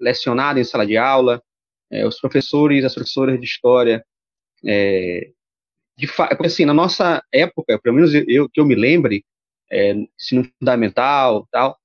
lecionado 0.00 0.58
em 0.58 0.64
sala 0.64 0.86
de 0.86 0.96
aula, 0.96 1.42
é, 1.90 2.06
os 2.06 2.18
professores, 2.18 2.84
as 2.84 2.94
professoras 2.94 3.38
de 3.38 3.46
história, 3.46 4.04
é, 4.64 5.30
de 5.96 6.08
assim, 6.44 6.64
na 6.64 6.74
nossa 6.74 7.22
época, 7.32 7.78
pelo 7.80 7.96
menos 7.96 8.12
eu 8.14 8.48
que 8.48 8.60
eu 8.60 8.66
me 8.66 8.74
lembre, 8.74 9.24
é, 9.70 9.92
ensino 10.18 10.48
fundamental, 10.58 11.46
tal, 11.50 11.78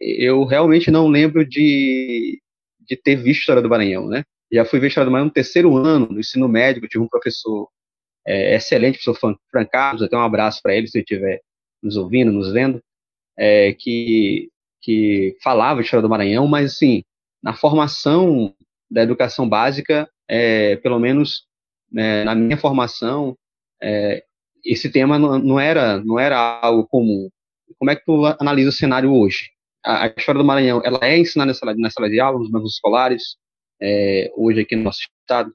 eu 0.00 0.44
realmente 0.44 0.90
não 0.90 1.08
lembro 1.08 1.44
de, 1.44 2.40
de 2.80 2.96
ter 2.96 3.16
visto 3.16 3.40
História 3.40 3.62
do 3.62 3.68
Maranhão, 3.68 4.06
né? 4.06 4.24
Já 4.50 4.64
fui 4.64 4.78
ver 4.78 4.88
História 4.88 5.06
do 5.06 5.10
Maranhão 5.10 5.26
no 5.26 5.32
terceiro 5.32 5.76
ano, 5.76 6.06
no 6.06 6.20
ensino 6.20 6.48
médio, 6.48 6.86
tive 6.88 7.02
um 7.02 7.08
professor 7.08 7.68
é, 8.26 8.54
excelente, 8.54 9.02
professor 9.02 9.38
Fran 9.50 9.66
Carlos, 9.66 10.02
até 10.02 10.16
um 10.16 10.22
abraço 10.22 10.60
para 10.62 10.76
ele, 10.76 10.86
se 10.86 10.98
ele 10.98 11.02
estiver 11.02 11.40
nos 11.82 11.96
ouvindo, 11.96 12.32
nos 12.32 12.52
vendo, 12.52 12.80
é, 13.38 13.72
que, 13.72 14.50
que 14.82 15.36
falava 15.42 15.80
História 15.80 16.02
do 16.02 16.08
Maranhão, 16.08 16.46
mas 16.48 16.74
assim, 16.74 17.04
na 17.42 17.54
formação 17.54 18.54
da 18.90 19.02
educação 19.02 19.48
básica, 19.48 20.10
é, 20.28 20.76
pelo 20.76 20.98
menos 20.98 21.46
né, 21.90 22.24
na 22.24 22.34
minha 22.34 22.56
formação, 22.56 23.36
é, 23.82 24.24
esse 24.64 24.90
tema 24.90 25.18
não, 25.18 25.38
não, 25.38 25.60
era 25.60 26.02
não 26.04 26.18
era 26.18 26.60
algo 26.60 26.86
comum. 26.88 27.30
Como 27.78 27.90
é 27.90 27.96
que 27.96 28.04
tu 28.04 28.26
analisa 28.40 28.70
o 28.70 28.72
cenário 28.72 29.12
hoje? 29.12 29.50
A, 29.84 30.04
a 30.04 30.06
história 30.08 30.40
do 30.40 30.44
Maranhão, 30.44 30.82
ela 30.84 30.98
é 31.02 31.18
ensinada 31.18 31.48
na 31.48 31.54
sala, 31.54 31.74
sala 31.90 32.10
de 32.10 32.18
aula, 32.18 32.38
nos 32.38 32.50
bancos 32.50 32.74
escolares, 32.74 33.36
é, 33.80 34.30
hoje 34.36 34.60
aqui 34.60 34.74
no 34.74 34.82
nosso 34.82 35.00
estado? 35.22 35.54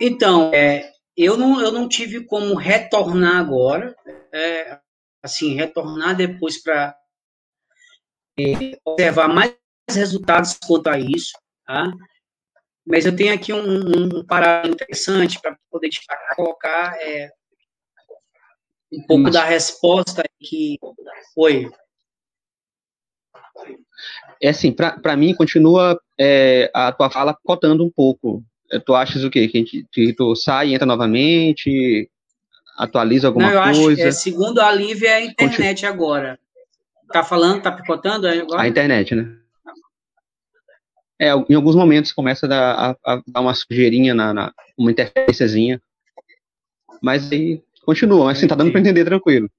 Então, 0.00 0.52
é, 0.52 0.90
eu, 1.16 1.36
não, 1.36 1.60
eu 1.60 1.70
não 1.70 1.88
tive 1.88 2.24
como 2.24 2.54
retornar 2.54 3.36
agora, 3.36 3.94
é, 4.32 4.78
assim, 5.22 5.54
retornar 5.54 6.16
depois 6.16 6.62
para 6.62 6.96
é, 8.38 8.78
observar 8.84 9.28
mais 9.28 9.54
resultados 9.90 10.58
quanto 10.66 10.88
a 10.88 10.98
isso, 10.98 11.32
tá? 11.66 11.92
Mas 12.84 13.06
eu 13.06 13.14
tenho 13.14 13.32
aqui 13.32 13.52
um, 13.52 13.62
um, 13.62 14.18
um 14.18 14.26
parâmetro 14.26 14.72
interessante 14.72 15.40
para 15.40 15.56
poder 15.70 15.88
destacar, 15.88 16.34
colocar 16.34 17.00
é, 17.00 17.30
um 18.92 19.02
pouco 19.06 19.22
Mas... 19.24 19.34
da 19.34 19.44
resposta 19.44 20.22
que 20.40 20.78
foi. 21.34 21.70
É 24.40 24.48
assim, 24.48 24.72
para 24.72 25.16
mim, 25.16 25.34
continua 25.34 26.00
é, 26.18 26.70
a 26.74 26.90
tua 26.92 27.08
fala 27.08 27.36
cotando 27.44 27.84
um 27.84 27.90
pouco. 27.90 28.44
É, 28.72 28.78
tu 28.78 28.94
achas 28.94 29.22
o 29.22 29.30
quê? 29.30 29.46
Que, 29.46 29.58
gente, 29.58 29.86
que 29.92 30.12
tu 30.14 30.34
sai 30.34 30.68
e 30.68 30.74
entra 30.74 30.86
novamente, 30.86 32.08
atualiza 32.76 33.28
alguma 33.28 33.50
Não, 33.50 33.54
eu 33.54 33.74
coisa? 33.74 34.00
Acho, 34.00 34.08
é, 34.08 34.12
segundo 34.12 34.60
a 34.60 34.72
Lívia, 34.72 35.08
é 35.08 35.14
a 35.16 35.24
internet 35.24 35.82
Continu... 35.82 35.92
agora. 35.92 36.38
Tá 37.12 37.22
falando, 37.22 37.60
tá 37.60 37.70
picotando 37.70 38.26
agora? 38.26 38.62
A 38.62 38.68
internet, 38.68 39.14
né? 39.14 39.36
É, 41.20 41.28
em 41.28 41.54
alguns 41.54 41.76
momentos 41.76 42.10
começa 42.10 42.46
a 42.46 42.48
dar, 42.48 42.74
a, 42.74 43.14
a 43.14 43.22
dar 43.26 43.40
uma 43.40 43.54
sujeirinha, 43.54 44.14
na, 44.14 44.32
na, 44.32 44.52
uma 44.76 44.90
interferênciazinha. 44.90 45.80
Mas 47.02 47.30
aí 47.30 47.62
continua, 47.84 48.24
mas 48.24 48.38
assim, 48.38 48.48
tá 48.48 48.54
dando 48.54 48.72
para 48.72 48.80
entender 48.80 49.04
tranquilo. 49.04 49.50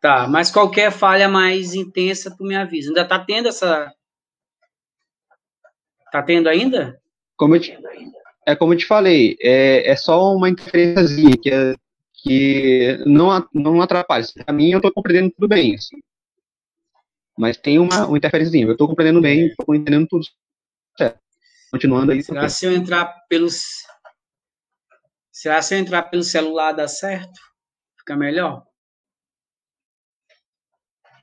Tá, 0.00 0.28
mas 0.28 0.50
qualquer 0.50 0.92
falha 0.92 1.28
mais 1.28 1.74
intensa, 1.74 2.34
tu 2.36 2.44
me 2.44 2.54
avisa. 2.54 2.90
Ainda 2.90 3.06
tá 3.06 3.18
tendo 3.18 3.48
essa. 3.48 3.90
Tá 6.12 6.22
tendo 6.22 6.48
ainda? 6.48 7.00
Como 7.36 7.56
eu 7.56 7.60
te, 7.60 7.76
é 8.46 8.54
como 8.54 8.74
eu 8.74 8.78
te 8.78 8.86
falei, 8.86 9.36
é, 9.40 9.90
é 9.90 9.96
só 9.96 10.34
uma 10.34 10.48
interferênciazinha 10.48 11.36
que, 11.36 11.50
é, 11.50 11.74
que 12.12 12.98
não, 13.06 13.48
não 13.52 13.80
atrapalha. 13.80 14.24
Para 14.44 14.54
mim, 14.54 14.70
eu 14.70 14.80
tô 14.80 14.92
compreendendo 14.92 15.32
tudo 15.34 15.48
bem. 15.48 15.74
Assim. 15.74 15.96
Mas 17.36 17.56
tem 17.56 17.78
uma, 17.78 18.06
uma 18.06 18.16
interferência. 18.16 18.60
Eu 18.60 18.72
estou 18.72 18.88
compreendendo 18.88 19.20
bem, 19.20 19.46
estou 19.46 19.74
entendendo 19.74 20.06
tudo 20.08 20.24
certo. 20.96 21.18
Continuando 21.70 22.12
aí. 22.12 22.22
Será 22.22 22.48
se 22.48 22.66
eu 22.66 22.72
entrar 22.72 23.06
pelos. 23.28 23.62
Será 25.32 25.60
se 25.60 25.74
eu 25.74 25.78
entrar 25.78 26.02
pelo 26.04 26.22
celular 26.22 26.72
dá 26.72 26.86
certo? 26.86 27.40
Fica 27.98 28.16
melhor? 28.16 28.64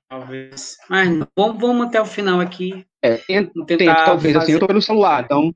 Talvez. 0.10 0.76
Mas. 0.90 1.08
Vamos, 1.38 1.62
vamos 1.62 1.88
até 1.88 2.02
o 2.02 2.06
final 2.06 2.42
aqui. 2.42 2.86
É, 3.02 3.18
talvez 3.18 4.34
fazer... 4.34 4.38
assim, 4.38 4.52
eu 4.52 4.58
estou 4.58 4.68
pelo 4.68 4.82
celular, 4.82 5.24
então. 5.24 5.56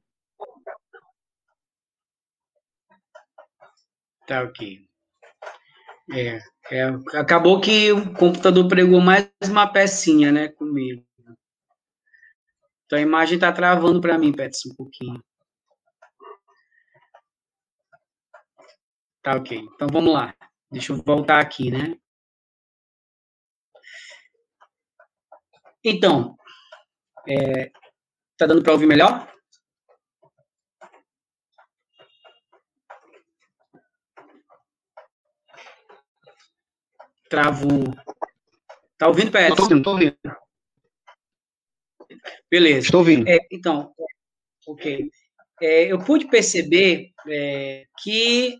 Tá 4.28 4.44
ok. 4.44 4.88
É, 6.14 6.40
é, 6.72 6.84
acabou 7.20 7.60
que 7.60 7.92
o 7.92 8.14
computador 8.14 8.68
pregou 8.68 9.02
mais 9.02 9.30
uma 9.50 9.72
pecinha, 9.72 10.32
né, 10.32 10.50
comigo. 10.50 11.06
Então 12.86 13.00
a 13.00 13.02
imagem 13.02 13.36
está 13.36 13.52
travando 13.52 14.00
para 14.00 14.18
mim, 14.18 14.32
Petson, 14.32 14.70
um 14.70 14.76
pouquinho. 14.76 15.24
Tá 19.24 19.36
ok. 19.36 19.58
Então 19.58 19.88
vamos 19.92 20.14
lá. 20.14 20.36
Deixa 20.72 20.94
eu 20.94 21.02
voltar 21.04 21.40
aqui, 21.40 21.72
né? 21.72 21.98
Então, 25.84 26.36
é, 27.28 27.72
tá 28.38 28.46
dando 28.46 28.64
para 28.64 28.74
ouvir 28.74 28.88
melhor? 28.88 29.35
Travou. 37.30 37.94
Tá 38.98 39.08
ouvindo, 39.08 39.32
Pérez? 39.32 39.52
Estou 39.52 39.66
ouvindo, 39.66 39.80
estou 39.80 39.94
ouvindo. 39.94 40.18
Beleza. 42.50 42.86
Estou 42.86 43.00
ouvindo. 43.00 43.28
É, 43.28 43.40
então, 43.52 43.94
ok. 44.68 45.10
É, 45.62 45.92
eu 45.92 46.00
pude 46.00 46.28
perceber 46.28 47.12
é, 47.28 47.86
que 48.02 48.60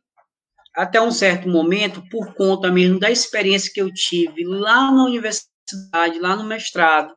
até 0.76 1.02
um 1.02 1.12
certo 1.12 1.48
momento, 1.48 2.04
por 2.10 2.34
conta 2.34 2.72
mesmo 2.72 3.00
da 3.00 3.10
experiência 3.10 3.72
que 3.74 3.82
eu 3.82 3.94
tive 3.94 4.44
lá 4.44 4.92
na 4.92 5.06
universidade, 5.06 6.20
lá 6.20 6.36
no 6.36 6.44
mestrado, 6.44 7.16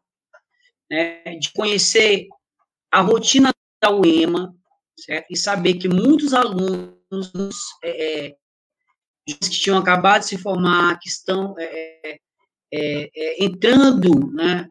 né, 0.90 1.22
de 1.40 1.52
conhecer 1.52 2.28
a 2.90 3.00
rotina 3.00 3.50
da 3.82 3.90
UEMA, 3.90 4.54
certo? 4.96 5.26
e 5.30 5.36
saber 5.36 5.74
que 5.74 5.88
muitos 5.88 6.32
alunos 6.32 7.56
é, 7.82 8.26
é 8.28 8.36
que 9.34 9.50
tinham 9.50 9.78
acabado 9.78 10.20
de 10.20 10.28
se 10.28 10.38
formar, 10.38 10.98
que 10.98 11.08
estão 11.08 11.54
é, 11.58 11.64
é, 11.64 12.18
é, 12.72 13.10
é 13.14 13.44
entrando 13.44 14.32
né, 14.32 14.68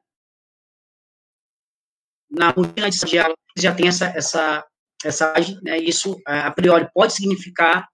na 2.29 2.49
rotina 2.49 2.89
de 2.89 2.95
estagiário, 2.95 3.35
já 3.57 3.73
tem 3.73 3.87
essa, 3.87 4.05
essa, 4.07 4.65
essa 5.03 5.33
né, 5.63 5.77
isso 5.77 6.19
a 6.25 6.51
priori 6.51 6.87
pode 6.93 7.13
significar 7.13 7.87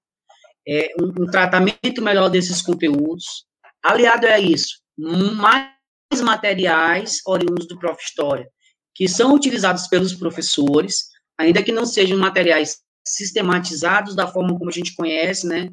é, 0.68 0.94
um, 1.00 1.24
um, 1.24 1.26
tratamento 1.30 2.02
melhor 2.02 2.30
desses 2.30 2.62
conteúdos. 2.62 3.46
Aliado 3.84 4.28
a 4.28 4.40
isso, 4.40 4.82
mais 4.98 6.22
materiais 6.22 7.20
oriundos 7.26 7.68
do 7.68 7.78
Prof. 7.78 8.02
História, 8.02 8.50
que 8.96 9.08
são 9.08 9.34
utilizados 9.34 9.88
pelos 9.88 10.14
professores, 10.14 11.10
ainda 11.38 11.64
que 11.64 11.72
não 11.72 11.86
sejam 11.86 12.18
materiais 12.18 12.82
sistematizados 13.06 14.16
da 14.16 14.28
forma 14.28 14.58
como 14.58 14.70
a 14.70 14.74
gente 14.74 14.96
conhece, 14.96 15.46
né, 15.48 15.70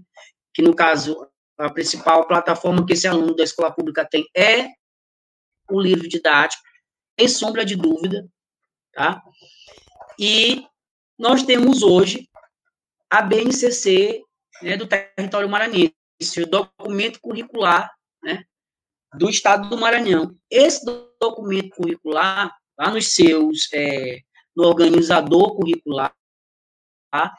que 0.61 0.67
no 0.67 0.77
caso, 0.77 1.27
a 1.59 1.71
principal 1.71 2.27
plataforma 2.29 2.85
que 2.85 2.93
esse 2.93 3.09
aluno 3.09 3.35
da 3.35 3.43
escola 3.43 3.73
pública 3.73 4.05
tem 4.05 4.29
é 4.37 4.69
o 5.71 5.81
livro 5.81 6.07
didático, 6.07 6.63
sem 7.19 7.29
sombra 7.29 7.65
de 7.65 7.77
dúvida, 7.77 8.29
tá? 8.93 9.23
E 10.19 10.67
nós 11.19 11.43
temos 11.45 11.83
hoje 11.83 12.29
a 13.09 13.23
BNCC 13.23 14.23
né, 14.63 14.77
do 14.77 14.87
território 14.87 15.49
maranhense, 15.49 15.95
o 16.43 16.47
documento 16.47 17.19
curricular 17.23 17.91
né, 18.23 18.45
do 19.15 19.31
Estado 19.31 19.71
do 19.71 19.79
Maranhão. 19.79 20.37
Esse 20.51 20.85
documento 21.19 21.71
curricular, 21.71 22.55
lá 22.79 22.91
nos 22.91 23.15
seus, 23.15 23.73
é, 23.73 24.21
no 24.55 24.65
organizador 24.65 25.57
curricular? 25.57 26.15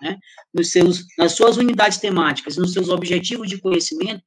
Né, 0.01 0.17
nos 0.53 0.71
seus, 0.71 1.05
nas 1.17 1.33
suas 1.33 1.57
unidades 1.57 1.97
temáticas, 1.97 2.57
nos 2.57 2.73
seus 2.73 2.89
objetivos 2.89 3.49
de 3.49 3.59
conhecimento, 3.59 4.23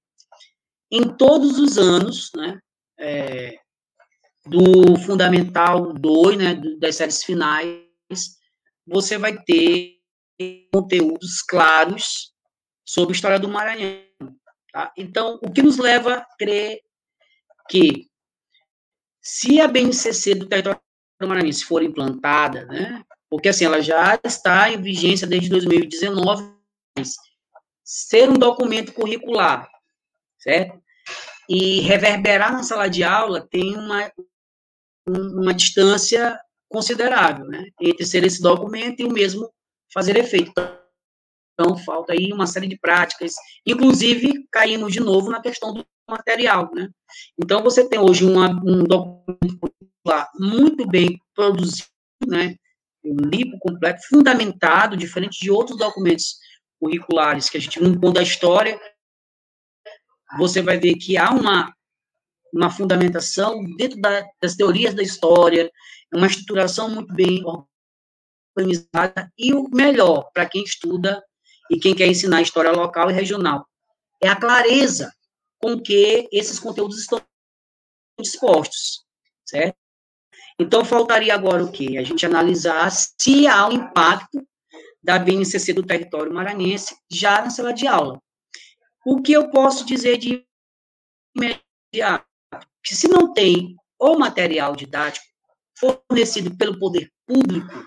em 0.91 1.17
todos 1.17 1.59
os 1.59 1.79
anos, 1.79 2.31
né, 2.37 2.59
é, 2.99 3.59
do 4.47 4.97
Fundamental 5.01 5.93
2, 5.93 6.37
né, 6.37 6.55
das 6.79 6.97
séries 6.97 7.25
finais, 7.25 7.79
você 8.87 9.19
vai 9.19 9.43
ter 9.43 9.99
conteúdos 10.73 11.43
claros 11.43 12.33
sobre 12.85 13.15
a 13.15 13.17
história 13.17 13.39
do 13.39 13.49
Maranhão. 13.49 14.05
Tá? 14.73 14.93
Então, 14.97 15.39
o 15.43 15.51
que 15.51 15.63
nos 15.63 15.79
leva 15.79 16.15
a 16.15 16.27
crer 16.37 16.81
que, 17.69 18.09
se 19.23 19.61
a 19.61 19.69
BNCC 19.69 20.35
do 20.35 20.47
território 20.47 20.81
maranhense 21.23 21.65
for 21.65 21.83
implantada, 21.83 22.67
né, 22.67 23.03
porque 23.35 23.49
assim, 23.49 23.65
ela 23.65 23.83
já 23.83 24.17
está 24.23 24.71
em 24.71 24.81
vigência 24.81 25.27
desde 25.27 25.49
2019, 25.49 26.55
mas 26.97 27.17
ser 27.83 28.31
um 28.31 28.35
documento 28.35 28.93
curricular, 28.93 29.69
certo? 30.39 30.81
E 31.49 31.81
reverberar 31.81 32.53
na 32.53 32.63
sala 32.63 32.87
de 32.87 33.03
aula 33.03 33.41
tem 33.41 33.77
uma, 33.77 34.13
uma 35.09 35.53
distância 35.53 36.41
considerável, 36.69 37.45
né? 37.47 37.65
Entre 37.81 38.07
ser 38.07 38.23
esse 38.23 38.41
documento 38.41 39.01
e 39.01 39.05
o 39.05 39.13
mesmo 39.13 39.53
fazer 39.93 40.17
efeito. 40.17 40.53
Então, 41.55 41.77
falta 41.77 42.13
aí 42.13 42.33
uma 42.33 42.47
série 42.47 42.69
de 42.69 42.79
práticas, 42.79 43.33
inclusive 43.67 44.47
caímos 44.53 44.93
de 44.93 45.01
novo 45.01 45.29
na 45.29 45.43
questão 45.43 45.75
do 45.75 45.85
material, 46.09 46.71
né? 46.73 46.89
Então, 47.37 47.65
você 47.65 47.89
tem 47.89 47.99
hoje 47.99 48.25
uma, 48.25 48.51
um 48.65 48.85
documento 48.85 49.59
curricular 49.59 50.31
muito 50.39 50.87
bem 50.87 51.21
produzido, 51.35 51.89
né? 52.29 52.55
Lipo 53.05 53.59
completo, 53.59 54.07
fundamentado, 54.09 54.97
diferente 54.97 55.39
de 55.41 55.51
outros 55.51 55.79
documentos 55.79 56.39
curriculares 56.81 57.49
que 57.49 57.59
a 57.59 57.61
gente 57.61 57.81
não 57.83 57.95
conta 57.99 58.21
a 58.21 58.23
história, 58.23 58.81
você 60.39 60.63
vai 60.63 60.79
ver 60.79 60.95
que 60.95 61.17
há 61.17 61.31
uma, 61.31 61.75
uma 62.53 62.71
fundamentação 62.71 63.63
dentro 63.77 64.01
da, 64.01 64.27
das 64.41 64.55
teorias 64.55 64.95
da 64.95 65.03
história, 65.03 65.71
uma 66.13 66.27
estruturação 66.27 66.89
muito 66.89 67.13
bem 67.15 67.43
organizada, 68.57 69.33
e 69.39 69.53
o 69.53 69.69
melhor 69.71 70.31
para 70.33 70.47
quem 70.47 70.63
estuda 70.63 71.23
e 71.71 71.79
quem 71.79 71.95
quer 71.95 72.07
ensinar 72.07 72.43
história 72.43 72.71
local 72.71 73.11
e 73.11 73.15
regional 73.15 73.67
é 74.23 74.29
a 74.29 74.37
clareza 74.37 75.13
com 75.59 75.81
que 75.81 76.29
esses 76.31 76.59
conteúdos 76.59 77.01
estão 77.01 77.21
dispostos, 78.21 79.05
certo? 79.45 79.77
Então, 80.59 80.85
faltaria 80.85 81.35
agora 81.35 81.65
o 81.65 81.73
quê? 81.73 81.97
A 81.99 82.03
gente 82.05 82.25
analisar 82.25 82.91
se 82.91 83.47
há 83.47 83.67
um 83.67 83.73
impacto 83.73 84.47
da 85.03 85.19
BNCC 85.19 85.73
do 85.73 85.83
território 85.83 86.33
maranhense 86.33 86.97
já 87.11 87.43
na 87.43 87.51
sala 87.51 87.73
de 87.73 87.87
aula. 87.87 88.23
O 89.05 89.21
que 89.21 89.33
eu 89.33 89.51
posso 89.51 89.85
dizer 89.85 90.17
de 90.17 90.47
imediato? 91.37 92.25
Que 92.83 92.95
se 92.95 93.09
não 93.09 93.33
tem 93.33 93.77
o 93.99 94.17
material 94.17 94.75
didático 94.75 95.27
fornecido 95.79 96.57
pelo 96.57 96.79
poder 96.79 97.11
público, 97.27 97.85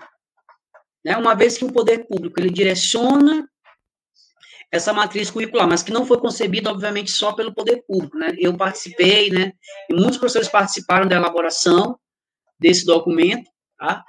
né, 1.04 1.16
uma 1.16 1.34
vez 1.34 1.56
que 1.56 1.64
o 1.64 1.72
poder 1.72 2.06
público 2.06 2.38
ele 2.38 2.50
direciona 2.50 3.48
essa 4.70 4.92
matriz 4.92 5.30
curricular, 5.30 5.66
mas 5.66 5.82
que 5.82 5.92
não 5.92 6.04
foi 6.04 6.20
concebida, 6.20 6.70
obviamente, 6.70 7.10
só 7.10 7.32
pelo 7.32 7.54
poder 7.54 7.82
público. 7.86 8.16
Né? 8.18 8.36
Eu 8.38 8.56
participei, 8.56 9.30
né, 9.30 9.52
e 9.88 9.94
muitos 9.94 10.18
professores 10.18 10.48
participaram 10.48 11.08
da 11.08 11.16
elaboração 11.16 11.98
desse 12.58 12.84
documento, 12.84 13.50
tá? 13.78 14.04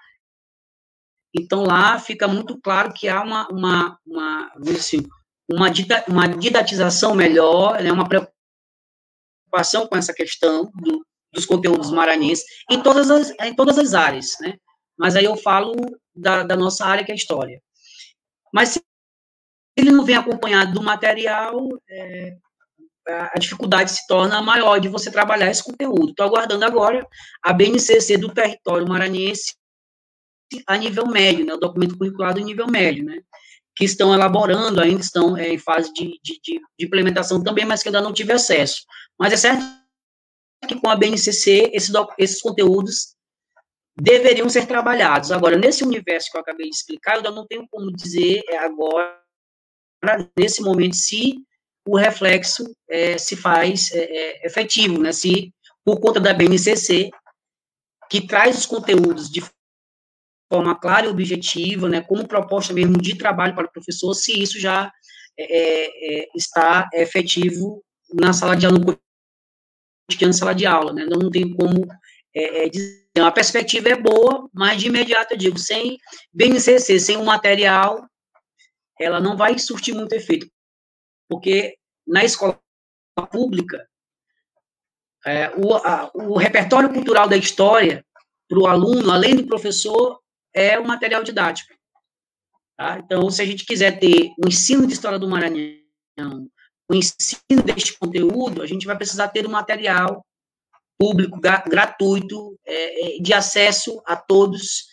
Então, 1.34 1.64
lá 1.64 2.00
fica 2.00 2.28
muito 2.28 2.60
claro 2.60 2.94
que 2.94 3.08
há 3.08 3.22
uma, 3.22 3.48
uma, 3.50 4.00
uma, 4.06 4.52
assim, 4.76 5.06
uma, 5.50 5.68
uma 6.08 6.28
didatização 6.28 7.14
melhor, 7.14 7.82
né, 7.82 7.92
uma 7.92 8.08
preocupação 8.08 9.88
com 9.88 9.96
essa 9.96 10.14
questão 10.14 10.72
do, 10.74 11.06
dos 11.32 11.46
conteúdos 11.46 11.92
maranhenses 11.92 12.46
em 12.70 12.82
todas 12.82 13.12
as, 13.12 13.32
em 13.42 13.56
todas 13.56 13.78
as 13.78 13.94
áreas, 13.94 14.36
né? 14.42 14.58
Mas 14.98 15.16
aí 15.16 15.26
eu 15.26 15.38
falo 15.38 15.74
da, 16.16 16.44
da 16.44 16.56
nossa 16.56 16.86
área, 16.86 17.06
que 17.06 17.12
é 17.12 17.16
história. 17.16 17.62
Mas 18.54 18.70
se 18.70 18.84
ele 19.78 19.92
não 19.92 20.04
vem 20.04 20.16
acompanhado 20.16 20.74
do 20.74 20.84
material, 20.84 21.68
é, 21.90 22.38
a 23.10 23.40
dificuldade 23.40 23.92
se 23.92 24.08
torna 24.08 24.42
maior 24.42 24.80
de 24.80 24.88
você 24.88 25.12
trabalhar 25.12 25.50
esse 25.50 25.64
conteúdo. 25.64 26.10
Estou 26.10 26.26
aguardando 26.26 26.66
agora 26.66 27.06
a 27.44 27.54
BNCC 27.54 28.18
do 28.18 28.34
território 28.34 28.88
maranhense 28.88 29.54
a 30.66 30.78
nível 30.78 31.06
médio, 31.08 31.46
né, 31.46 31.54
o 31.54 31.58
documento 31.58 31.98
curricular 31.98 32.34
do 32.34 32.40
nível 32.40 32.68
médio, 32.68 33.06
né, 33.06 33.22
que 33.76 33.86
estão 33.86 34.14
elaborando, 34.14 34.82
ainda 34.82 35.00
estão 35.00 35.38
é, 35.38 35.54
em 35.54 35.58
fase 35.58 35.94
de, 35.94 36.20
de, 36.24 36.40
de, 36.44 36.62
implementação 36.80 37.42
também, 37.44 37.66
mas 37.66 37.84
que 37.84 37.90
ainda 37.90 38.02
não 38.02 38.12
tive 38.12 38.34
acesso. 38.34 38.84
Mas 39.18 39.34
é 39.34 39.38
certo 39.38 39.64
que 40.68 40.76
com 40.80 40.90
a 40.90 40.96
BNCC, 40.96 41.72
esse, 41.74 41.92
esses 42.18 42.42
conteúdos 42.42 43.16
deveriam 43.96 44.50
ser 44.50 44.66
trabalhados. 44.66 45.32
Agora, 45.32 45.58
nesse 45.58 45.84
universo 45.84 46.32
que 46.32 46.38
eu 46.38 46.42
acabei 46.42 46.70
de 46.70 46.76
explicar, 46.76 47.14
eu 47.14 47.18
ainda 47.18 47.32
não 47.32 47.46
tenho 47.46 47.68
como 47.70 47.92
dizer 47.96 48.42
é, 48.50 48.58
agora, 48.58 49.22
nesse 50.38 50.62
momento, 50.62 50.96
se 50.96 51.38
o 51.90 51.98
reflexo 51.98 52.64
é, 52.88 53.18
se 53.18 53.36
faz 53.36 53.92
é, 53.92 54.04
é 54.04 54.46
efetivo, 54.46 55.02
né, 55.02 55.12
se 55.12 55.52
por 55.84 56.00
conta 56.00 56.20
da 56.20 56.32
BNCC, 56.32 57.10
que 58.08 58.28
traz 58.28 58.60
os 58.60 58.66
conteúdos 58.68 59.28
de 59.28 59.44
forma 60.52 60.80
clara 60.80 61.08
e 61.08 61.10
objetiva, 61.10 61.90
né, 61.90 62.02
como 62.02 62.28
proposta 62.28 62.74
mesmo 62.74 62.96
de 63.02 63.18
trabalho 63.18 63.56
para 63.56 63.66
o 63.66 63.72
professor, 63.72 64.14
se 64.14 64.40
isso 64.40 64.60
já 64.60 64.92
é, 65.38 65.44
é, 65.44 66.22
é 66.22 66.30
está 66.36 66.88
efetivo 66.94 67.84
na 68.14 68.34
sala 68.34 68.56
de 68.56 68.68
aula, 68.68 68.80
cotidiano 70.08 70.34
sala 70.34 70.54
de 70.54 70.68
aula, 70.68 70.94
né, 70.94 71.06
não 71.06 71.32
tem 71.32 71.52
como 71.56 71.88
dizer, 72.72 73.10
a 73.20 73.32
perspectiva 73.32 73.90
é 73.90 73.96
boa, 73.96 74.48
mas 74.54 74.80
de 74.80 74.88
imediato 74.88 75.34
eu 75.34 75.38
digo, 75.38 75.58
sem 75.58 75.98
BNCC, 76.32 77.00
sem 77.00 77.18
o 77.18 77.26
material, 77.26 78.08
ela 79.00 79.20
não 79.20 79.36
vai 79.36 79.58
surtir 79.58 79.96
muito 79.96 80.14
efeito, 80.14 80.48
porque 81.28 81.79
na 82.10 82.24
escola 82.24 82.60
pública, 83.32 83.88
é, 85.26 85.50
o, 85.56 85.76
a, 85.76 86.12
o 86.14 86.38
repertório 86.38 86.92
cultural 86.92 87.28
da 87.28 87.38
história 87.38 88.06
para 88.48 88.60
o 88.60 88.68
aluno, 88.68 89.12
além 89.12 89.36
do 89.36 89.46
professor, 89.46 90.20
é 90.54 90.80
o 90.80 90.88
material 90.88 91.24
didático. 91.24 91.74
Tá? 92.78 92.98
Então, 93.00 93.30
se 93.30 93.42
a 93.42 93.46
gente 93.46 93.66
quiser 93.66 94.00
ter 94.00 94.32
o 94.44 94.48
ensino 94.48 94.88
de 94.88 94.94
história 94.94 95.20
do 95.20 95.30
Maranhão, 95.30 96.50
o 96.90 96.96
ensino 96.96 97.62
deste 97.64 97.98
conteúdo, 97.98 98.62
a 98.62 98.66
gente 98.66 98.88
vai 98.88 98.98
precisar 98.98 99.28
ter 99.28 99.46
um 99.46 99.52
material 99.52 100.26
público, 100.98 101.40
gratuito, 101.40 102.60
é, 102.66 103.18
é, 103.18 103.22
de 103.22 103.34
acesso 103.34 104.02
a 104.06 104.16
todos 104.18 104.88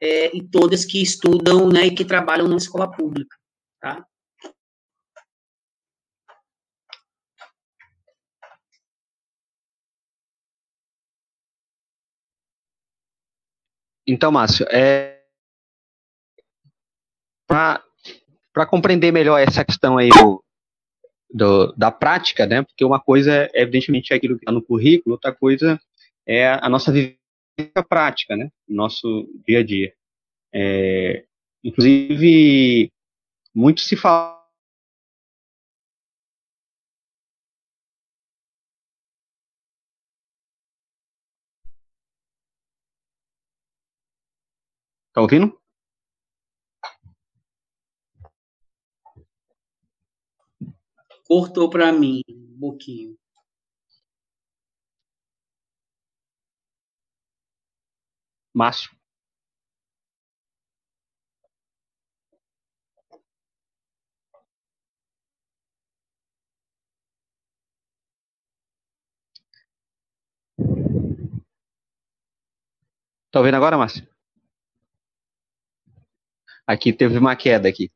é, 0.00 0.34
e 0.34 0.42
todas 0.42 0.84
que 0.84 1.02
estudam 1.02 1.68
né, 1.68 1.86
e 1.86 1.94
que 1.94 2.04
trabalham 2.04 2.48
na 2.48 2.56
escola 2.56 2.90
pública. 2.90 3.36
Tá? 3.80 4.04
Então, 14.10 14.32
Márcio, 14.32 14.66
é, 14.70 15.20
para 17.46 18.66
compreender 18.68 19.12
melhor 19.12 19.38
essa 19.38 19.64
questão 19.64 19.96
aí 19.96 20.08
do, 20.08 20.44
do, 21.32 21.72
da 21.74 21.92
prática, 21.92 22.44
né? 22.44 22.62
Porque 22.62 22.84
uma 22.84 22.98
coisa 22.98 23.48
é 23.54 23.62
evidentemente 23.62 24.12
é 24.12 24.16
aquilo 24.16 24.34
que 24.34 24.42
está 24.42 24.50
no 24.50 24.62
currículo, 24.62 25.14
outra 25.14 25.32
coisa 25.32 25.80
é 26.26 26.48
a 26.60 26.68
nossa 26.68 26.90
vivência 26.90 27.18
prática, 27.88 28.36
né? 28.36 28.50
Nosso 28.68 29.28
dia 29.46 29.60
a 29.60 29.64
dia. 29.64 29.94
É, 30.52 31.24
inclusive, 31.62 32.90
muito 33.54 33.80
se 33.80 33.94
fala 33.94 34.39
Tá 45.12 45.20
ouvindo? 45.20 45.60
Cortou 51.26 51.70
para 51.70 51.92
mim 51.92 52.22
um 52.28 52.58
pouquinho. 52.60 53.16
Márcio. 58.54 58.90
Tá 73.30 73.38
ouvindo 73.40 73.56
agora, 73.56 73.76
Márcio? 73.78 74.09
Aqui 76.70 76.92
teve 76.92 77.18
uma 77.18 77.34
queda 77.34 77.68
aqui. 77.68 77.90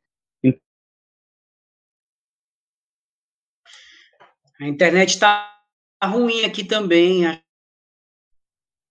A 4.60 4.66
internet 4.66 5.10
está 5.10 5.64
ruim 6.02 6.44
aqui 6.44 6.64
também. 6.64 7.24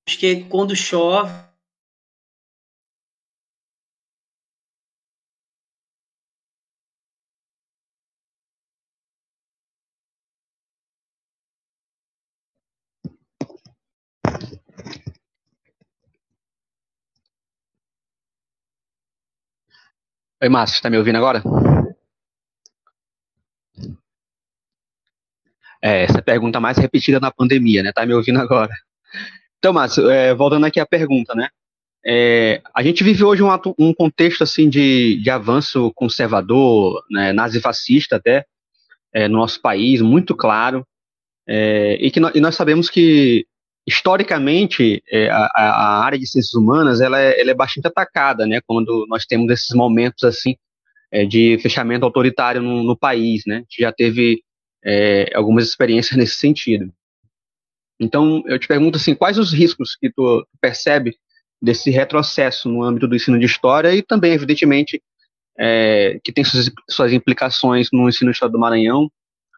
Acho 0.08 0.18
que 0.18 0.46
quando 0.46 0.74
chove. 0.74 1.34
Oi, 20.44 20.50
Márcio, 20.50 20.76
está 20.76 20.90
me 20.90 20.98
ouvindo 20.98 21.16
agora? 21.16 21.42
É, 25.82 26.04
essa 26.04 26.22
pergunta 26.22 26.60
mais 26.60 26.78
repetida 26.78 27.18
na 27.18 27.32
pandemia, 27.32 27.82
né? 27.82 27.94
Tá 27.94 28.06
me 28.06 28.14
ouvindo 28.14 28.42
agora. 28.42 28.74
Então, 29.58 29.72
Márcio, 29.72 30.10
é, 30.10 30.34
voltando 30.34 30.66
aqui 30.66 30.82
à 30.82 30.86
pergunta, 30.86 31.34
né? 31.34 31.48
É, 32.06 32.62
a 32.76 32.84
gente 32.84 33.06
vive 33.06 33.24
hoje 33.24 33.42
um, 33.42 33.48
um 33.80 33.94
contexto 33.94 34.44
assim 34.44 34.68
de, 34.68 35.16
de 35.24 35.30
avanço 35.30 35.94
conservador, 35.96 37.02
né, 37.10 37.32
nazifascista 37.32 38.18
até, 38.18 38.46
é, 39.14 39.30
no 39.30 39.38
nosso 39.38 39.62
país, 39.62 40.02
muito 40.02 40.36
claro, 40.36 40.86
é, 41.48 41.94
e 42.02 42.12
que 42.12 42.20
no, 42.20 42.30
e 42.36 42.42
nós 42.42 42.54
sabemos 42.54 42.90
que 42.90 43.48
historicamente 43.86 45.04
é, 45.12 45.30
a, 45.30 45.50
a, 45.54 46.06
área 46.06 46.18
de 46.18 46.26
ciências 46.26 46.54
humanas 46.54 47.02
ela 47.02 47.20
é, 47.20 47.40
ela 47.40 47.52
é, 47.52 47.54
bastante 47.54 47.88
atacada, 47.88 48.46
né, 48.46 48.62
quando 48.66 49.06
nós 49.10 49.26
temos 49.26 49.52
esses 49.52 49.76
momentos 49.76 50.24
assim 50.24 50.56
é, 51.12 51.26
de 51.26 51.58
fechamento 51.60 52.06
autoritário 52.06 52.62
no, 52.62 52.84
no 52.84 52.98
país, 52.98 53.44
né, 53.46 53.64
já 53.78 53.92
teve 53.92 54.42
é, 54.84 55.32
algumas 55.36 55.66
experiências 55.68 56.16
nesse 56.18 56.38
sentido. 56.38 56.94
Então, 58.00 58.44
eu 58.48 58.58
te 58.58 58.68
pergunto 58.68 58.98
assim, 58.98 59.16
quais 59.16 59.38
os 59.38 59.54
riscos 59.54 59.96
que 59.96 60.10
tu 60.10 60.46
percebe 60.60 61.16
desse 61.62 61.90
retrocesso 61.90 62.68
no 62.68 62.84
âmbito 62.84 63.08
do 63.08 63.16
ensino 63.16 63.40
de 63.40 63.46
história 63.46 63.96
e 63.96 64.02
também, 64.02 64.34
evidentemente, 64.34 65.02
é, 65.58 66.20
que 66.24 66.32
tem 66.32 66.44
suas, 66.44 66.70
suas, 66.90 67.14
implicações 67.14 67.90
no 67.94 68.10
ensino 68.10 68.32
de 68.32 68.36
história 68.36 68.52
do 68.52 68.60
Maranhão, 68.60 69.10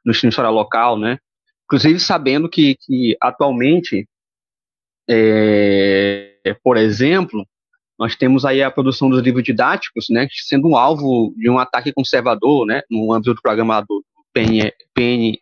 no 0.05 0.11
ensino 0.11 0.29
de 0.29 0.33
história 0.33 0.51
local, 0.51 0.99
né? 0.99 1.17
Inclusive 1.65 1.99
sabendo 1.99 2.47
que, 2.47 2.75
que 2.75 3.17
atualmente, 3.19 4.07
é, 5.07 6.55
por 6.63 6.77
exemplo, 6.77 7.45
nós 7.97 8.15
temos 8.15 8.45
aí 8.45 8.61
a 8.61 8.71
produção 8.71 9.09
dos 9.09 9.21
livros 9.21 9.43
didáticos, 9.43 10.07
né, 10.09 10.27
sendo 10.31 10.67
um 10.67 10.75
alvo 10.75 11.33
de 11.37 11.49
um 11.49 11.57
ataque 11.57 11.93
conservador, 11.93 12.65
né, 12.65 12.81
no 12.89 13.13
âmbito 13.13 13.33
do 13.33 13.41
programa 13.41 13.81
do 13.81 14.03
PNLD, 14.33 15.39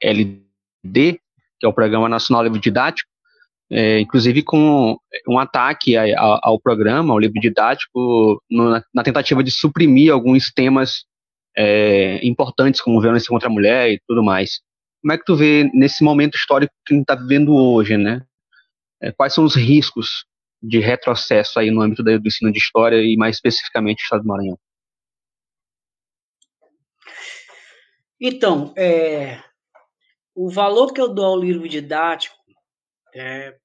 que 0.84 1.66
é 1.66 1.68
o 1.68 1.74
Programa 1.74 2.07
Nacional 2.07 2.43
Livro 2.43 2.59
Didático, 2.59 3.09
é, 3.72 3.99
inclusive 3.99 4.43
com 4.43 4.95
um 5.28 5.39
ataque 5.39 5.97
ao, 5.97 6.39
ao 6.43 6.59
programa, 6.59 7.11
ao 7.11 7.20
livro 7.20 7.39
didático, 7.39 8.39
no, 8.49 8.80
na 8.93 9.03
tentativa 9.03 9.43
de 9.43 9.49
suprimir 9.49 10.14
alguns 10.14 10.51
temas 10.53 11.05
é, 11.57 12.20
importantes, 12.26 12.82
como 12.82 13.01
violência 13.01 13.30
contra 13.30 13.47
a 13.47 13.51
mulher 13.51 13.89
e 13.91 14.01
tudo 14.07 14.24
mais. 14.24 14.59
Como 15.01 15.11
é 15.11 15.18
que 15.18 15.26
tu 15.26 15.36
vê 15.36 15.70
nesse 15.74 16.03
momento 16.03 16.36
histórico 16.36 16.74
que 16.86 16.93
a 16.93 16.97
gente 16.97 17.03
está 17.03 17.16
vivendo 17.16 17.55
hoje, 17.55 17.97
né? 17.97 18.22
É, 19.04 19.12
quais 19.12 19.34
são 19.34 19.43
os 19.43 19.54
riscos 19.54 20.26
de 20.62 20.80
retrocesso 20.80 21.60
aí 21.60 21.70
no 21.70 21.82
âmbito 21.82 22.01
do 22.01 22.10
ensino 22.26 22.54
de 22.54 22.58
história 22.58 22.95
e 22.95 23.18
mais 23.18 23.36
especificamente 23.36 23.97
do 23.97 24.04
Estado 24.04 24.22
do 24.22 24.28
Maranhão? 24.30 24.58
Então, 28.20 28.74
é, 28.78 29.43
o 30.34 30.49
valor 30.49 30.93
que 30.93 31.01
eu 31.01 31.14
dou 31.14 31.26
ao 31.26 31.39
livro 31.39 31.68
didático, 31.68 32.38
é, 33.14 33.58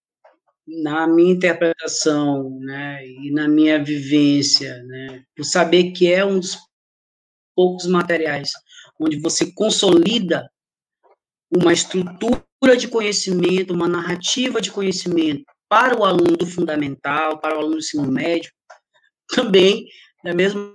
na 0.66 1.07
minha 1.07 1.32
interpretação, 1.32 2.59
né, 2.59 3.07
e 3.07 3.30
na 3.30 3.47
minha 3.47 3.82
vivência, 3.82 4.82
né, 4.82 5.24
por 5.36 5.45
saber 5.45 5.93
que 5.93 6.12
é 6.12 6.24
um 6.24 6.41
dos 6.41 6.59
poucos 7.55 7.86
materiais 7.86 8.51
onde 9.01 9.20
você 9.20 9.53
consolida 9.53 10.51
uma 11.49 11.72
estrutura 11.72 12.47
de 12.78 12.88
conhecimento, 12.88 13.72
uma 13.72 13.88
narrativa 13.88 14.61
de 14.61 14.70
conhecimento 14.70 15.44
para 15.68 15.98
o 15.98 16.04
aluno 16.04 16.36
do 16.36 16.46
fundamental, 16.46 17.38
para 17.40 17.54
o 17.54 17.59
aluno 17.59 17.74
do 17.74 17.78
ensino 17.78 18.11
médio, 18.11 18.50
também, 19.28 19.86
da 20.24 20.34
mesma 20.34 20.74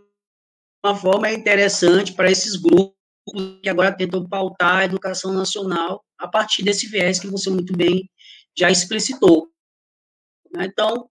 forma, 1.02 1.28
é 1.28 1.34
interessante 1.34 2.14
para 2.14 2.32
esses 2.32 2.56
grupos 2.56 2.94
que 3.62 3.70
agora 3.70 3.96
tentam 3.96 4.28
pautar 4.28 4.78
a 4.78 4.86
educação 4.86 5.34
nacional 5.34 6.04
a 6.18 6.28
partir 6.28 6.64
desse 6.64 6.88
viés 6.88 7.20
que 7.20 7.28
você 7.28 7.50
muito 7.50 7.76
bem 7.76 8.10
já 8.56 8.70
explicitou. 8.70 9.50
Né? 10.54 10.66
Então, 10.66 11.10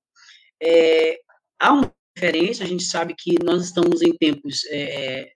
é, 0.63 1.19
há 1.59 1.73
uma 1.73 1.93
diferença, 2.15 2.63
a 2.63 2.67
gente 2.67 2.85
sabe 2.85 3.15
que 3.19 3.43
nós 3.43 3.65
estamos 3.65 4.03
em 4.03 4.13
tempos, 4.17 4.65
é, 4.67 5.33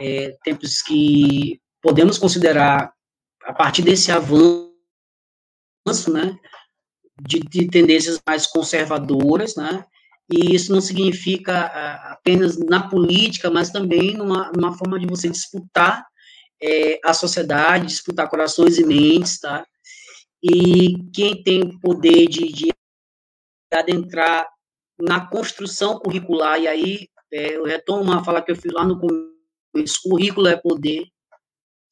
é, 0.00 0.36
tempos 0.42 0.82
que 0.82 1.60
podemos 1.80 2.18
considerar, 2.18 2.92
a 3.44 3.52
partir 3.52 3.82
desse 3.82 4.10
avanço, 4.10 4.72
né, 6.08 6.38
de, 7.20 7.40
de 7.40 7.68
tendências 7.68 8.20
mais 8.26 8.46
conservadoras, 8.46 9.56
né, 9.56 9.84
e 10.30 10.54
isso 10.54 10.72
não 10.72 10.80
significa 10.80 11.66
apenas 12.10 12.56
na 12.56 12.88
política, 12.88 13.50
mas 13.50 13.70
também 13.70 14.16
numa, 14.16 14.50
numa 14.52 14.76
forma 14.76 14.98
de 14.98 15.06
você 15.06 15.28
disputar 15.28 16.06
é, 16.62 17.00
a 17.04 17.12
sociedade, 17.12 17.86
disputar 17.86 18.30
corações 18.30 18.78
e 18.78 18.86
mentes, 18.86 19.40
tá? 19.40 19.66
E 20.42 20.94
quem 21.12 21.42
tem 21.42 21.78
poder 21.78 22.26
de, 22.28 22.50
de 22.52 22.72
adentrar 23.72 24.48
na 24.98 25.26
construção 25.26 25.98
curricular, 25.98 26.60
e 26.60 26.68
aí 26.68 27.08
é, 27.32 27.56
eu 27.56 27.64
retomo 27.64 28.02
uma 28.02 28.24
fala 28.24 28.40
que 28.40 28.52
eu 28.52 28.56
fiz 28.56 28.72
lá 28.72 28.84
no 28.84 28.98
começo, 28.98 30.00
currículo 30.02 30.48
é 30.48 30.56
poder, 30.56 31.06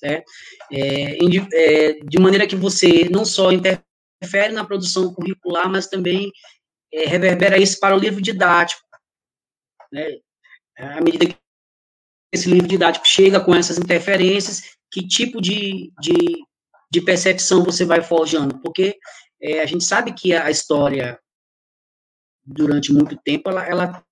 certo? 0.01 0.31
É, 0.73 1.19
é, 1.53 1.93
de 2.05 2.19
maneira 2.19 2.47
que 2.47 2.57
você 2.57 3.09
não 3.11 3.25
só 3.25 3.53
interfere 3.53 4.53
na 4.53 4.65
produção 4.65 5.15
curricular, 5.15 5.71
mas 5.71 5.87
também 5.87 6.33
é, 6.93 7.05
reverbera 7.05 7.59
isso 7.59 7.79
para 7.79 7.95
o 7.95 7.99
livro 7.99 8.21
didático. 8.21 8.83
Né? 9.93 10.19
À 10.77 11.01
medida 11.01 11.27
que 11.27 11.37
esse 12.33 12.49
livro 12.49 12.67
didático 12.67 13.07
chega 13.07 13.41
com 13.41 13.55
essas 13.55 13.77
interferências, 13.77 14.77
que 14.91 15.07
tipo 15.07 15.41
de, 15.41 15.93
de, 16.01 16.15
de 16.91 17.01
percepção 17.03 17.63
você 17.63 17.85
vai 17.85 18.03
forjando? 18.03 18.59
Porque 18.61 18.99
é, 19.43 19.61
a 19.61 19.67
gente 19.67 19.85
sabe 19.85 20.13
que 20.15 20.33
a 20.33 20.51
história, 20.51 21.21
durante 22.45 22.93
muito 22.93 23.17
tempo, 23.17 23.51
ela, 23.51 23.67
ela, 23.67 24.05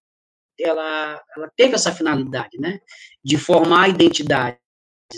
ela, 0.59 1.23
ela 1.37 1.53
teve 1.57 1.75
essa 1.75 1.93
finalidade, 1.93 2.59
né? 2.59 2.81
De 3.25 3.37
formar 3.37 3.89
identidades, 3.89 4.61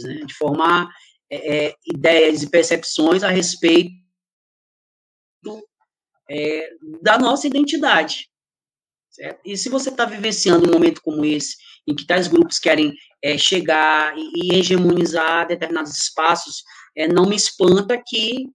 né? 0.02 0.24
de 0.24 0.34
formar 0.34 0.88
é, 1.30 1.66
é 1.66 1.74
ideias 1.86 2.42
e 2.42 2.50
percepções 2.50 3.22
a 3.22 3.28
respeito 3.28 3.90
é, 6.28 6.70
da 7.02 7.18
nossa 7.18 7.46
identidade. 7.46 8.28
Certo? 9.10 9.40
E 9.44 9.56
se 9.56 9.68
você 9.68 9.90
está 9.90 10.04
vivenciando 10.04 10.68
um 10.68 10.72
momento 10.72 11.02
como 11.02 11.24
esse, 11.24 11.56
em 11.86 11.94
que 11.94 12.06
tais 12.06 12.28
grupos 12.28 12.58
querem 12.58 12.94
é, 13.22 13.36
chegar 13.36 14.16
e, 14.16 14.30
e, 14.36 14.54
hegemonizar 14.54 15.48
determinados 15.48 15.96
espaços, 15.96 16.62
é, 16.96 17.08
não 17.08 17.28
me 17.28 17.34
espanta 17.34 18.00
que 18.04 18.46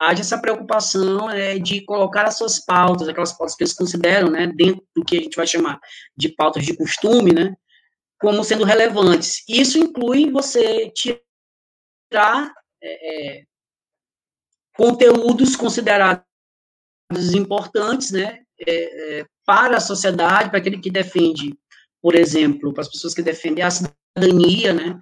haja 0.00 0.20
essa 0.20 0.40
preocupação 0.40 1.28
é, 1.28 1.58
de 1.58 1.84
colocar 1.84 2.24
as 2.24 2.38
suas 2.38 2.64
pautas, 2.64 3.08
aquelas 3.08 3.32
pautas 3.32 3.56
que 3.56 3.64
eles 3.64 3.74
consideram, 3.74 4.30
né, 4.30 4.46
dentro 4.46 4.86
do 4.94 5.04
que 5.04 5.18
a 5.18 5.20
gente 5.20 5.36
vai 5.36 5.46
chamar 5.46 5.80
de 6.16 6.28
pautas 6.28 6.64
de 6.64 6.76
costume, 6.76 7.32
né, 7.32 7.56
como 8.20 8.42
sendo 8.44 8.64
relevantes. 8.64 9.44
Isso 9.48 9.78
inclui 9.78 10.30
você 10.30 10.90
tirar 10.90 12.52
é, 12.82 13.38
é, 13.38 13.44
conteúdos 14.74 15.56
considerados 15.56 16.24
importantes, 17.34 18.10
né, 18.10 18.42
é, 18.60 19.20
é, 19.20 19.26
para 19.44 19.78
a 19.78 19.80
sociedade, 19.80 20.50
para 20.50 20.58
aquele 20.58 20.78
que 20.78 20.90
defende, 20.90 21.56
por 22.02 22.14
exemplo, 22.14 22.72
para 22.72 22.82
as 22.82 22.88
pessoas 22.88 23.14
que 23.14 23.22
defendem 23.22 23.64
a 23.64 23.70
cidadania, 23.70 24.72
né, 24.72 25.00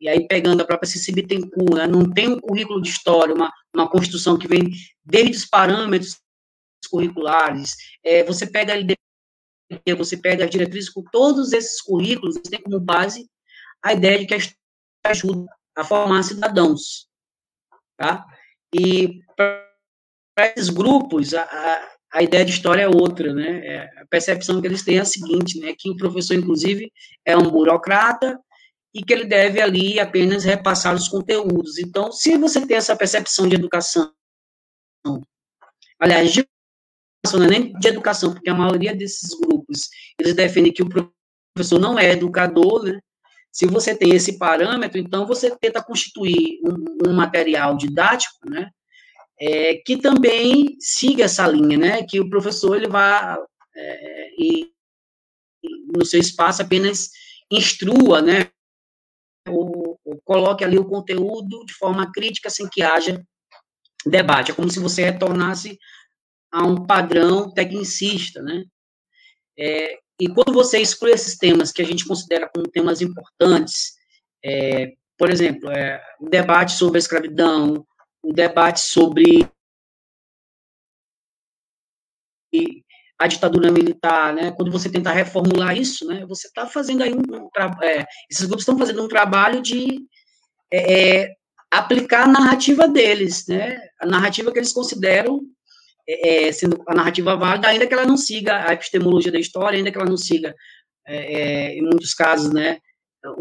e 0.00 0.08
aí 0.08 0.26
pegando 0.26 0.62
a 0.62 0.66
própria 0.66 0.88
Cici 0.88 1.12
Bittencourt, 1.12 1.74
né, 1.74 1.86
não 1.86 2.10
tem 2.10 2.28
um 2.28 2.40
currículo 2.40 2.82
de 2.82 2.88
história, 2.88 3.34
uma, 3.34 3.52
uma 3.74 3.88
construção 3.88 4.38
que 4.38 4.48
vem 4.48 4.70
desde 5.04 5.36
os 5.36 5.46
parâmetros 5.46 6.20
curriculares, 6.90 7.76
é, 8.04 8.24
você 8.24 8.46
pega 8.46 8.72
ali, 8.72 8.96
você 9.96 10.16
pega 10.16 10.44
as 10.44 10.50
diretrizes 10.50 10.90
com 10.90 11.02
todos 11.12 11.52
esses 11.52 11.80
currículos, 11.82 12.36
você 12.36 12.50
tem 12.50 12.62
como 12.62 12.80
base 12.80 13.28
a 13.82 13.92
ideia 13.92 14.18
de 14.18 14.26
que 14.26 14.34
a 14.34 14.38
história 14.38 14.58
ajuda 15.06 15.46
a 15.76 15.84
formar 15.84 16.22
cidadãos, 16.22 17.08
tá? 17.96 18.24
E 18.74 19.20
para 19.36 20.52
esses 20.56 20.68
grupos, 20.68 21.34
a, 21.34 21.42
a, 21.42 21.96
a, 22.14 22.22
ideia 22.22 22.44
de 22.44 22.52
história 22.52 22.82
é 22.82 22.88
outra, 22.88 23.32
né? 23.32 23.66
É, 23.66 24.00
a 24.00 24.06
percepção 24.06 24.60
que 24.60 24.66
eles 24.66 24.82
têm 24.82 24.98
é 24.98 25.00
a 25.00 25.04
seguinte, 25.04 25.60
né? 25.60 25.74
Que 25.78 25.90
o 25.90 25.96
professor, 25.96 26.34
inclusive, 26.34 26.92
é 27.24 27.36
um 27.36 27.50
burocrata 27.50 28.38
e 28.92 29.02
que 29.02 29.12
ele 29.12 29.24
deve 29.24 29.60
ali 29.60 30.00
apenas 30.00 30.44
repassar 30.44 30.94
os 30.94 31.08
conteúdos. 31.08 31.78
Então, 31.78 32.10
se 32.10 32.36
você 32.36 32.66
tem 32.66 32.76
essa 32.76 32.96
percepção 32.96 33.48
de 33.48 33.54
educação, 33.54 34.12
aliás, 36.00 36.32
de 36.32 36.46
não 37.36 37.46
é 37.46 37.48
nem 37.48 37.72
de 37.72 37.88
educação, 37.88 38.32
porque 38.32 38.48
a 38.48 38.54
maioria 38.54 38.94
desses 38.94 39.30
grupos, 39.38 39.88
eles 40.18 40.34
defendem 40.34 40.72
que 40.72 40.82
o 40.82 40.88
professor 41.54 41.78
não 41.78 41.98
é 41.98 42.12
educador, 42.12 42.84
né? 42.84 43.00
Se 43.50 43.66
você 43.66 43.94
tem 43.94 44.14
esse 44.14 44.38
parâmetro, 44.38 44.98
então 44.98 45.26
você 45.26 45.50
tenta 45.56 45.82
constituir 45.82 46.60
um, 46.64 47.10
um 47.10 47.14
material 47.14 47.76
didático, 47.76 48.48
né? 48.48 48.70
é, 49.40 49.74
que 49.76 49.96
também 49.96 50.76
siga 50.80 51.24
essa 51.24 51.46
linha, 51.46 51.78
né? 51.78 52.02
Que 52.02 52.20
o 52.20 52.28
professor 52.28 52.76
ele 52.76 52.88
vá 52.88 53.38
é, 53.76 54.30
e, 54.38 54.70
no 55.94 56.04
seu 56.04 56.20
espaço 56.20 56.62
apenas 56.62 57.10
instrua, 57.50 58.20
né? 58.20 58.50
Ou, 59.48 59.98
ou, 60.04 60.20
coloque 60.24 60.64
ali 60.64 60.78
o 60.78 60.84
conteúdo 60.84 61.64
de 61.64 61.72
forma 61.74 62.10
crítica 62.12 62.50
sem 62.50 62.68
que 62.68 62.82
haja 62.82 63.22
debate. 64.04 64.50
É 64.50 64.54
como 64.54 64.70
se 64.70 64.80
você 64.80 65.04
retornasse 65.04 65.78
a 66.50 66.64
um 66.64 66.86
padrão 66.86 67.50
tecnicista, 67.52 68.42
né? 68.42 68.64
É, 69.58 69.98
e 70.20 70.28
quando 70.28 70.52
você 70.52 70.80
exclui 70.80 71.12
esses 71.12 71.36
temas 71.36 71.72
que 71.72 71.82
a 71.82 71.84
gente 71.84 72.06
considera 72.06 72.48
como 72.48 72.68
temas 72.68 73.00
importantes, 73.00 73.94
é, 74.44 74.92
por 75.16 75.30
exemplo, 75.30 75.70
é, 75.70 76.02
debate 76.20 76.72
sobre 76.72 76.98
a 76.98 77.00
escravidão, 77.00 77.86
o 78.22 78.32
debate 78.32 78.80
sobre 78.80 79.48
a 83.18 83.26
ditadura 83.26 83.70
militar, 83.70 84.32
né? 84.32 84.52
Quando 84.52 84.70
você 84.70 84.90
tentar 84.90 85.12
reformular 85.12 85.76
isso, 85.76 86.06
né? 86.06 86.24
Você 86.26 86.46
está 86.46 86.66
fazendo 86.66 87.02
aí 87.02 87.12
um, 87.12 87.18
um 87.18 87.48
é, 87.82 88.06
esses 88.30 88.44
grupos 88.46 88.62
estão 88.62 88.78
fazendo 88.78 89.04
um 89.04 89.08
trabalho 89.08 89.60
de 89.60 90.06
é, 90.70 91.22
é, 91.22 91.34
aplicar 91.70 92.24
a 92.24 92.32
narrativa 92.32 92.86
deles, 92.86 93.46
né? 93.48 93.76
A 94.00 94.06
narrativa 94.06 94.52
que 94.52 94.58
eles 94.58 94.72
consideram 94.72 95.40
é, 96.08 96.48
é, 96.48 96.52
sendo 96.52 96.82
a 96.86 96.94
narrativa 96.94 97.36
válida, 97.36 97.68
ainda 97.68 97.86
que 97.86 97.92
ela 97.92 98.06
não 98.06 98.16
siga 98.16 98.66
a 98.68 98.72
epistemologia 98.72 99.30
da 99.30 99.38
história, 99.38 99.76
ainda 99.76 99.90
que 99.90 99.98
ela 99.98 100.08
não 100.08 100.16
siga, 100.16 100.54
é, 101.06 101.74
em 101.74 101.82
muitos 101.82 102.14
casos, 102.14 102.52
né? 102.52 102.78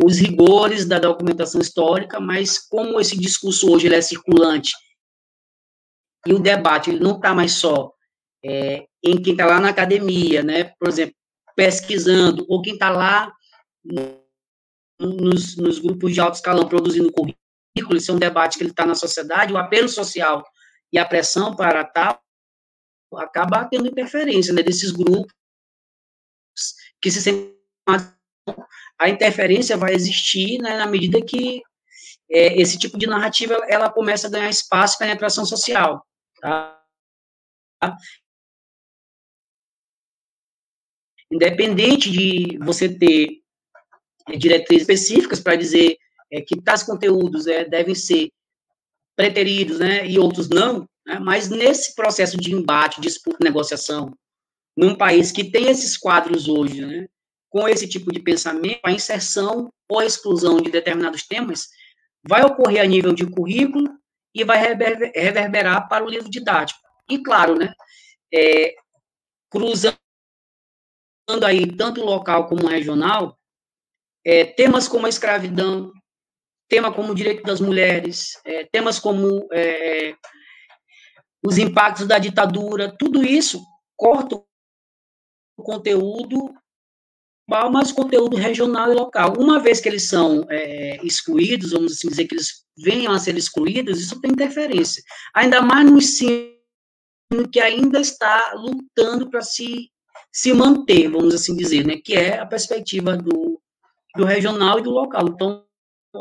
os 0.04 0.18
rigores 0.18 0.86
da 0.86 1.00
documentação 1.00 1.62
histórica, 1.62 2.20
mas 2.20 2.58
como 2.58 3.00
esse 3.00 3.18
discurso 3.18 3.72
hoje 3.72 3.88
ele 3.88 3.96
é 3.96 4.02
circulante 4.02 4.74
e 6.26 6.34
o 6.34 6.40
debate 6.40 6.90
ele 6.90 7.00
não 7.00 7.16
está 7.16 7.34
mais 7.34 7.54
só 7.54 7.94
é, 8.44 8.86
em 9.04 9.22
quem 9.22 9.34
está 9.34 9.46
lá 9.46 9.60
na 9.60 9.70
academia, 9.70 10.44
né? 10.44 10.74
Por 10.80 10.88
exemplo, 10.88 11.16
pesquisando, 11.56 12.46
ou 12.50 12.62
quem 12.62 12.74
está 12.74 12.90
lá 12.90 13.32
nos, 15.00 15.56
nos, 15.58 15.80
grupos 15.80 16.14
de 16.14 16.20
alto 16.20 16.36
escalão 16.36 16.68
produzindo 16.68 17.12
currículo, 17.12 17.98
isso 17.98 18.12
é 18.12 18.14
um 18.14 18.20
debate 18.20 18.58
que 18.58 18.64
ele 18.64 18.72
está 18.72 18.86
na 18.86 18.96
sociedade, 18.96 19.54
o 19.54 19.58
apelo 19.58 19.88
social 19.88 20.44
e 20.92 20.98
a 20.98 21.06
pressão 21.06 21.56
para 21.56 21.84
tal, 21.84 22.20
acaba 23.16 23.66
tendo 23.66 23.88
interferência 23.88 24.54
né, 24.54 24.62
desses 24.62 24.92
grupos 24.92 25.34
que 27.02 27.12
se 27.12 27.22
sentem 27.22 27.56
a 29.00 29.10
interferência 29.10 29.78
vai 29.78 29.94
existir 29.94 30.60
né, 30.60 30.78
na 30.78 30.88
medida 30.88 31.22
que 31.22 31.62
é, 32.30 32.60
esse 32.60 32.78
tipo 32.78 32.98
de 32.98 33.08
narrativa 33.08 33.54
ela 33.68 33.90
começa 33.90 34.28
a 34.28 34.30
ganhar 34.30 34.50
espaço 34.50 34.96
e 34.96 35.00
penetração 35.00 35.46
social. 35.46 36.06
Tá? 36.42 36.82
Independente 41.32 42.10
de 42.10 42.58
você 42.60 42.90
ter 42.90 43.42
é, 44.28 44.38
diretrizes 44.38 44.84
específicas 44.84 45.40
para 45.40 45.56
dizer 45.56 45.98
é, 46.32 46.42
que 46.42 46.60
tais 46.62 46.84
conteúdos 46.84 47.48
é, 47.48 47.64
devem 47.66 47.96
ser 47.96 48.32
preteridos, 49.16 49.80
né, 49.80 50.08
e 50.08 50.20
outros 50.20 50.48
não, 50.48 50.88
né, 51.08 51.18
mas 51.20 51.48
nesse 51.48 51.96
processo 51.96 52.38
de 52.38 52.54
embate, 52.54 53.00
disputa, 53.00 53.38
negociação, 53.42 54.14
num 54.76 54.94
país 54.94 55.32
que 55.32 55.50
tem 55.50 55.70
esses 55.70 55.96
quadros 55.96 56.50
hoje, 56.50 56.86
né, 56.86 57.08
com 57.50 57.68
esse 57.68 57.88
tipo 57.88 58.12
de 58.12 58.20
pensamento, 58.20 58.82
a 58.84 58.92
inserção 58.92 59.72
ou 59.90 60.00
a 60.00 60.06
exclusão 60.06 60.62
de 60.62 60.70
determinados 60.70 61.26
temas 61.26 61.70
vai 62.28 62.44
ocorrer 62.44 62.82
a 62.82 62.86
nível 62.86 63.14
de 63.14 63.26
currículo 63.26 63.90
e 64.36 64.44
vai 64.44 64.58
reverberar 64.60 65.88
para 65.88 66.04
o 66.04 66.10
livro 66.10 66.30
didático. 66.30 66.80
E, 67.10 67.18
claro, 67.20 67.56
né, 67.56 67.74
é, 68.32 68.76
cruzando 69.50 69.98
aí 71.46 71.66
tanto 71.76 72.04
local 72.04 72.48
como 72.48 72.68
regional, 72.68 73.40
é, 74.26 74.44
temas 74.44 74.90
como 74.90 75.06
a 75.06 75.10
escravidão, 75.10 75.92
tema 76.68 76.94
como 76.94 77.14
o 77.14 77.16
direito 77.16 77.44
das 77.44 77.62
mulheres, 77.62 78.34
é, 78.44 78.66
temas 78.66 79.00
como 79.00 79.48
é, 79.54 80.14
os 81.48 81.58
impactos 81.58 82.06
da 82.06 82.20
ditadura, 82.20 82.94
tudo 83.00 83.24
isso 83.24 83.66
corta 83.96 84.36
o 84.36 85.64
conteúdo 85.64 86.54
mas 87.50 87.92
o 87.92 87.96
conteúdo 87.96 88.36
regional 88.36 88.92
e 88.92 88.94
local. 88.94 89.36
Uma 89.40 89.58
vez 89.58 89.80
que 89.80 89.88
eles 89.88 90.04
são 90.04 90.46
é, 90.50 91.00
excluídos, 91.02 91.72
vamos 91.72 91.94
assim 91.94 92.10
dizer 92.10 92.28
que 92.28 92.36
eles 92.36 92.66
venham 92.78 93.14
a 93.14 93.20
ser 93.20 93.38
excluídos, 93.38 94.02
isso 94.02 94.20
tem 94.20 94.32
interferência. 94.32 95.02
Ainda 95.34 95.62
mais 95.62 95.90
no 95.90 95.98
ensino 95.98 96.52
que 97.50 97.62
ainda 97.62 98.02
está 98.02 98.54
lutando 98.54 99.30
para 99.30 99.40
se, 99.40 99.90
se 100.30 100.54
manter, 100.54 101.08
vamos 101.10 101.34
assim 101.34 101.56
dizer, 101.56 101.88
né, 101.88 101.96
que 102.04 102.16
é 102.16 102.38
a 102.38 102.46
perspectiva 102.46 103.16
do, 103.16 103.62
do 104.18 104.26
regional 104.26 104.80
e 104.80 104.84
do 104.84 104.92
local. 104.92 105.30
Então, 105.30 105.66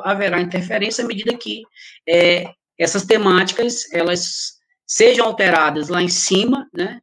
haverá 0.04 0.40
interferência 0.40 1.02
à 1.02 1.08
medida 1.08 1.36
que 1.36 1.64
é, 2.08 2.52
essas 2.78 3.04
temáticas, 3.04 3.92
elas 3.92 4.55
sejam 4.86 5.26
alteradas 5.26 5.88
lá 5.88 6.02
em 6.02 6.08
cima, 6.08 6.68
né, 6.72 7.00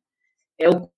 é 0.59 0.69
o 0.69 0.89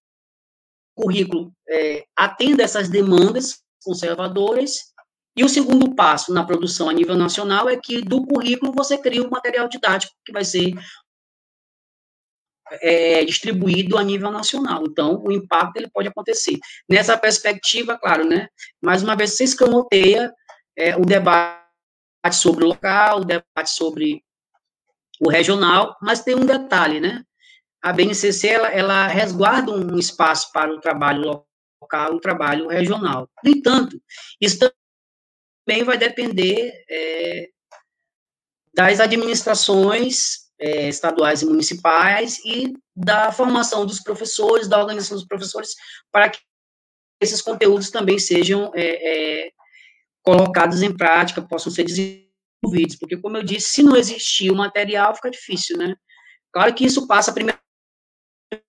currículo 0.95 1.51
é, 1.67 2.05
atenda 2.15 2.63
essas 2.63 2.89
demandas 2.89 3.61
conservadoras, 3.83 4.93
e 5.37 5.43
o 5.43 5.49
segundo 5.49 5.93
passo 5.93 6.33
na 6.33 6.45
produção 6.45 6.89
a 6.89 6.93
nível 6.93 7.15
nacional 7.15 7.67
é 7.67 7.75
que 7.75 8.01
do 8.01 8.25
currículo 8.25 8.71
você 8.71 8.97
cria 8.97 9.21
um 9.21 9.29
material 9.29 9.67
didático 9.67 10.13
que 10.25 10.31
vai 10.31 10.45
ser 10.45 10.73
é, 12.81 13.23
distribuído 13.25 13.97
a 13.97 14.03
nível 14.03 14.31
nacional. 14.31 14.83
Então, 14.87 15.21
o 15.21 15.31
impacto 15.31 15.77
ele 15.77 15.89
pode 15.89 16.07
acontecer. 16.07 16.57
Nessa 16.89 17.17
perspectiva, 17.17 17.97
claro, 17.97 18.25
né? 18.25 18.47
Mais 18.81 19.03
uma 19.03 19.15
vez, 19.15 19.35
você 19.35 19.43
escamoteia 19.43 20.33
é, 20.75 20.95
o 20.95 21.01
debate 21.01 21.61
sobre 22.31 22.63
o 22.63 22.67
local, 22.69 23.19
o 23.19 23.25
debate 23.25 23.69
sobre 23.69 24.23
o 25.21 25.29
regional, 25.29 25.95
mas 26.01 26.23
tem 26.23 26.35
um 26.35 26.45
detalhe, 26.45 26.99
né? 26.99 27.23
a 27.85 27.93
BNCC 27.93 28.47
ela, 28.47 28.67
ela 28.69 29.07
resguarda 29.07 29.71
um 29.71 29.99
espaço 29.99 30.51
para 30.51 30.73
o 30.73 30.81
trabalho 30.81 31.45
local, 31.79 32.15
o 32.15 32.19
trabalho 32.19 32.67
regional. 32.67 33.29
No 33.43 33.51
entanto, 33.51 34.01
isso 34.41 34.57
também 35.63 35.83
vai 35.83 35.95
depender 35.95 36.83
é, 36.89 37.49
das 38.73 38.99
administrações 38.99 40.49
é, 40.59 40.89
estaduais 40.89 41.43
e 41.43 41.45
municipais 41.45 42.39
e 42.43 42.73
da 42.95 43.31
formação 43.31 43.85
dos 43.85 43.99
professores, 43.99 44.67
da 44.67 44.79
organização 44.79 45.17
dos 45.17 45.27
professores, 45.27 45.75
para 46.11 46.29
que 46.29 46.39
esses 47.21 47.39
conteúdos 47.39 47.91
também 47.91 48.17
sejam 48.17 48.71
é, 48.73 49.43
é 49.43 49.51
colocados 50.23 50.81
em 50.81 50.91
prática, 50.91 51.39
possam 51.39 51.71
ser 51.71 51.83
desenvolvidos, 51.83 52.24
porque, 52.99 53.17
como 53.17 53.37
eu 53.37 53.43
disse, 53.43 53.71
se 53.71 53.83
não 53.83 53.95
existir 53.95 54.51
o 54.51 54.55
material, 54.55 55.15
fica 55.15 55.31
difícil, 55.31 55.77
né? 55.77 55.95
Claro 56.51 56.73
que 56.73 56.85
isso 56.85 57.07
passa 57.07 57.33
primeiro 57.33 57.59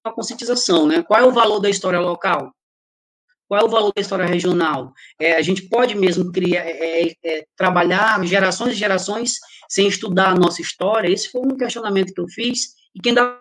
uma 0.05 0.15
conscientização, 0.15 0.87
né? 0.87 1.03
Qual 1.03 1.21
é 1.21 1.25
o 1.25 1.33
valor 1.33 1.61
da 1.61 1.71
história 1.71 2.01
local? 2.01 2.53
Qual 3.49 3.61
é 3.61 3.65
o 3.65 3.69
valor 3.69 3.93
da 3.95 4.01
história 4.01 4.27
regional? 4.27 4.93
É, 5.21 5.37
a 5.37 5.43
gente 5.43 5.69
pode 5.69 5.95
mesmo 5.95 6.33
criar, 6.33 6.63
é, 6.63 7.03
é, 7.03 7.15
é, 7.25 7.47
trabalhar 7.57 8.25
gerações 8.27 8.73
e 8.73 8.77
gerações 8.77 9.35
sem 9.69 9.87
estudar 9.87 10.31
a 10.31 10.35
nossa 10.35 10.61
história? 10.61 11.09
Esse 11.09 11.31
foi 11.31 11.43
um 11.43 11.57
questionamento 11.57 12.13
que 12.13 12.21
eu 12.21 12.29
fiz 12.29 12.75
e 12.95 13.01
que 13.01 13.11
ainda 13.11 13.41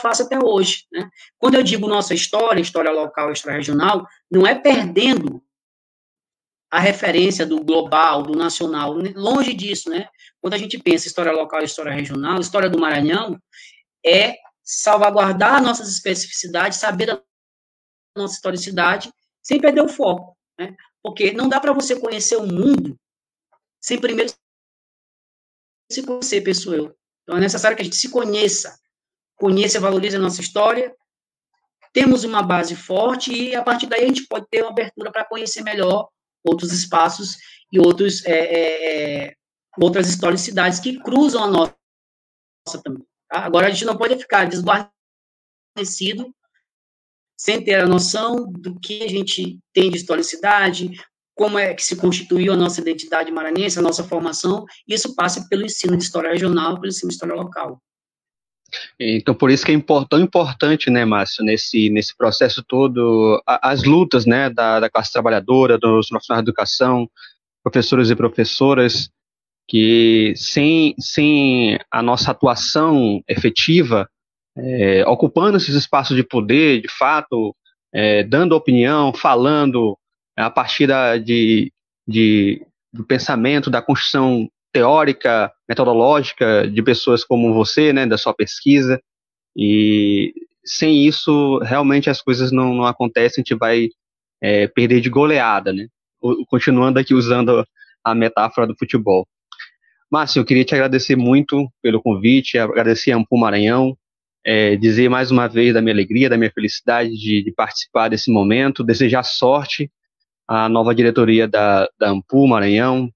faço 0.00 0.22
até 0.22 0.38
hoje. 0.38 0.84
Né? 0.92 1.10
Quando 1.38 1.56
eu 1.56 1.62
digo 1.62 1.88
nossa 1.88 2.14
história, 2.14 2.60
história 2.60 2.92
local, 2.92 3.32
história 3.32 3.58
regional, 3.58 4.06
não 4.30 4.46
é 4.46 4.54
perdendo 4.54 5.42
a 6.70 6.78
referência 6.78 7.44
do 7.44 7.62
global, 7.64 8.22
do 8.22 8.38
nacional, 8.38 8.94
longe 9.14 9.52
disso, 9.52 9.90
né? 9.90 10.08
Quando 10.40 10.54
a 10.54 10.58
gente 10.58 10.78
pensa 10.78 11.08
história 11.08 11.32
local, 11.32 11.62
história 11.62 11.92
regional, 11.92 12.40
história 12.40 12.70
do 12.70 12.78
Maranhão, 12.78 13.38
é 14.06 14.36
salvaguardar 14.62 15.62
nossas 15.62 15.88
especificidades, 15.88 16.78
saber 16.78 17.06
da 17.06 17.22
nossa 18.16 18.34
historicidade, 18.34 19.12
sem 19.42 19.60
perder 19.60 19.82
o 19.82 19.88
foco, 19.88 20.36
né? 20.58 20.76
Porque 21.02 21.32
não 21.32 21.48
dá 21.48 21.58
para 21.58 21.72
você 21.72 21.98
conhecer 21.98 22.36
o 22.36 22.46
mundo 22.46 22.98
sem 23.80 23.98
primeiro 23.98 24.32
se 25.90 26.02
conhecer, 26.04 26.42
pessoal. 26.42 26.76
eu. 26.76 26.96
Então 27.22 27.36
é 27.36 27.40
necessário 27.40 27.76
que 27.76 27.82
a 27.82 27.84
gente 27.84 27.96
se 27.96 28.10
conheça, 28.10 28.78
conheça 29.36 29.80
valorize 29.80 30.16
a 30.16 30.20
nossa 30.20 30.40
história, 30.40 30.94
temos 31.92 32.22
uma 32.22 32.42
base 32.42 32.76
forte 32.76 33.32
e 33.32 33.54
a 33.56 33.62
partir 33.62 33.86
daí 33.86 34.04
a 34.04 34.06
gente 34.06 34.26
pode 34.28 34.46
ter 34.48 34.62
uma 34.62 34.70
abertura 34.70 35.10
para 35.10 35.24
conhecer 35.24 35.62
melhor 35.62 36.08
outros 36.44 36.72
espaços 36.72 37.36
e 37.72 37.78
outros, 37.78 38.24
é, 38.24 38.32
é, 38.32 39.26
é 39.28 39.34
outras 39.78 40.08
historicidades 40.08 40.80
que 40.80 40.98
cruzam 41.00 41.44
a 41.44 41.46
nossa 41.46 41.74
também. 42.82 43.04
Tá? 43.28 43.40
Agora, 43.40 43.66
a 43.66 43.70
gente 43.70 43.84
não 43.84 43.96
pode 43.96 44.16
ficar 44.16 44.48
desguarnecido 44.48 46.34
sem 47.38 47.64
ter 47.64 47.80
a 47.80 47.86
noção 47.86 48.52
do 48.52 48.78
que 48.78 49.02
a 49.02 49.08
gente 49.08 49.58
tem 49.72 49.90
de 49.90 49.96
historicidade, 49.96 50.90
como 51.34 51.58
é 51.58 51.72
que 51.72 51.82
se 51.82 51.96
constituiu 51.96 52.52
a 52.52 52.56
nossa 52.56 52.82
identidade 52.82 53.32
maranhense, 53.32 53.78
a 53.78 53.82
nossa 53.82 54.04
formação, 54.04 54.66
isso 54.86 55.14
passa 55.14 55.46
pelo 55.48 55.64
ensino 55.64 55.96
de 55.96 56.04
história 56.04 56.30
regional, 56.30 56.74
pelo 56.74 56.88
ensino 56.88 57.08
de 57.08 57.14
história 57.14 57.34
local. 57.34 57.80
Então, 58.98 59.34
por 59.34 59.50
isso 59.50 59.64
que 59.64 59.72
é 59.72 59.82
tão 60.08 60.20
importante, 60.20 60.90
né, 60.90 61.04
Márcio, 61.04 61.44
nesse, 61.44 61.90
nesse 61.90 62.16
processo 62.16 62.62
todo, 62.62 63.42
as 63.46 63.84
lutas, 63.84 64.26
né, 64.26 64.50
da, 64.50 64.80
da 64.80 64.90
classe 64.90 65.12
trabalhadora, 65.12 65.78
dos 65.78 66.08
profissionais 66.08 66.44
de 66.44 66.50
educação, 66.50 67.08
professores 67.62 68.10
e 68.10 68.16
professoras, 68.16 69.10
que 69.68 70.32
sem, 70.36 70.94
sem 70.98 71.78
a 71.90 72.02
nossa 72.02 72.32
atuação 72.32 73.22
efetiva, 73.28 74.08
é, 74.56 75.06
ocupando 75.06 75.56
esses 75.56 75.74
espaços 75.74 76.16
de 76.16 76.24
poder, 76.24 76.80
de 76.80 76.88
fato, 76.88 77.54
é, 77.92 78.22
dando 78.24 78.56
opinião, 78.56 79.12
falando 79.12 79.96
a 80.36 80.50
partir 80.50 80.86
da, 80.86 81.16
de, 81.18 81.72
de, 82.06 82.66
do 82.92 83.04
pensamento, 83.04 83.70
da 83.70 83.80
construção 83.80 84.48
teórica, 84.72 85.52
metodológica 85.68 86.68
de 86.68 86.82
pessoas 86.82 87.24
como 87.24 87.52
você, 87.54 87.92
né, 87.92 88.06
da 88.06 88.18
sua 88.18 88.34
pesquisa, 88.34 89.00
e 89.56 90.32
sem 90.64 91.06
isso, 91.06 91.58
realmente 91.58 92.08
as 92.08 92.22
coisas 92.22 92.52
não, 92.52 92.74
não 92.74 92.84
acontecem, 92.84 93.42
a 93.42 93.44
gente 93.44 93.58
vai 93.58 93.88
é, 94.40 94.66
perder 94.68 95.00
de 95.00 95.10
goleada, 95.10 95.72
né, 95.72 95.86
continuando 96.48 96.98
aqui 96.98 97.14
usando 97.14 97.64
a 98.04 98.14
metáfora 98.14 98.66
do 98.66 98.76
futebol. 98.78 99.26
Márcio, 100.10 100.40
eu 100.40 100.44
queria 100.44 100.64
te 100.64 100.74
agradecer 100.74 101.16
muito 101.16 101.70
pelo 101.80 102.02
convite, 102.02 102.58
agradecer 102.58 103.12
a 103.12 103.16
Ampu 103.16 103.38
Maranhão, 103.38 103.96
é, 104.44 104.74
dizer 104.76 105.08
mais 105.08 105.30
uma 105.30 105.46
vez 105.46 105.72
da 105.72 105.80
minha 105.80 105.94
alegria, 105.94 106.28
da 106.28 106.36
minha 106.36 106.50
felicidade 106.50 107.10
de, 107.10 107.44
de, 107.44 107.52
participar 107.52 108.08
desse 108.08 108.30
momento, 108.30 108.82
desejar 108.82 109.22
sorte 109.22 109.90
à 110.48 110.68
nova 110.68 110.94
diretoria 110.94 111.46
da, 111.46 111.88
da 111.98 112.10
Ampu 112.10 112.46
Maranhão, 112.48 113.08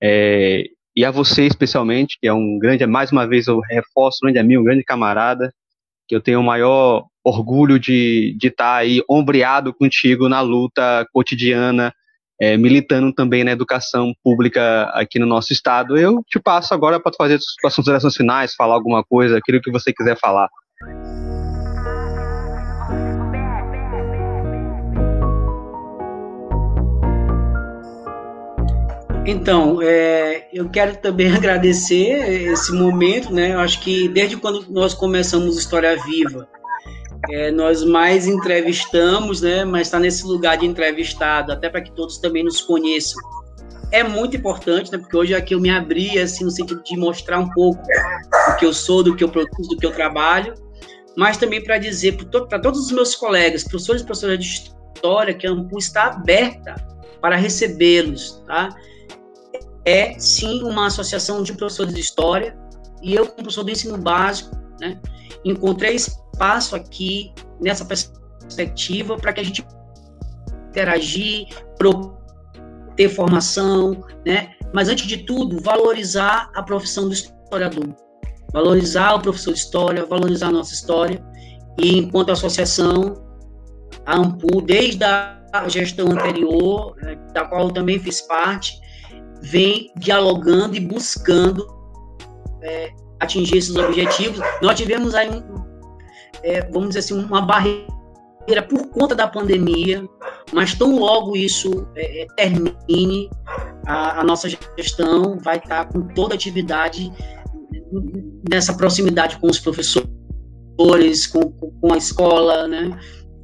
é, 0.00 0.64
e 0.96 1.04
a 1.04 1.10
você 1.10 1.44
especialmente, 1.44 2.16
que 2.20 2.26
é 2.26 2.32
um 2.32 2.58
grande, 2.58 2.86
mais 2.86 3.12
uma 3.12 3.26
vez 3.26 3.46
eu 3.46 3.60
reforço, 3.60 4.18
um 4.22 4.26
grande 4.26 4.38
amigo, 4.38 4.62
um 4.62 4.64
grande 4.64 4.82
camarada, 4.82 5.52
que 6.08 6.16
eu 6.16 6.20
tenho 6.20 6.40
o 6.40 6.44
maior 6.44 7.04
orgulho 7.22 7.78
de 7.78 8.36
estar 8.42 8.64
tá 8.64 8.76
aí 8.76 9.02
ombreado 9.08 9.74
contigo 9.74 10.28
na 10.28 10.40
luta 10.40 11.06
cotidiana 11.12 11.92
é, 12.40 12.56
militando 12.56 13.12
também 13.12 13.42
na 13.44 13.52
educação 13.52 14.12
pública 14.22 14.84
aqui 14.94 15.18
no 15.18 15.26
nosso 15.26 15.52
estado. 15.52 15.96
Eu 15.96 16.22
te 16.26 16.38
passo 16.38 16.74
agora 16.74 17.00
para 17.00 17.12
fazer 17.16 17.38
suas 17.40 17.74
considerações 17.74 18.16
finais, 18.16 18.54
falar 18.54 18.74
alguma 18.74 19.02
coisa, 19.02 19.38
aquilo 19.38 19.60
que 19.60 19.70
você 19.70 19.92
quiser 19.92 20.18
falar. 20.18 20.48
Então, 29.26 29.82
é, 29.82 30.48
eu 30.52 30.68
quero 30.68 30.96
também 30.96 31.30
agradecer 31.34 32.52
esse 32.52 32.72
momento, 32.72 33.32
né? 33.32 33.54
Eu 33.54 33.58
acho 33.58 33.80
que 33.80 34.08
desde 34.08 34.36
quando 34.36 34.64
nós 34.70 34.94
começamos 34.94 35.58
História 35.58 36.00
Viva, 36.04 36.48
é, 37.30 37.50
nós 37.50 37.82
mais 37.82 38.28
entrevistamos, 38.28 39.42
né? 39.42 39.64
Mas 39.64 39.88
está 39.88 39.98
nesse 39.98 40.24
lugar 40.24 40.56
de 40.58 40.66
entrevistado, 40.66 41.50
até 41.50 41.68
para 41.68 41.80
que 41.80 41.90
todos 41.90 42.18
também 42.18 42.44
nos 42.44 42.60
conheçam. 42.60 43.20
É 43.90 44.04
muito 44.04 44.36
importante, 44.36 44.92
né? 44.92 44.98
Porque 44.98 45.16
hoje 45.16 45.34
aqui 45.34 45.54
eu 45.54 45.60
me 45.60 45.70
abri, 45.70 46.20
assim, 46.20 46.44
no 46.44 46.50
sentido 46.50 46.80
de 46.84 46.96
mostrar 46.96 47.40
um 47.40 47.50
pouco 47.50 47.82
do 47.82 48.56
que 48.56 48.64
eu 48.64 48.72
sou, 48.72 49.02
do 49.02 49.16
que 49.16 49.24
eu 49.24 49.28
produzo, 49.28 49.70
do 49.70 49.76
que 49.76 49.86
eu 49.86 49.92
trabalho, 49.92 50.54
mas 51.16 51.36
também 51.36 51.62
para 51.62 51.78
dizer 51.78 52.16
para 52.48 52.60
todos 52.60 52.86
os 52.86 52.92
meus 52.92 53.16
colegas, 53.16 53.64
professores 53.64 54.02
e 54.02 54.04
professoras 54.04 54.38
de 54.38 54.70
história, 54.94 55.34
que 55.34 55.46
a 55.46 55.50
AMPU 55.50 55.78
está 55.78 56.04
aberta 56.04 56.95
para 57.26 57.34
recebê-los, 57.34 58.40
tá? 58.46 58.68
É, 59.84 60.16
sim, 60.16 60.62
uma 60.62 60.86
associação 60.86 61.42
de 61.42 61.54
professores 61.54 61.92
de 61.92 62.00
história, 62.00 62.56
e 63.02 63.16
eu, 63.16 63.26
como 63.26 63.38
professor 63.38 63.64
do 63.64 63.70
ensino 63.72 63.98
básico, 63.98 64.56
né, 64.80 65.00
encontrei 65.44 65.96
espaço 65.96 66.76
aqui, 66.76 67.34
nessa 67.60 67.84
perspectiva, 67.84 69.16
para 69.16 69.32
que 69.32 69.40
a 69.40 69.42
gente 69.42 69.66
interagir, 70.68 71.48
ter 72.94 73.08
formação, 73.08 74.04
né? 74.24 74.52
Mas 74.72 74.88
antes 74.88 75.04
de 75.04 75.24
tudo, 75.24 75.60
valorizar 75.60 76.48
a 76.54 76.62
profissão 76.62 77.08
do 77.08 77.14
historiador, 77.14 77.88
valorizar 78.52 79.14
o 79.14 79.20
professor 79.20 79.52
de 79.52 79.58
história, 79.58 80.06
valorizar 80.06 80.46
a 80.46 80.52
nossa 80.52 80.72
história. 80.72 81.20
E 81.76 81.98
enquanto 81.98 82.30
associação, 82.30 83.14
a 84.06 84.16
AMPU, 84.16 84.62
desde 84.62 85.02
a 85.02 85.35
gestão 85.68 86.10
anterior, 86.10 86.94
né, 87.02 87.16
da 87.32 87.44
qual 87.44 87.68
eu 87.68 87.72
também 87.72 87.98
fiz 87.98 88.20
parte, 88.22 88.80
vem 89.42 89.90
dialogando 89.96 90.76
e 90.76 90.80
buscando 90.80 91.66
é, 92.62 92.92
atingir 93.20 93.58
esses 93.58 93.76
objetivos. 93.76 94.40
Nós 94.60 94.76
tivemos 94.76 95.14
aí, 95.14 95.28
um, 95.30 95.64
é, 96.42 96.62
vamos 96.70 96.88
dizer 96.88 97.00
assim, 97.00 97.14
uma 97.14 97.42
barreira 97.42 98.62
por 98.68 98.88
conta 98.88 99.14
da 99.14 99.26
pandemia, 99.26 100.06
mas 100.52 100.74
tão 100.74 100.98
logo 100.98 101.36
isso 101.36 101.86
é, 101.96 102.22
é, 102.22 102.26
termine, 102.36 103.30
a, 103.86 104.20
a, 104.20 104.24
nossa 104.24 104.48
gestão 104.78 105.38
vai 105.38 105.58
estar 105.58 105.86
com 105.86 106.02
toda 106.14 106.34
a 106.34 106.36
atividade 106.36 107.12
nessa 108.48 108.74
proximidade 108.74 109.38
com 109.38 109.48
os 109.48 109.58
professores, 109.58 111.26
com, 111.26 111.52
com 111.52 111.92
a 111.92 111.96
escola, 111.96 112.68
né, 112.68 112.96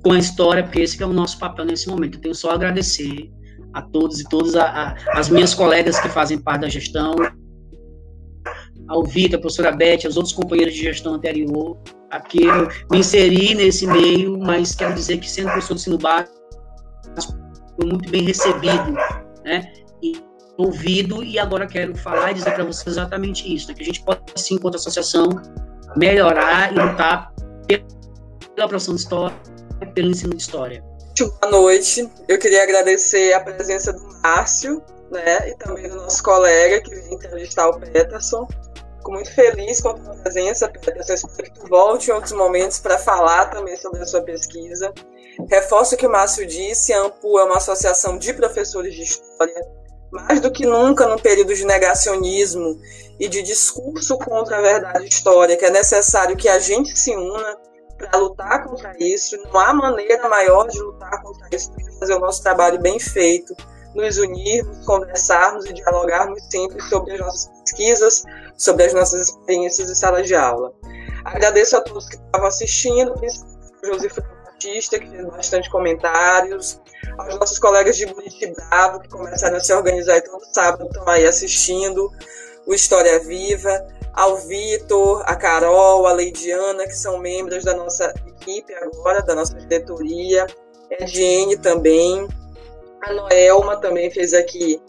com 0.02 0.12
a 0.12 0.18
história, 0.18 0.62
porque 0.62 0.80
esse 0.80 1.02
é 1.02 1.06
o 1.06 1.12
nosso 1.12 1.38
papel 1.38 1.64
nesse 1.64 1.88
momento. 1.88 2.16
Eu 2.16 2.20
tenho 2.20 2.34
só 2.34 2.50
a 2.50 2.54
agradecer 2.54 3.30
a 3.72 3.80
todos 3.80 4.20
e 4.20 4.24
todas 4.24 4.54
a, 4.54 4.64
a, 4.64 4.96
as 5.18 5.28
minhas 5.28 5.54
colegas 5.54 5.98
que 5.98 6.08
fazem 6.08 6.38
parte 6.38 6.62
da 6.62 6.68
gestão, 6.68 7.14
ao 8.88 9.04
Vitor, 9.04 9.38
a 9.38 9.40
professora 9.40 9.72
Beth, 9.72 10.04
aos 10.04 10.16
outros 10.16 10.34
companheiros 10.34 10.74
de 10.74 10.82
gestão 10.82 11.14
anterior, 11.14 11.78
aqui 12.10 12.44
eu 12.44 12.68
me 12.90 12.98
inseri 12.98 13.54
nesse 13.54 13.86
meio, 13.86 14.38
mas 14.38 14.74
quero 14.74 14.94
dizer 14.94 15.18
que 15.18 15.30
sendo 15.30 15.46
professor 15.46 15.74
de 15.74 15.80
ensino 15.80 15.98
básico, 15.98 16.32
foi 17.76 17.86
muito 17.88 18.10
bem 18.10 18.24
recebido, 18.24 18.92
né? 19.44 19.72
E 20.02 20.20
ouvido, 20.58 21.24
e 21.24 21.38
agora 21.38 21.66
quero 21.66 21.96
falar 21.96 22.32
e 22.32 22.34
dizer 22.34 22.52
para 22.52 22.64
vocês 22.64 22.86
exatamente 22.86 23.52
isso, 23.52 23.68
né? 23.68 23.74
que 23.74 23.82
a 23.82 23.86
gente 23.86 24.04
pode, 24.04 24.20
sim, 24.36 24.56
enquanto 24.56 24.74
associação, 24.74 25.28
melhorar 25.96 26.72
e 26.72 26.78
lutar 26.78 27.32
pela 28.54 28.68
profissão 28.68 28.94
de 28.94 29.00
história, 29.00 29.34
pelo 29.86 30.10
ensino 30.10 30.34
de 30.34 30.42
história. 30.42 30.82
Boa 31.18 31.52
noite. 31.52 32.10
Eu 32.26 32.38
queria 32.38 32.62
agradecer 32.62 33.32
a 33.34 33.40
presença 33.40 33.92
do 33.92 34.02
Márcio, 34.22 34.82
né, 35.10 35.50
e 35.50 35.54
também 35.56 35.88
do 35.88 35.96
nosso 35.96 36.22
colega 36.22 36.80
que 36.80 36.90
veio 36.90 37.12
entrevistar 37.12 37.68
o 37.68 37.78
Peterson. 37.78 38.48
Fico 38.96 39.12
muito 39.12 39.32
feliz 39.34 39.80
com 39.80 39.90
a 39.90 39.94
tua 39.94 40.14
presença, 40.16 40.68
Peterson. 40.68 41.26
Espero 41.28 41.52
que 41.52 41.60
tu 41.60 41.68
volte 41.68 42.10
em 42.10 42.14
outros 42.14 42.32
momentos 42.32 42.78
para 42.78 42.98
falar 42.98 43.46
também 43.50 43.76
sobre 43.76 44.00
a 44.00 44.06
sua 44.06 44.22
pesquisa. 44.22 44.92
Reforço 45.50 45.94
o 45.94 45.98
que 45.98 46.06
o 46.06 46.10
Márcio 46.10 46.46
disse, 46.46 46.92
a 46.92 47.02
AMPU 47.02 47.38
é 47.38 47.44
uma 47.44 47.56
associação 47.56 48.18
de 48.18 48.32
professores 48.32 48.94
de 48.94 49.02
história, 49.02 49.66
mais 50.10 50.40
do 50.40 50.50
que 50.50 50.66
nunca 50.66 51.06
num 51.06 51.18
período 51.18 51.54
de 51.54 51.64
negacionismo 51.64 52.80
e 53.18 53.28
de 53.28 53.42
discurso 53.42 54.18
contra 54.18 54.58
a 54.58 54.62
verdade 54.62 55.08
histórica, 55.08 55.66
é 55.66 55.70
necessário 55.70 56.36
que 56.36 56.48
a 56.48 56.58
gente 56.58 56.98
se 56.98 57.14
una 57.16 57.56
para 58.06 58.18
lutar 58.18 58.64
contra 58.64 58.94
isso. 58.98 59.36
Não 59.44 59.58
há 59.58 59.72
maneira 59.72 60.28
maior 60.28 60.68
de 60.68 60.78
lutar 60.80 61.22
contra 61.22 61.48
isso 61.52 61.70
do 61.70 61.76
que 61.76 61.98
fazer 61.98 62.14
o 62.14 62.20
nosso 62.20 62.42
trabalho 62.42 62.80
bem 62.80 62.98
feito, 62.98 63.54
nos 63.94 64.18
unirmos, 64.18 64.84
conversarmos 64.86 65.66
e 65.66 65.72
dialogarmos 65.72 66.42
sempre 66.50 66.80
sobre 66.82 67.14
as 67.14 67.20
nossas 67.20 67.50
pesquisas, 67.60 68.22
sobre 68.56 68.84
as 68.84 68.94
nossas 68.94 69.28
experiências 69.28 69.90
em 69.90 69.94
sala 69.94 70.22
de 70.22 70.34
aula. 70.34 70.72
Agradeço 71.24 71.76
a 71.76 71.80
todos 71.80 72.08
que 72.08 72.16
estavam 72.16 72.48
assistindo, 72.48 73.12
principalmente 73.12 73.62
ao 73.84 73.94
José 73.94 74.08
Batista, 74.44 74.98
que 74.98 75.08
fez 75.08 75.26
bastante 75.26 75.70
comentários, 75.70 76.80
aos 77.18 77.38
nossos 77.38 77.58
colegas 77.58 77.96
de 77.96 78.06
Buriti 78.06 78.52
Bravo, 78.52 79.00
que 79.00 79.08
começaram 79.08 79.56
a 79.56 79.60
se 79.60 79.72
organizar 79.72 80.16
e 80.16 80.22
todo 80.22 80.42
sábado 80.52 80.86
estão 80.86 81.08
aí 81.08 81.26
assistindo 81.26 82.10
o 82.66 82.74
História 82.74 83.18
Viva, 83.20 83.86
ao 84.12 84.36
Vitor, 84.36 85.22
a 85.26 85.34
Carol, 85.34 86.06
a 86.06 86.12
Leidiana, 86.12 86.84
que 86.84 86.94
são 86.94 87.18
membros 87.18 87.64
da 87.64 87.74
nossa 87.74 88.12
equipe 88.26 88.74
agora, 88.74 89.22
da 89.22 89.34
nossa 89.34 89.54
diretoria, 89.54 90.46
a 90.90 91.02
Ediene 91.02 91.56
também, 91.56 92.28
a 93.02 93.12
Noelma 93.12 93.76
também 93.80 94.10
fez 94.10 94.34
aqui 94.34 94.80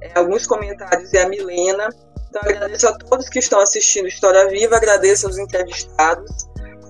é, 0.00 0.18
alguns 0.18 0.46
comentários 0.46 1.12
e 1.12 1.18
a 1.18 1.28
Milena. 1.28 1.88
Então, 2.28 2.42
agradeço 2.44 2.88
a 2.88 2.92
todos 2.98 3.28
que 3.28 3.38
estão 3.38 3.60
assistindo 3.60 4.08
História 4.08 4.48
Viva, 4.48 4.76
agradeço 4.76 5.26
aos 5.26 5.38
entrevistados, 5.38 6.30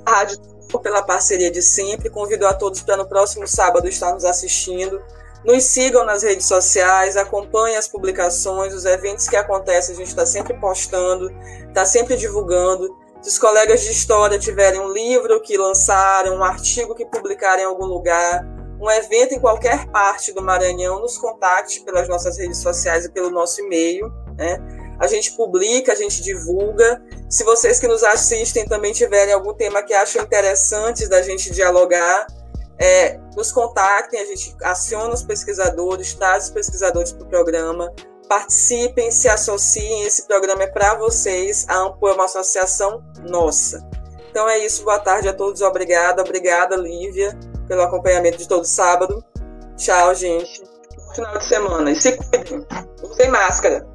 a 0.07 0.11
Rádio 0.11 0.53
pela 0.82 1.03
parceria 1.03 1.51
de 1.51 1.61
sempre. 1.61 2.09
Convido 2.09 2.47
a 2.47 2.55
todos 2.55 2.80
para 2.80 2.97
no 2.97 3.07
próximo 3.07 3.47
sábado 3.47 3.88
estar 3.88 4.12
nos 4.12 4.24
assistindo. 4.24 5.03
Nos 5.45 5.64
sigam 5.64 6.05
nas 6.05 6.22
redes 6.22 6.47
sociais, 6.47 7.16
acompanhem 7.16 7.76
as 7.76 7.88
publicações, 7.88 8.72
os 8.72 8.84
eventos 8.84 9.28
que 9.28 9.36
acontecem, 9.36 9.95
a 9.95 9.99
gente 9.99 10.09
está 10.09 10.24
sempre 10.24 10.55
postando, 10.55 11.30
está 11.66 11.84
sempre 11.84 12.16
divulgando. 12.16 12.97
Se 13.20 13.30
os 13.30 13.38
colegas 13.38 13.80
de 13.82 13.90
história 13.90 14.38
tiverem 14.38 14.80
um 14.80 14.93
livro 14.93 15.40
que 15.40 15.57
lançaram, 15.57 16.36
um 16.36 16.45
artigo 16.45 16.95
que 16.95 17.07
publicaram 17.07 17.62
em 17.62 17.66
algum 17.66 17.86
lugar, 17.86 18.45
um 18.80 18.90
evento 18.90 19.34
em 19.34 19.40
qualquer 19.40 19.86
parte 19.90 20.32
do 20.32 20.43
Maranhão, 20.43 21.01
nos 21.01 21.16
contacte 21.18 21.80
pelas 21.82 22.09
nossas 22.09 22.38
redes 22.38 22.59
sociais 22.59 23.05
e 23.05 23.11
pelo 23.11 23.30
nosso 23.30 23.61
e-mail. 23.61 24.12
Né? 24.36 24.59
A 24.99 25.07
gente 25.07 25.32
publica, 25.32 25.93
a 25.93 25.97
gente 25.97 26.22
divulga. 26.22 27.01
Se 27.28 27.45
vocês 27.45 27.78
que 27.80 27.86
nos 27.86 28.03
assistem 28.03 28.64
também 28.64 28.93
tiverem 28.93 29.32
algum 29.34 29.55
tema 29.55 29.82
que 29.82 29.95
acham 29.95 30.22
interessante 30.22 31.09
da 31.09 31.22
gente 31.22 31.53
dialogar, 31.53 32.26
é, 32.83 33.16
nos 33.37 33.53
contactem, 33.53 34.20
a 34.20 34.24
gente 34.24 34.57
aciona 34.64 35.14
os 35.14 35.22
pesquisadores, 35.22 36.14
traz 36.14 36.47
os 36.47 36.51
pesquisadores 36.51 37.12
para 37.12 37.24
o 37.24 37.28
programa, 37.28 37.95
participem, 38.28 39.09
se 39.12 39.28
associem, 39.28 40.03
esse 40.03 40.26
programa 40.26 40.64
é 40.64 40.66
para 40.66 40.97
vocês, 40.97 41.64
a 41.68 41.76
AMPO 41.76 42.09
é 42.09 42.12
uma 42.12 42.24
associação 42.24 43.01
nossa. 43.20 43.89
Então 44.28 44.49
é 44.49 44.59
isso, 44.59 44.83
boa 44.83 44.99
tarde 44.99 45.28
a 45.28 45.33
todos, 45.33 45.62
obrigada, 45.62 46.22
obrigada 46.22 46.74
Lívia, 46.74 47.39
pelo 47.68 47.83
acompanhamento 47.83 48.39
de 48.39 48.49
todo 48.49 48.64
sábado. 48.64 49.24
Tchau, 49.76 50.12
gente. 50.16 50.64
Bom 50.97 51.14
final 51.14 51.39
de 51.39 51.45
semana. 51.45 51.91
E 51.93 51.95
se 51.95 52.16
cuidem, 52.16 52.66
usem 53.01 53.28
máscara. 53.30 53.87